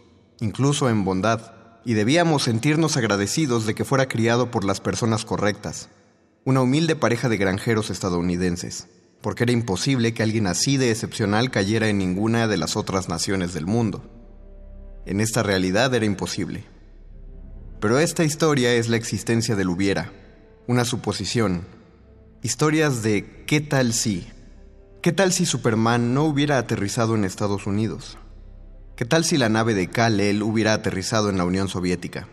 [0.41, 1.55] incluso en bondad.
[1.87, 5.89] Y debíamos sentirnos agradecidos de que fuera criado por las personas correctas.
[6.45, 8.89] Una humilde pareja de granjeros estadounidenses.
[9.25, 13.55] Porque era imposible que alguien así de excepcional cayera en ninguna de las otras naciones
[13.55, 14.05] del mundo.
[15.07, 16.65] En esta realidad era imposible.
[17.81, 20.13] Pero esta historia es la existencia del hubiera,
[20.67, 21.67] una suposición.
[22.43, 24.27] Historias de ¿qué tal si?
[25.01, 28.19] ¿Qué tal si Superman no hubiera aterrizado en Estados Unidos?
[28.95, 32.29] ¿Qué tal si la nave de Kal-El hubiera aterrizado en la Unión Soviética?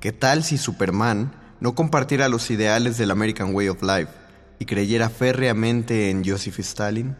[0.00, 4.23] ¿Qué tal si Superman no compartiera los ideales del American Way of Life
[4.58, 7.16] y creyera férreamente en Joseph Stalin?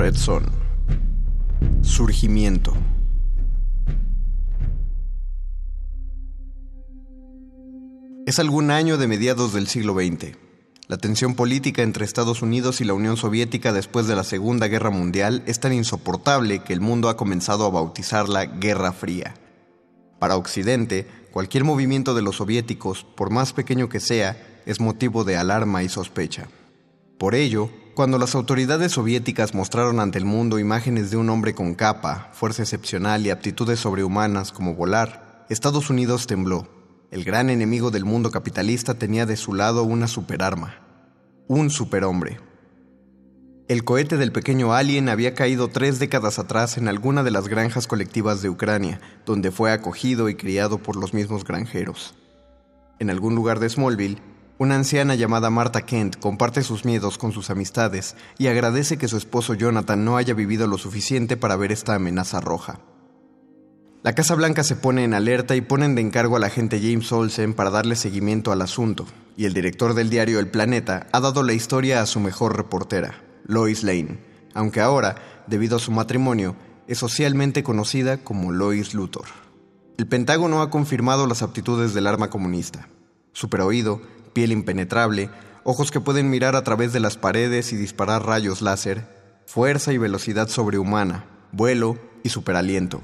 [0.00, 0.46] Red Son.
[1.82, 2.72] Surgimiento.
[8.24, 10.38] Es algún año de mediados del siglo XX.
[10.88, 14.88] La tensión política entre Estados Unidos y la Unión Soviética después de la Segunda Guerra
[14.88, 19.34] Mundial es tan insoportable que el mundo ha comenzado a bautizarla Guerra Fría.
[20.18, 25.36] Para Occidente, cualquier movimiento de los soviéticos, por más pequeño que sea, es motivo de
[25.36, 26.48] alarma y sospecha.
[27.18, 31.74] Por ello, cuando las autoridades soviéticas mostraron ante el mundo imágenes de un hombre con
[31.74, 36.68] capa, fuerza excepcional y aptitudes sobrehumanas como volar, Estados Unidos tembló.
[37.10, 40.76] El gran enemigo del mundo capitalista tenía de su lado una superarma,
[41.48, 42.38] un superhombre.
[43.66, 47.86] El cohete del pequeño alien había caído tres décadas atrás en alguna de las granjas
[47.86, 52.14] colectivas de Ucrania, donde fue acogido y criado por los mismos granjeros.
[53.00, 54.22] En algún lugar de Smallville,
[54.60, 59.16] una anciana llamada Martha Kent comparte sus miedos con sus amistades y agradece que su
[59.16, 62.78] esposo Jonathan no haya vivido lo suficiente para ver esta amenaza roja.
[64.02, 67.54] La Casa Blanca se pone en alerta y ponen de encargo al agente James Olsen
[67.54, 71.54] para darle seguimiento al asunto, y el director del diario El Planeta ha dado la
[71.54, 73.14] historia a su mejor reportera,
[73.46, 74.18] Lois Lane,
[74.52, 75.16] aunque ahora,
[75.46, 76.54] debido a su matrimonio,
[76.86, 79.28] es socialmente conocida como Lois Luthor.
[79.96, 82.88] El Pentágono ha confirmado las aptitudes del arma comunista.
[83.32, 85.30] Superoído, piel impenetrable,
[85.64, 89.06] ojos que pueden mirar a través de las paredes y disparar rayos láser,
[89.46, 93.00] fuerza y velocidad sobrehumana, vuelo y superaliento.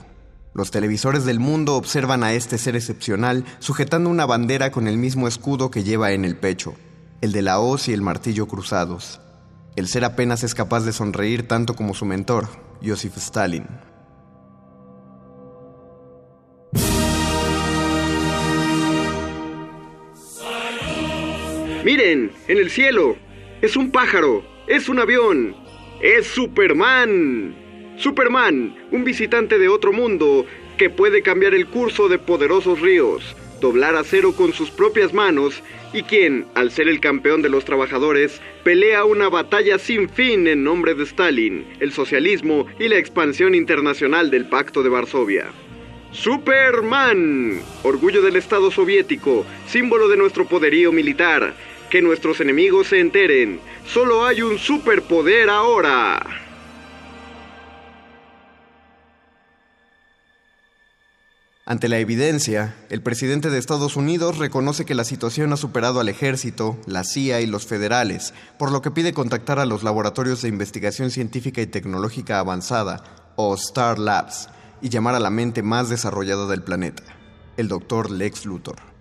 [0.54, 5.28] Los televisores del mundo observan a este ser excepcional sujetando una bandera con el mismo
[5.28, 6.74] escudo que lleva en el pecho,
[7.20, 9.20] el de la hoz y el martillo cruzados.
[9.76, 12.48] El ser apenas es capaz de sonreír tanto como su mentor,
[12.82, 13.66] Joseph Stalin.
[21.86, 23.16] Miren, en el cielo.
[23.62, 24.44] Es un pájaro.
[24.66, 25.54] Es un avión.
[26.00, 27.54] Es Superman.
[27.96, 30.44] Superman, un visitante de otro mundo
[30.78, 36.02] que puede cambiar el curso de poderosos ríos, doblar acero con sus propias manos y
[36.02, 40.94] quien, al ser el campeón de los trabajadores, pelea una batalla sin fin en nombre
[40.94, 45.52] de Stalin, el socialismo y la expansión internacional del Pacto de Varsovia.
[46.10, 51.54] Superman, orgullo del Estado soviético, símbolo de nuestro poderío militar.
[51.90, 56.46] Que nuestros enemigos se enteren, solo hay un superpoder ahora.
[61.68, 66.08] Ante la evidencia, el presidente de Estados Unidos reconoce que la situación ha superado al
[66.08, 70.48] ejército, la CIA y los federales, por lo que pide contactar a los laboratorios de
[70.48, 73.02] investigación científica y tecnológica avanzada,
[73.34, 74.48] o Star Labs,
[74.80, 77.02] y llamar a la mente más desarrollada del planeta,
[77.56, 78.95] el doctor Lex Luthor.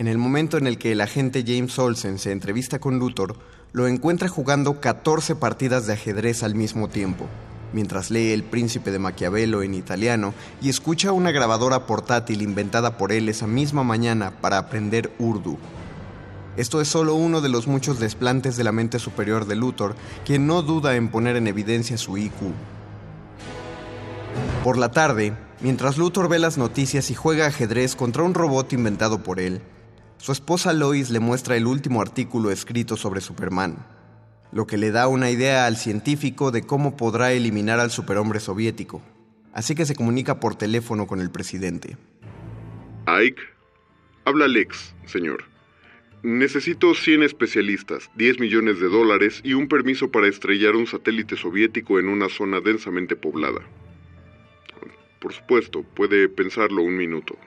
[0.00, 3.36] En el momento en el que el agente James Olsen se entrevista con Luthor,
[3.74, 7.26] lo encuentra jugando 14 partidas de ajedrez al mismo tiempo,
[7.74, 10.32] mientras lee El Príncipe de Maquiavelo en italiano
[10.62, 15.58] y escucha una grabadora portátil inventada por él esa misma mañana para aprender urdu.
[16.56, 20.46] Esto es solo uno de los muchos desplantes de la mente superior de Luthor, quien
[20.46, 22.32] no duda en poner en evidencia su IQ.
[24.64, 29.22] Por la tarde, mientras Luthor ve las noticias y juega ajedrez contra un robot inventado
[29.22, 29.60] por él,
[30.20, 33.78] su esposa Lois le muestra el último artículo escrito sobre Superman,
[34.52, 39.00] lo que le da una idea al científico de cómo podrá eliminar al superhombre soviético.
[39.54, 41.96] Así que se comunica por teléfono con el presidente.
[43.06, 43.40] Ike,
[44.26, 45.44] habla Lex, señor.
[46.22, 51.98] Necesito 100 especialistas, 10 millones de dólares y un permiso para estrellar un satélite soviético
[51.98, 53.62] en una zona densamente poblada.
[55.18, 57.38] Por supuesto, puede pensarlo un minuto.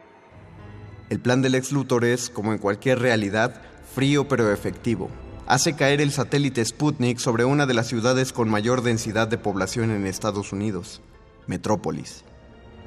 [1.13, 3.61] El plan del ex Luthor es, como en cualquier realidad,
[3.93, 5.11] frío pero efectivo.
[5.45, 9.91] Hace caer el satélite Sputnik sobre una de las ciudades con mayor densidad de población
[9.91, 11.03] en Estados Unidos,
[11.45, 12.23] Metrópolis.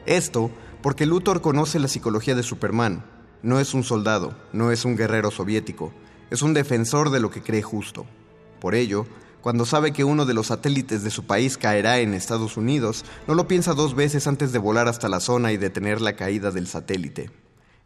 [0.07, 0.51] Esto
[0.83, 3.05] porque Luthor conoce la psicología de Superman.
[3.45, 5.93] No es un soldado, no es un guerrero soviético,
[6.29, 8.07] es un defensor de lo que cree justo.
[8.61, 9.07] Por ello,
[9.41, 13.37] cuando sabe que uno de los satélites de su país caerá en Estados Unidos, no
[13.37, 16.67] lo piensa dos veces antes de volar hasta la zona y detener la caída del
[16.67, 17.31] satélite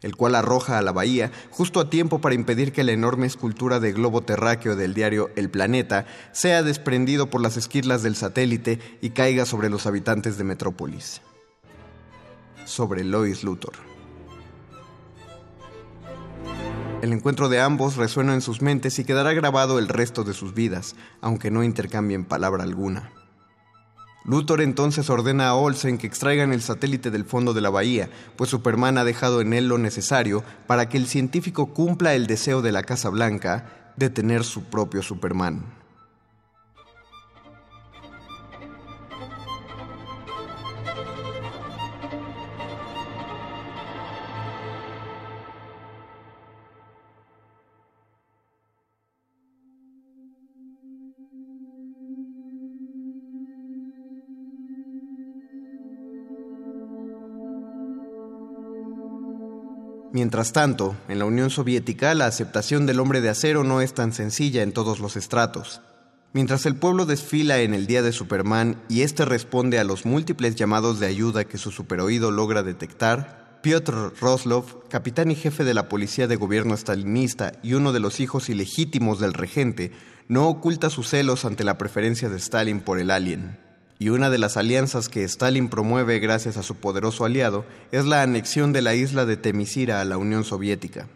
[0.01, 3.79] el cual arroja a la bahía justo a tiempo para impedir que la enorme escultura
[3.79, 9.11] de globo terráqueo del diario El Planeta sea desprendido por las esquirlas del satélite y
[9.11, 11.21] caiga sobre los habitantes de Metrópolis.
[12.65, 13.73] Sobre Lois Luthor.
[17.01, 20.53] El encuentro de ambos resuena en sus mentes y quedará grabado el resto de sus
[20.53, 23.11] vidas, aunque no intercambien palabra alguna.
[24.23, 28.51] Luthor entonces ordena a Olsen que extraigan el satélite del fondo de la bahía, pues
[28.51, 32.71] Superman ha dejado en él lo necesario para que el científico cumpla el deseo de
[32.71, 35.80] la Casa Blanca de tener su propio Superman.
[60.13, 64.11] Mientras tanto, en la Unión Soviética la aceptación del hombre de acero no es tan
[64.11, 65.81] sencilla en todos los estratos.
[66.33, 70.55] Mientras el pueblo desfila en el día de Superman y éste responde a los múltiples
[70.55, 75.87] llamados de ayuda que su superoído logra detectar, Piotr Roslov, capitán y jefe de la
[75.87, 79.91] policía de gobierno stalinista y uno de los hijos ilegítimos del regente,
[80.27, 83.70] no oculta sus celos ante la preferencia de Stalin por el alien.
[84.01, 88.23] Y una de las alianzas que Stalin promueve gracias a su poderoso aliado es la
[88.23, 91.07] anexión de la isla de Temisira a la Unión Soviética.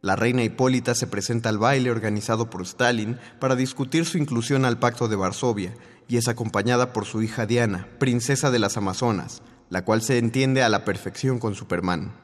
[0.00, 4.78] La reina Hipólita se presenta al baile organizado por Stalin para discutir su inclusión al
[4.78, 5.74] Pacto de Varsovia
[6.08, 10.62] y es acompañada por su hija Diana, princesa de las Amazonas, la cual se entiende
[10.62, 12.14] a la perfección con Superman.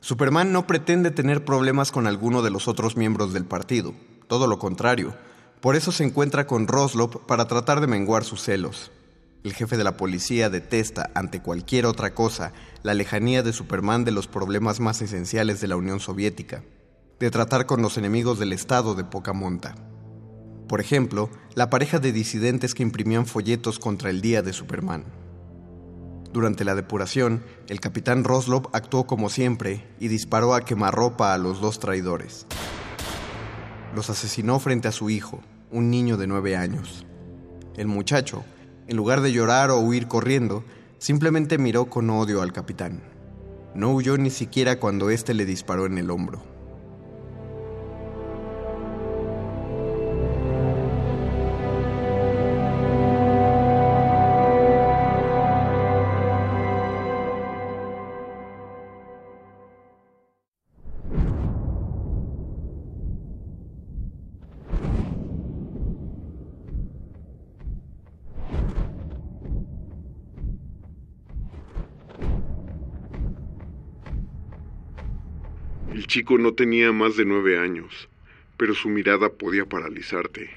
[0.00, 3.92] Superman no pretende tener problemas con alguno de los otros miembros del partido,
[4.26, 5.14] todo lo contrario.
[5.60, 8.90] Por eso se encuentra con Roslov para tratar de menguar sus celos.
[9.42, 12.52] El jefe de la policía detesta, ante cualquier otra cosa,
[12.82, 16.62] la lejanía de Superman de los problemas más esenciales de la Unión Soviética,
[17.18, 19.76] de tratar con los enemigos del Estado de poca monta.
[20.68, 25.04] Por ejemplo, la pareja de disidentes que imprimían folletos contra el Día de Superman.
[26.34, 31.62] Durante la depuración, el capitán Roslov actuó como siempre y disparó a quemarropa a los
[31.62, 32.46] dos traidores.
[33.96, 35.40] Los asesinó frente a su hijo,
[35.70, 37.06] un niño de nueve años.
[37.76, 38.44] El muchacho,
[38.90, 40.64] en lugar de llorar o huir corriendo,
[40.98, 43.00] simplemente miró con odio al capitán.
[43.72, 46.42] No huyó ni siquiera cuando éste le disparó en el hombro.
[76.10, 78.08] Chico no tenía más de nueve años,
[78.56, 80.50] pero su mirada podía paralizarte.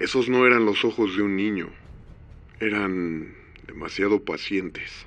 [0.00, 1.68] Esos no eran los ojos de un niño,
[2.60, 3.34] eran
[3.66, 5.04] demasiado pacientes.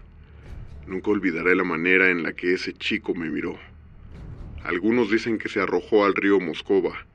[0.85, 3.57] Nunca olvidaré la manera en la que ese chico me miró.
[4.63, 7.07] Algunos dicen que se arrojó al río Moscova,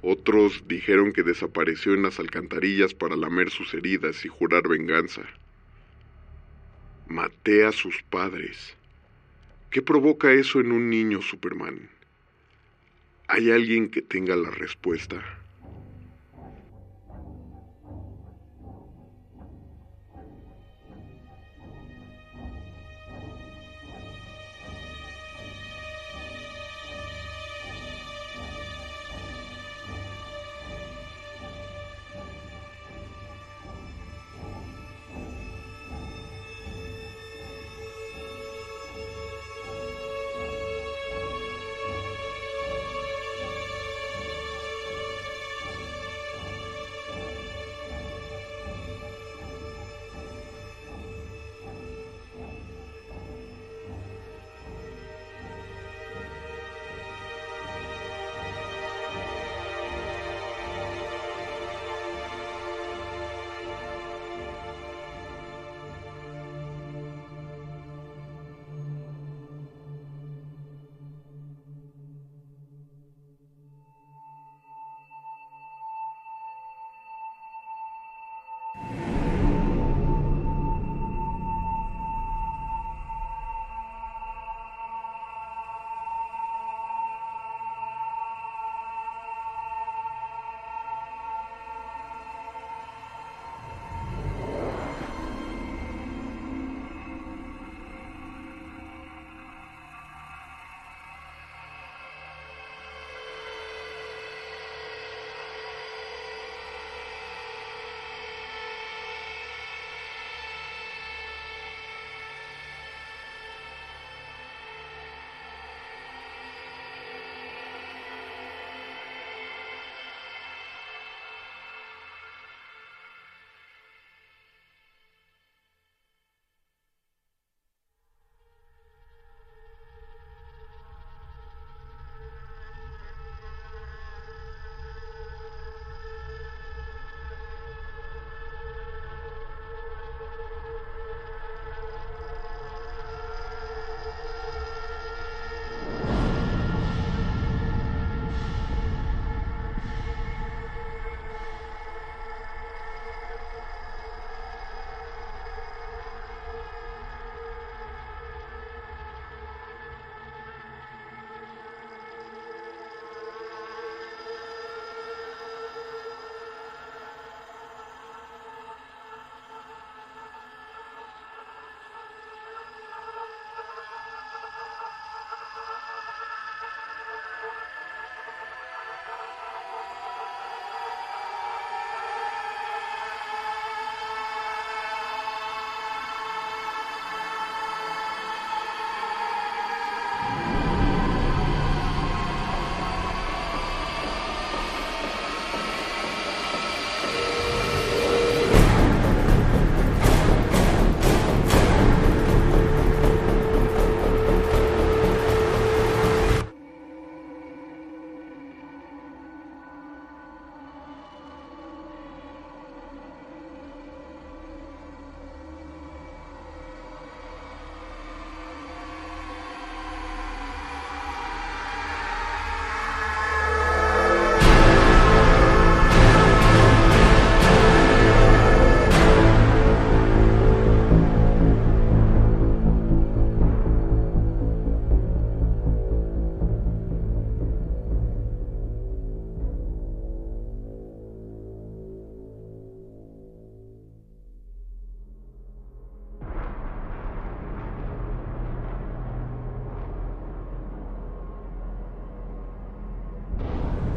[0.00, 5.20] otros dijeron que desapareció en las alcantarillas para lamer sus heridas y jurar venganza.
[7.08, 8.74] Maté a sus padres.
[9.70, 11.88] ¿Qué provoca eso en un niño, Superman?
[13.28, 15.39] ¿Hay alguien que tenga la respuesta?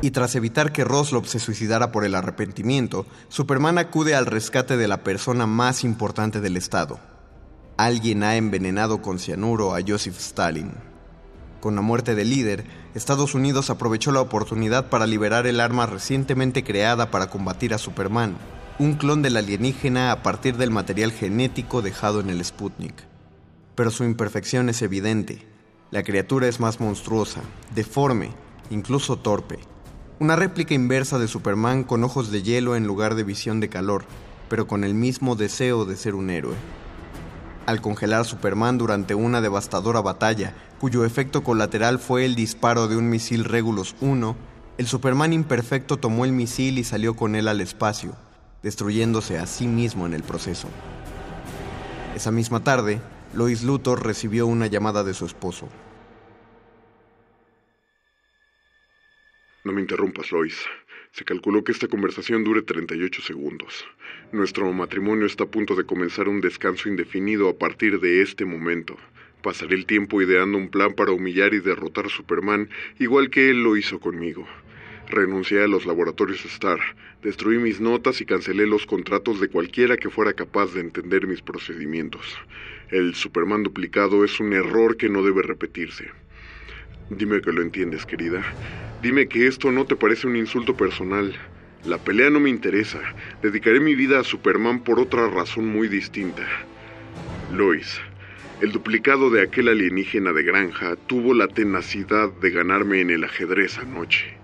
[0.04, 4.90] Y tras evitar que Roslop se suicidara por el arrepentimiento, Superman acude al rescate de
[4.90, 7.00] la persona más importante del Estado.
[7.78, 10.74] Alguien ha envenenado con cianuro a Joseph Stalin.
[11.62, 16.66] Con la muerte del líder, Estados Unidos aprovechó la oportunidad para liberar el arma recientemente
[16.66, 18.36] creada para combatir a Superman,
[18.80, 23.06] un clon del alienígena a partir del material genético dejado en el Sputnik.
[23.76, 25.48] Pero su imperfección es evidente.
[25.92, 27.40] La criatura es más monstruosa,
[27.74, 28.32] deforme,
[28.70, 29.60] incluso torpe.
[30.24, 34.06] Una réplica inversa de Superman con ojos de hielo en lugar de visión de calor,
[34.48, 36.56] pero con el mismo deseo de ser un héroe.
[37.66, 43.10] Al congelar Superman durante una devastadora batalla, cuyo efecto colateral fue el disparo de un
[43.10, 44.34] misil Regulus 1,
[44.78, 48.16] el Superman imperfecto tomó el misil y salió con él al espacio,
[48.62, 50.70] destruyéndose a sí mismo en el proceso.
[52.16, 53.02] Esa misma tarde,
[53.34, 55.68] Lois Luthor recibió una llamada de su esposo.
[59.64, 60.66] No me interrumpas, Lois.
[61.12, 63.86] Se calculó que esta conversación dure 38 segundos.
[64.34, 68.98] Nuestro matrimonio está a punto de comenzar un descanso indefinido a partir de este momento.
[69.42, 72.70] Pasaré el tiempo ideando un plan para humillar y derrotar a Superman,
[73.00, 74.46] igual que él lo hizo conmigo.
[75.08, 76.80] Renuncié a los laboratorios Star,
[77.22, 81.42] destruí mis notas y cancelé los contratos de cualquiera que fuera capaz de entender mis
[81.42, 82.38] procedimientos.
[82.90, 86.12] El Superman duplicado es un error que no debe repetirse.
[87.18, 88.42] Dime que lo entiendes, querida.
[89.02, 91.34] Dime que esto no te parece un insulto personal.
[91.86, 93.00] La pelea no me interesa.
[93.42, 96.44] Dedicaré mi vida a Superman por otra razón muy distinta.
[97.52, 98.00] Lois,
[98.62, 103.78] el duplicado de aquel alienígena de granja tuvo la tenacidad de ganarme en el ajedrez
[103.78, 104.38] anoche.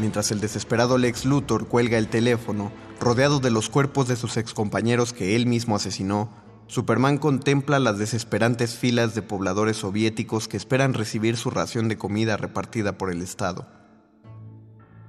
[0.00, 5.12] Mientras el desesperado Lex Luthor cuelga el teléfono, rodeado de los cuerpos de sus excompañeros
[5.12, 6.30] que él mismo asesinó,
[6.66, 12.36] Superman contempla las desesperantes filas de pobladores soviéticos que esperan recibir su ración de comida
[12.36, 13.66] repartida por el Estado.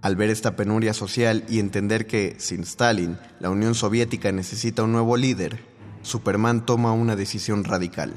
[0.02, 4.92] Al ver esta penuria social y entender que, sin Stalin, la Unión Soviética necesita un
[4.92, 5.60] nuevo líder,
[6.04, 8.14] Superman toma una decisión radical.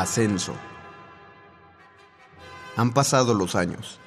[0.00, 0.52] Ascenso.
[2.76, 3.98] Han pasado los años.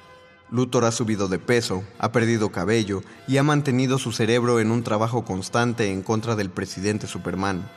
[0.50, 4.84] Luthor ha subido de peso, ha perdido cabello y ha mantenido su cerebro en un
[4.84, 7.68] trabajo constante en contra del presidente Superman.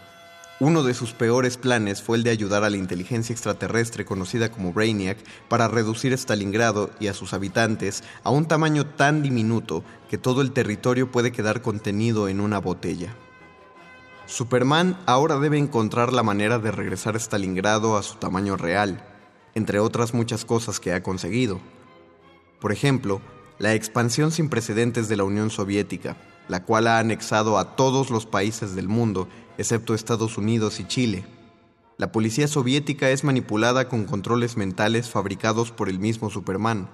[0.60, 4.74] Uno de sus peores planes fue el de ayudar a la inteligencia extraterrestre conocida como
[4.74, 5.18] Brainiac
[5.48, 10.52] para reducir Stalingrado y a sus habitantes a un tamaño tan diminuto que todo el
[10.52, 13.16] territorio puede quedar contenido en una botella.
[14.26, 19.04] Superman ahora debe encontrar la manera de regresar Stalingrado a su tamaño real,
[19.54, 21.60] entre otras muchas cosas que ha conseguido.
[22.62, 23.22] Por ejemplo,
[23.60, 26.16] la expansión sin precedentes de la Unión Soviética,
[26.48, 29.28] la cual ha anexado a todos los países del mundo,
[29.58, 31.26] excepto Estados Unidos y Chile.
[31.98, 36.90] La policía soviética es manipulada con controles mentales fabricados por el mismo Superman.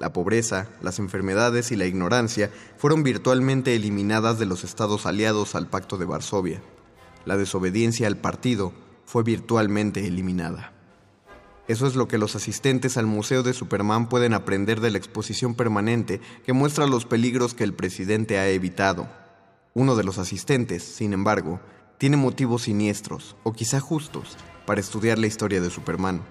[0.00, 5.66] La pobreza, las enfermedades y la ignorancia fueron virtualmente eliminadas de los estados aliados al
[5.66, 6.62] Pacto de Varsovia.
[7.26, 8.72] La desobediencia al partido
[9.04, 10.72] fue virtualmente eliminada.
[11.68, 15.54] Eso es lo que los asistentes al Museo de Superman pueden aprender de la exposición
[15.54, 19.06] permanente que muestra los peligros que el presidente ha evitado.
[19.74, 21.60] Uno de los asistentes, sin embargo,
[21.98, 26.22] tiene motivos siniestros, o quizá justos, para estudiar la historia de Superman.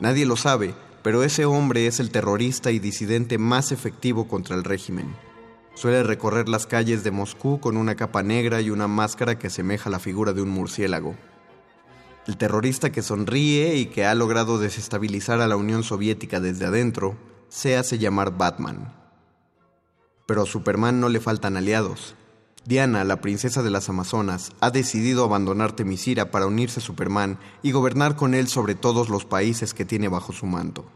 [0.00, 0.74] Nadie lo sabe,
[1.04, 5.14] pero ese hombre es el terrorista y disidente más efectivo contra el régimen.
[5.74, 9.90] Suele recorrer las calles de Moscú con una capa negra y una máscara que asemeja
[9.90, 11.14] la figura de un murciélago.
[12.26, 17.18] El terrorista que sonríe y que ha logrado desestabilizar a la Unión Soviética desde adentro
[17.50, 18.94] se hace llamar Batman.
[20.24, 22.16] Pero a Superman no le faltan aliados.
[22.66, 27.72] Diana, la princesa de las Amazonas, ha decidido abandonar Temisira para unirse a Superman y
[27.72, 30.86] gobernar con él sobre todos los países que tiene bajo su manto.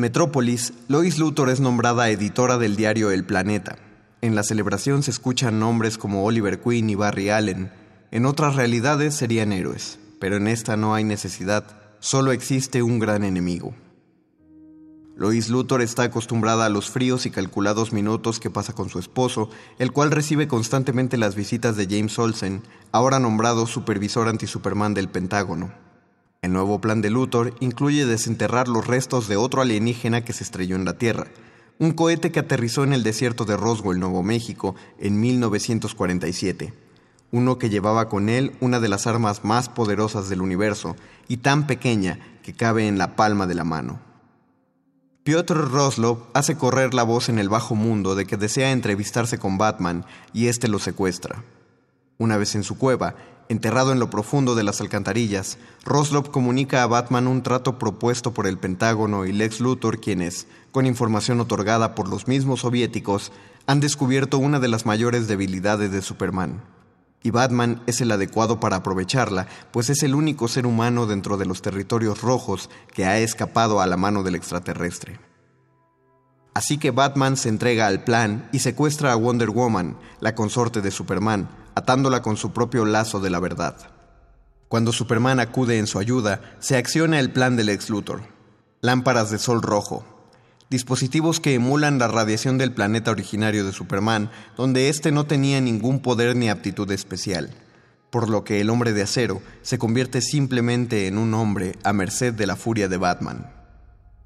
[0.00, 3.76] En Metrópolis, Lois Luthor es nombrada editora del diario El Planeta.
[4.22, 7.70] En la celebración se escuchan nombres como Oliver Queen y Barry Allen.
[8.10, 11.66] En otras realidades serían héroes, pero en esta no hay necesidad,
[11.98, 13.74] solo existe un gran enemigo.
[15.18, 19.50] Lois Luthor está acostumbrada a los fríos y calculados minutos que pasa con su esposo,
[19.78, 25.89] el cual recibe constantemente las visitas de James Olsen, ahora nombrado supervisor anti-Superman del Pentágono.
[26.42, 30.74] El nuevo plan de Luthor incluye desenterrar los restos de otro alienígena que se estrelló
[30.74, 31.26] en la Tierra,
[31.78, 36.72] un cohete que aterrizó en el desierto de Roswell, Nuevo México, en 1947.
[37.30, 40.96] Uno que llevaba con él una de las armas más poderosas del universo
[41.28, 44.00] y tan pequeña que cabe en la palma de la mano.
[45.24, 49.58] Piotr Roslov hace correr la voz en el bajo mundo de que desea entrevistarse con
[49.58, 51.44] Batman y éste lo secuestra.
[52.16, 53.14] Una vez en su cueva,
[53.50, 58.46] enterrado en lo profundo de las alcantarillas, Roslov comunica a Batman un trato propuesto por
[58.46, 63.32] el Pentágono y Lex Luthor, quienes, con información otorgada por los mismos soviéticos,
[63.66, 66.62] han descubierto una de las mayores debilidades de Superman.
[67.24, 71.46] Y Batman es el adecuado para aprovecharla, pues es el único ser humano dentro de
[71.46, 75.18] los territorios rojos que ha escapado a la mano del extraterrestre.
[76.54, 80.92] Así que Batman se entrega al plan y secuestra a Wonder Woman, la consorte de
[80.92, 83.76] Superman, atándola con su propio lazo de la verdad.
[84.68, 88.22] Cuando Superman acude en su ayuda, se acciona el plan del ex Luthor.
[88.80, 90.04] Lámparas de sol rojo.
[90.70, 96.00] Dispositivos que emulan la radiación del planeta originario de Superman, donde éste no tenía ningún
[96.00, 97.50] poder ni aptitud especial.
[98.10, 102.32] Por lo que el hombre de acero se convierte simplemente en un hombre a merced
[102.32, 103.59] de la furia de Batman.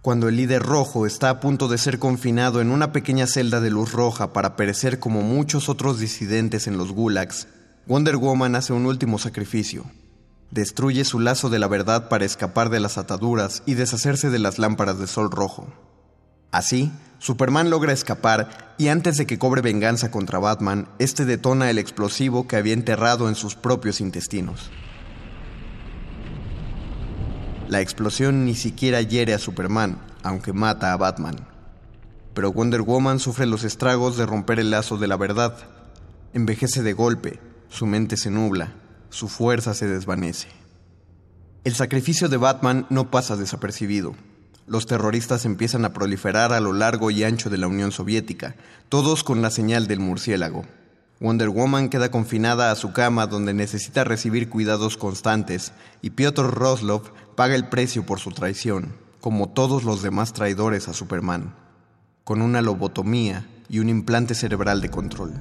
[0.05, 3.71] Cuando el líder rojo está a punto de ser confinado en una pequeña celda de
[3.71, 7.49] luz roja para perecer como muchos otros disidentes en los gulags,
[7.87, 9.87] Wonder Woman hace un último sacrificio.
[10.51, 14.59] Destruye su lazo de la verdad para escapar de las ataduras y deshacerse de las
[14.59, 15.73] lámparas de sol rojo.
[16.51, 21.79] Así, Superman logra escapar y antes de que cobre venganza contra Batman, este detona el
[21.79, 24.71] explosivo que había enterrado en sus propios intestinos.
[27.69, 31.37] La explosión ni siquiera hiere a Superman, aunque mata a Batman.
[32.35, 35.57] Pero Wonder Woman sufre los estragos de romper el lazo de la verdad.
[36.35, 38.73] Envejece de golpe, su mente se nubla,
[39.09, 40.49] su fuerza se desvanece.
[41.65, 44.15] El sacrificio de Batman no pasa desapercibido.
[44.67, 48.57] Los terroristas empiezan a proliferar a lo largo y ancho de la Unión Soviética,
[48.91, 50.65] todos con la señal del murciélago.
[51.21, 57.13] Wonder Woman queda confinada a su cama donde necesita recibir cuidados constantes y Piotr Roslov
[57.35, 61.55] paga el precio por su traición, como todos los demás traidores a Superman.
[62.25, 65.33] Con una lobotomía, y un implante cerebral de control.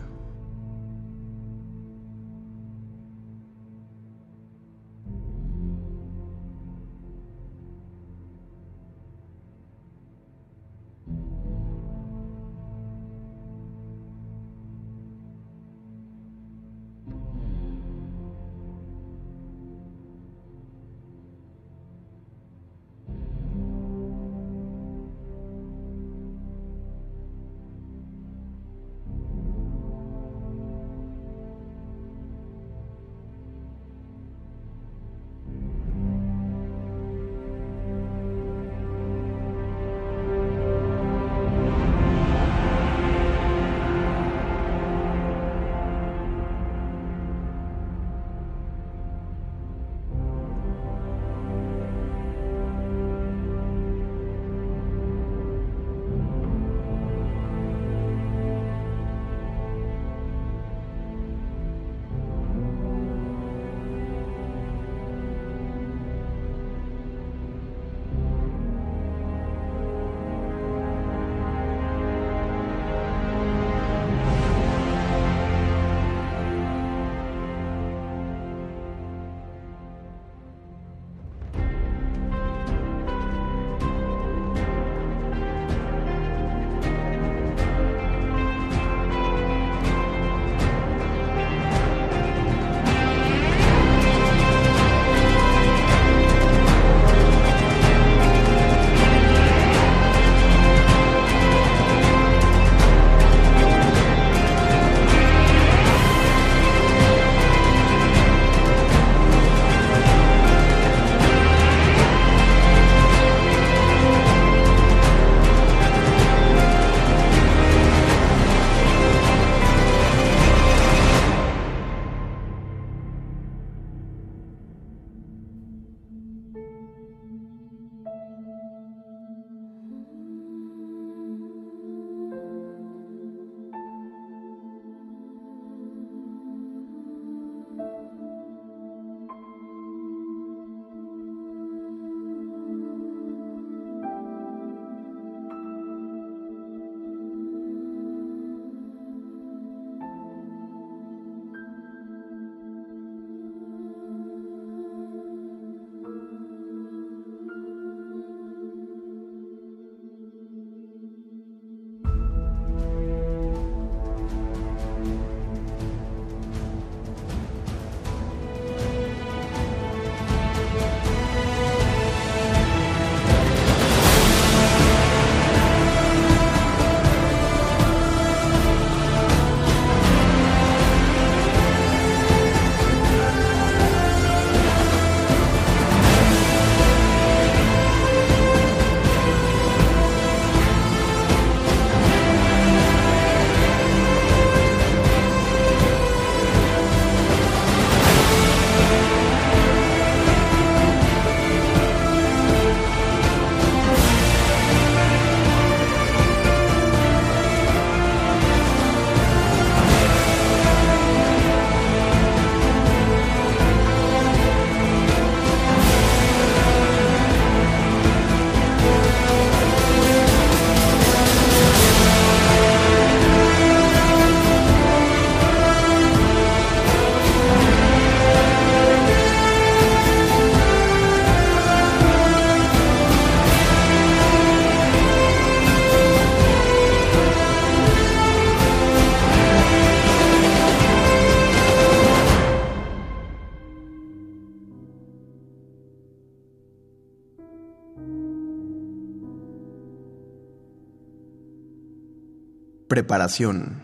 [252.93, 253.81] Preparación.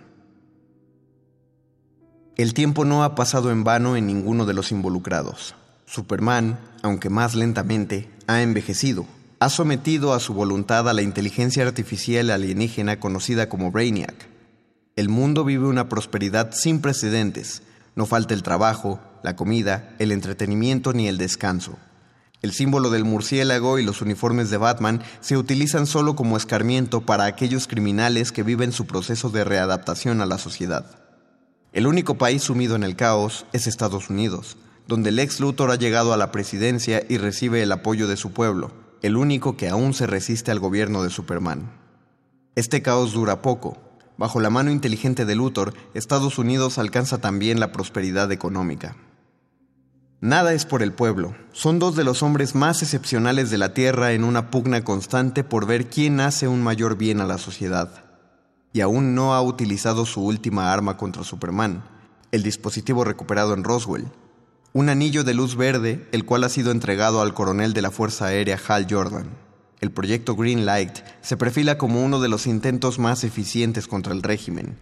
[2.38, 5.56] El tiempo no ha pasado en vano en ninguno de los involucrados.
[5.88, 9.08] Superman, aunque más lentamente, ha envejecido.
[9.40, 14.28] Ha sometido a su voluntad a la inteligencia artificial alienígena conocida como Brainiac.
[14.96, 17.64] El mundo vive una prosperidad sin precedentes.
[17.96, 21.80] No falta el trabajo, la comida, el entretenimiento ni el descanso.
[22.42, 27.26] El símbolo del murciélago y los uniformes de Batman se utilizan solo como escarmiento para
[27.26, 30.85] aquellos criminales que viven su proceso de readaptación a la sociedad.
[31.74, 35.76] El único país sumido en el caos es Estados Unidos, donde el ex Luthor ha
[35.76, 39.93] llegado a la presidencia y recibe el apoyo de su pueblo, el único que aún
[39.93, 41.72] se resiste al gobierno de Superman.
[42.56, 43.77] Este caos dura poco.
[44.18, 48.95] Bajo la mano inteligente de Luthor, Estados Unidos alcanza también la prosperidad económica.
[50.22, 51.33] Nada es por el pueblo.
[51.53, 55.65] Son dos de los hombres más excepcionales de la Tierra en una pugna constante por
[55.65, 58.03] ver quién hace un mayor bien a la sociedad.
[58.73, 61.85] Y aún no ha utilizado su última arma contra Superman,
[62.33, 64.07] el dispositivo recuperado en Roswell.
[64.73, 68.25] Un anillo de luz verde, el cual ha sido entregado al coronel de la Fuerza
[68.25, 69.30] Aérea Hal Jordan.
[69.80, 74.22] El proyecto Green Light se perfila como uno de los intentos más eficientes contra el
[74.22, 74.77] régimen.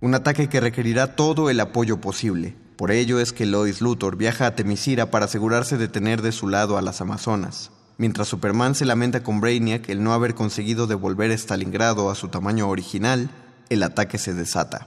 [0.00, 2.54] Un ataque que requerirá todo el apoyo posible.
[2.76, 6.46] Por ello es que Lois Luthor viaja a Temisira para asegurarse de tener de su
[6.46, 7.70] lado a las Amazonas.
[7.96, 12.68] Mientras Superman se lamenta con Brainiac el no haber conseguido devolver Stalingrado a su tamaño
[12.68, 13.30] original,
[13.70, 14.86] el ataque se desata.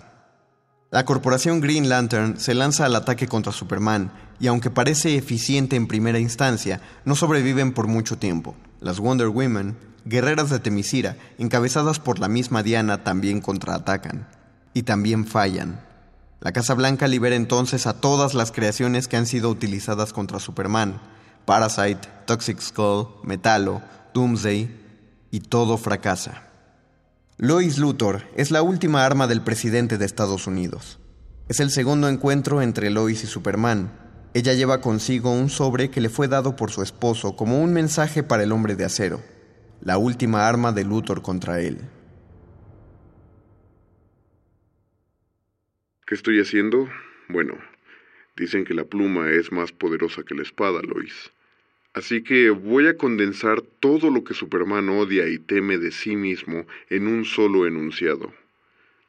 [0.91, 5.87] La corporación Green Lantern se lanza al ataque contra Superman y aunque parece eficiente en
[5.87, 8.55] primera instancia, no sobreviven por mucho tiempo.
[8.79, 14.27] Las Wonder Women, guerreras de Temisira, encabezadas por la misma Diana, también contraatacan.
[14.73, 15.88] Y también fallan.
[16.41, 21.01] La Casa Blanca libera entonces a todas las creaciones que han sido utilizadas contra Superman.
[21.45, 23.81] Parasite, Toxic Skull, Metallo,
[24.13, 24.79] Doomsday,
[25.31, 26.43] y todo fracasa.
[27.37, 30.99] Lois Luthor es la última arma del presidente de Estados Unidos.
[31.47, 33.91] Es el segundo encuentro entre Lois y Superman.
[34.33, 38.23] Ella lleva consigo un sobre que le fue dado por su esposo como un mensaje
[38.23, 39.21] para el hombre de acero,
[39.81, 41.79] la última arma de Luthor contra él.
[46.09, 46.89] ¿Qué estoy haciendo?
[47.27, 47.55] Bueno,
[48.35, 51.29] dicen que la pluma es más poderosa que la espada, Lois.
[51.93, 56.65] Así que voy a condensar todo lo que Superman odia y teme de sí mismo
[56.89, 58.33] en un solo enunciado.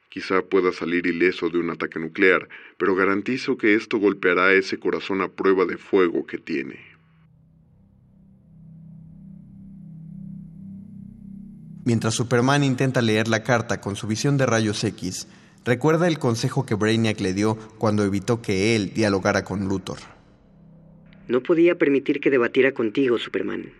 [0.09, 2.47] Quizá pueda salir ileso de un ataque nuclear,
[2.77, 6.85] pero garantizo que esto golpeará ese corazón a prueba de fuego que tiene.
[11.83, 15.27] Mientras Superman intenta leer la carta con su visión de rayos X,
[15.65, 19.99] recuerda el consejo que Brainiac le dio cuando evitó que él dialogara con Luthor.
[21.27, 23.71] No podía permitir que debatiera contigo, Superman.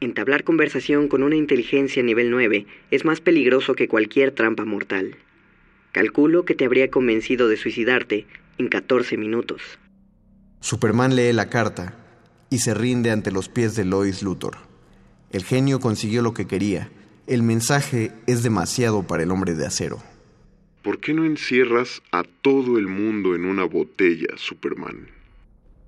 [0.00, 5.16] Entablar conversación con una inteligencia nivel 9 es más peligroso que cualquier trampa mortal.
[5.92, 8.26] Calculo que te habría convencido de suicidarte
[8.58, 9.60] en 14 minutos.
[10.60, 11.96] Superman lee la carta
[12.48, 14.56] y se rinde ante los pies de Lois Luthor.
[15.32, 16.90] El genio consiguió lo que quería.
[17.26, 20.02] El mensaje es demasiado para el hombre de acero.
[20.82, 25.08] ¿Por qué no encierras a todo el mundo en una botella, Superman?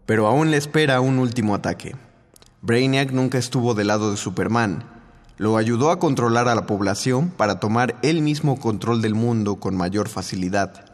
[0.04, 1.96] Pero aún le espera un último ataque.
[2.60, 4.84] Brainiac nunca estuvo del lado de Superman.
[5.38, 9.76] Lo ayudó a controlar a la población para tomar él mismo control del mundo con
[9.78, 10.84] mayor facilidad.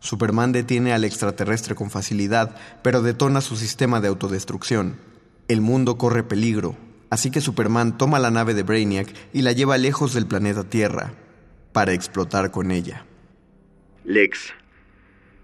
[0.00, 4.96] Superman detiene al extraterrestre con facilidad, pero detona su sistema de autodestrucción.
[5.48, 6.76] El mundo corre peligro,
[7.08, 11.14] así que Superman toma la nave de Brainiac y la lleva lejos del planeta Tierra,
[11.72, 13.06] para explotar con ella.
[14.10, 14.52] Lex,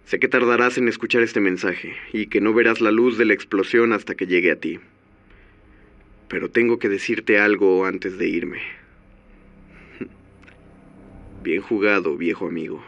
[0.07, 3.33] sé que tardarás en escuchar este mensaje y que no verás la luz de la
[3.33, 4.81] explosión hasta que llegue a ti.
[6.27, 8.59] Pero tengo que decirte algo antes de irme.
[11.45, 12.83] Bien jugado, viejo amigo.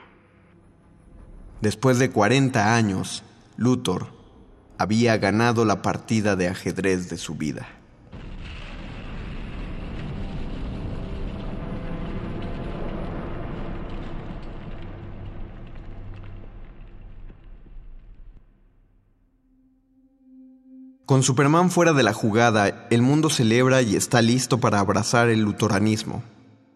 [1.61, 3.23] Después de 40 años,
[3.57, 4.09] Luthor
[4.79, 7.78] había ganado la partida de ajedrez de su vida.
[21.09, 25.41] Con Superman fuera de la jugada, el mundo celebra y está listo para abrazar el
[25.41, 26.23] lutoranismo.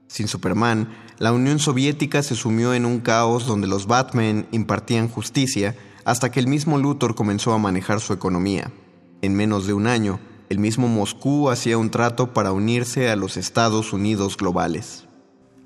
[0.07, 0.89] Sin Superman,
[1.19, 6.41] la Unión Soviética se sumió en un caos donde los Batman impartían justicia hasta que
[6.41, 8.73] el mismo Luthor comenzó a manejar su economía.
[9.21, 13.37] En menos de un año, el mismo Moscú hacía un trato para unirse a los
[13.37, 15.05] Estados Unidos globales.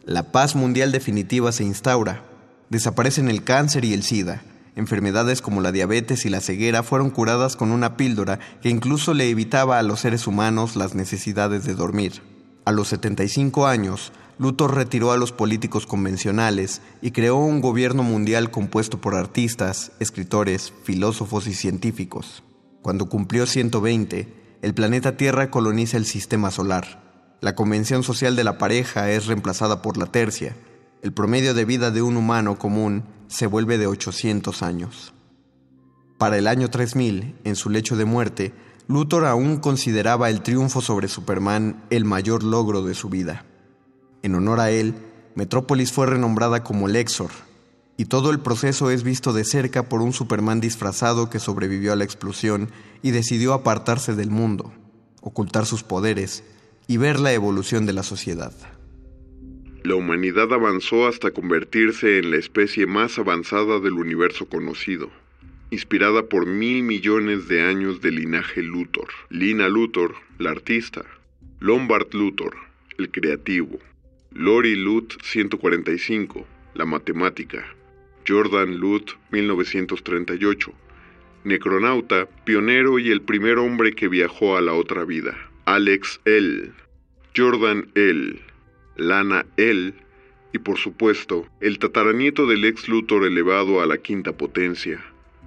[0.05, 2.25] La paz mundial definitiva se instaura.
[2.69, 4.43] Desaparecen el cáncer y el SIDA.
[4.77, 9.31] Enfermedades como la diabetes y la ceguera fueron curadas con una píldora que incluso le
[9.31, 12.23] evitaba a los seres humanos las necesidades de dormir.
[12.67, 18.51] A los 75 años, Luthor retiró a los políticos convencionales y creó un gobierno mundial
[18.51, 22.43] compuesto por artistas, escritores, filósofos y científicos.
[22.83, 27.37] Cuando cumplió 120, el planeta Tierra coloniza el sistema solar.
[27.41, 30.55] La convención social de la pareja es reemplazada por la tercia.
[31.03, 35.13] El promedio de vida de un humano común se vuelve de 800 años.
[36.19, 38.55] Para el año 3000, en su lecho de muerte,
[38.89, 43.45] Luthor aún consideraba el triunfo sobre Superman el mayor logro de su vida.
[44.23, 44.95] En honor a él,
[45.35, 47.31] Metrópolis fue renombrada como Lexor,
[47.99, 51.97] y todo el proceso es visto de cerca por un Superman disfrazado que sobrevivió a
[51.97, 52.71] la explosión
[53.03, 54.73] y decidió apartarse del mundo,
[55.21, 56.45] ocultar sus poderes
[56.87, 58.53] y ver la evolución de la sociedad.
[59.87, 65.13] La humanidad avanzó hasta convertirse en la especie más avanzada del universo conocido,
[65.71, 69.07] inspirada por mil millones de años de linaje Luthor.
[69.31, 71.05] Lina Luthor, la artista.
[71.61, 72.57] Lombard Luthor,
[72.99, 73.79] el creativo.
[74.33, 77.65] Lori Luth 145, la matemática.
[78.27, 80.73] Jordan Luth 1938.
[81.45, 85.37] Necronauta, pionero y el primer hombre que viajó a la otra vida.
[85.65, 86.73] Alex L.
[87.37, 88.46] Jordan L.
[88.97, 89.93] Lana L.
[90.53, 95.05] y por supuesto, el tataranieto del ex Luthor elevado a la quinta potencia,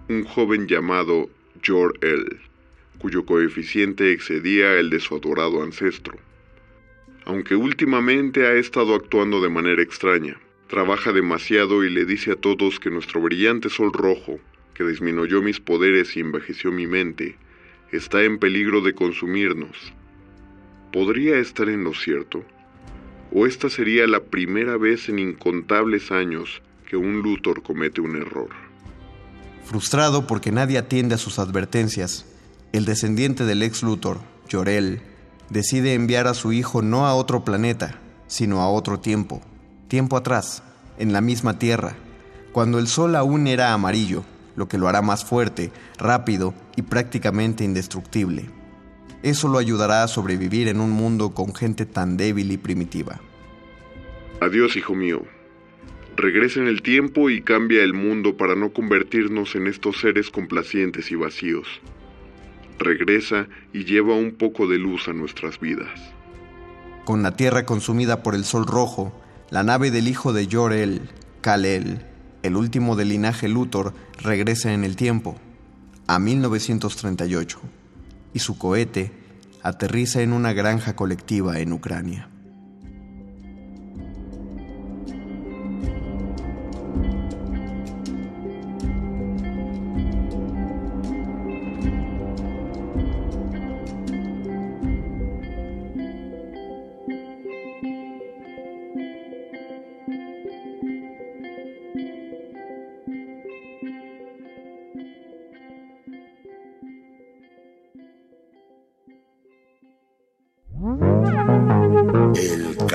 [0.07, 1.29] un joven llamado
[1.65, 2.39] Jor-El,
[2.99, 6.17] cuyo coeficiente excedía el de su adorado ancestro.
[7.25, 12.79] Aunque últimamente ha estado actuando de manera extraña, trabaja demasiado y le dice a todos
[12.79, 14.39] que nuestro brillante sol rojo,
[14.75, 17.35] que disminuyó mis poderes y envejeció mi mente,
[17.91, 19.93] está en peligro de consumirnos.
[20.91, 22.45] ¿Podría estar en lo cierto?
[23.33, 28.49] ¿O esta sería la primera vez en incontables años que un Luthor comete un error?
[29.65, 32.25] Frustrado porque nadie atiende a sus advertencias,
[32.73, 34.19] el descendiente del ex Luthor,
[34.51, 35.01] Jorel,
[35.49, 39.41] decide enviar a su hijo no a otro planeta, sino a otro tiempo,
[39.87, 40.63] tiempo atrás,
[40.97, 41.95] en la misma Tierra,
[42.51, 44.23] cuando el sol aún era amarillo,
[44.55, 48.49] lo que lo hará más fuerte, rápido y prácticamente indestructible.
[49.21, 53.19] Eso lo ayudará a sobrevivir en un mundo con gente tan débil y primitiva.
[54.39, 55.23] Adiós, hijo mío.
[56.15, 61.11] Regresa en el tiempo y cambia el mundo para no convertirnos en estos seres complacientes
[61.11, 61.67] y vacíos.
[62.77, 65.99] Regresa y lleva un poco de luz a nuestras vidas.
[67.03, 69.13] Con la Tierra consumida por el Sol Rojo,
[69.49, 71.01] la nave del hijo de Jor-El,
[71.41, 72.05] Kal-El,
[72.43, 75.35] el último del linaje Luthor, regresa en el tiempo,
[76.07, 77.59] a 1938,
[78.33, 79.11] y su cohete
[79.61, 82.28] aterriza en una granja colectiva en Ucrania.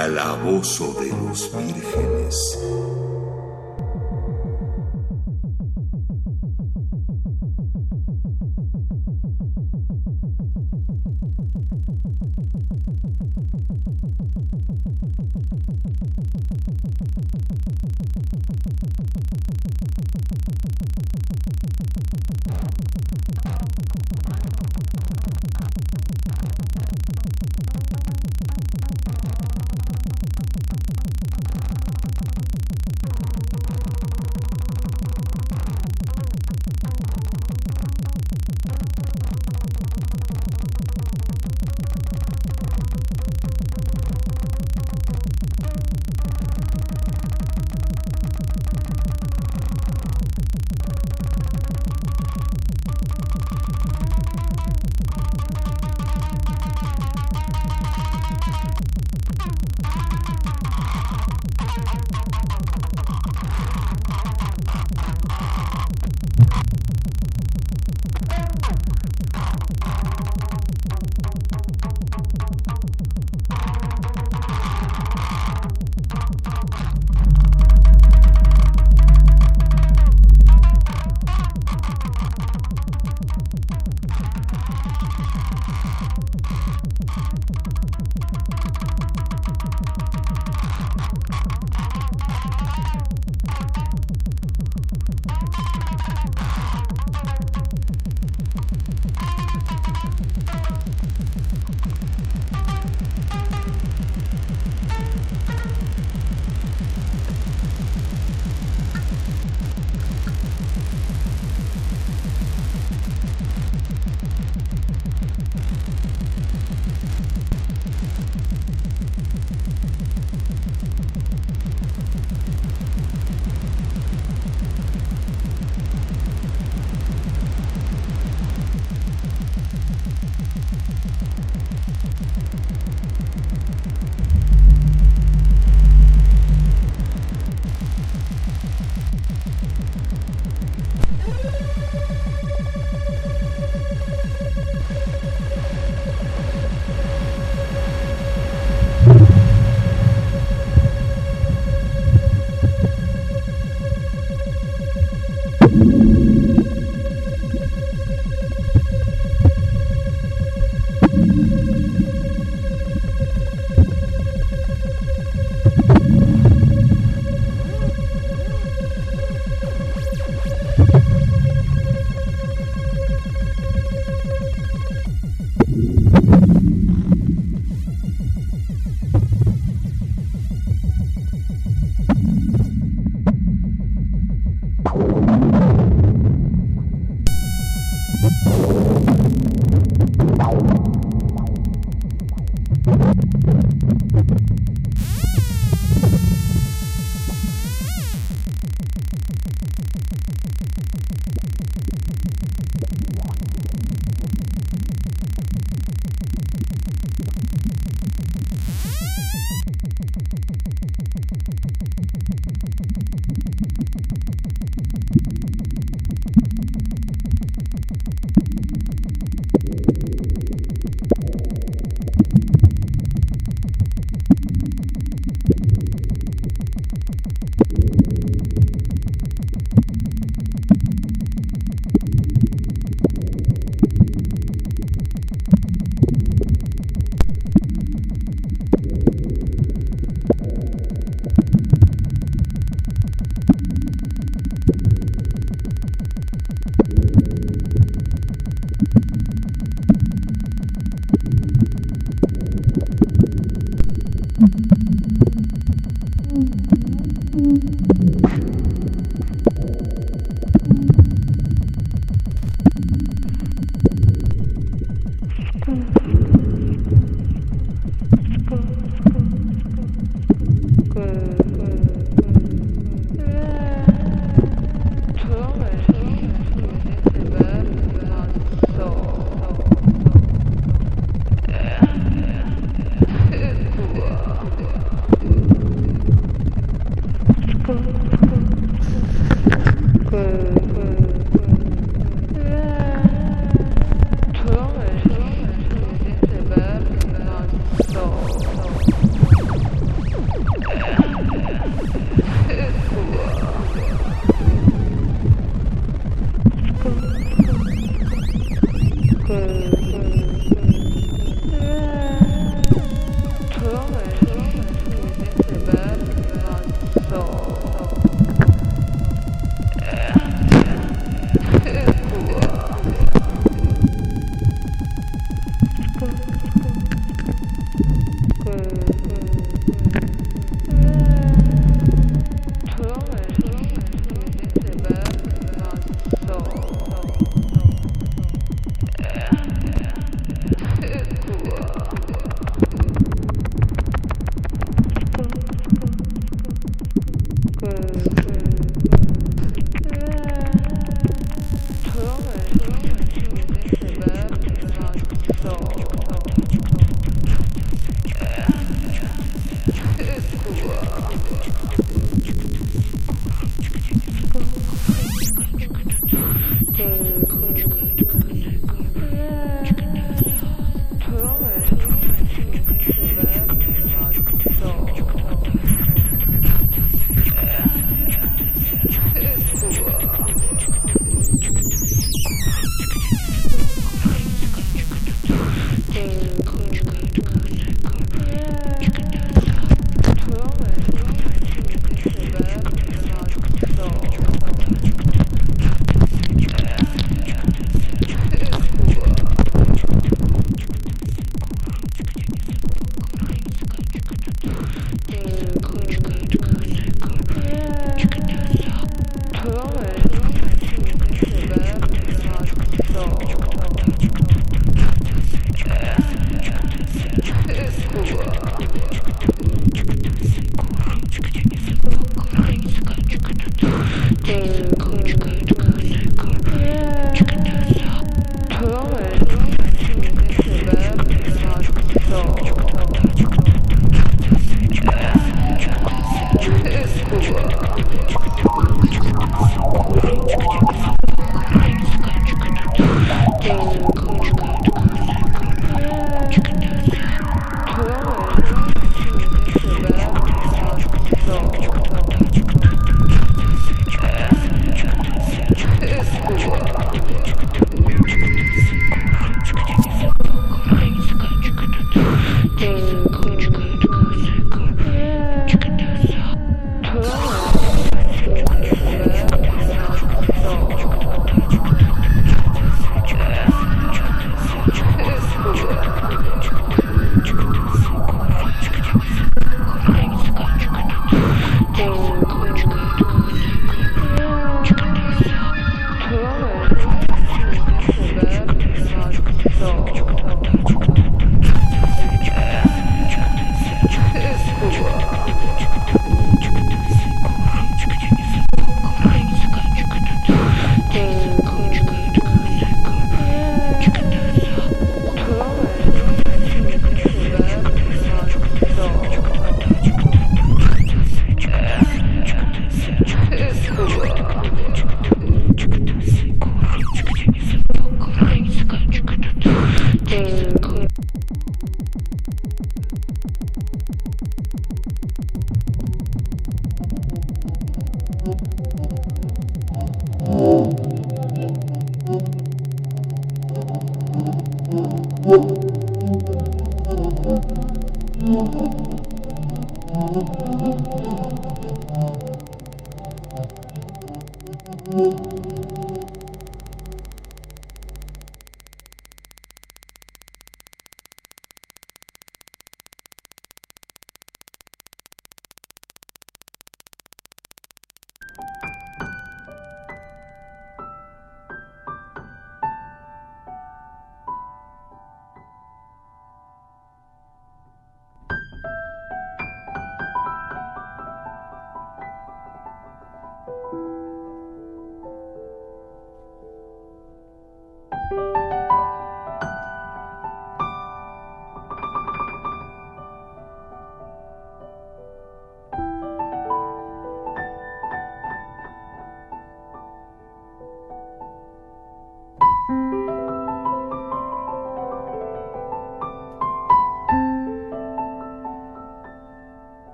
[0.00, 2.58] Calabozo de los vírgenes.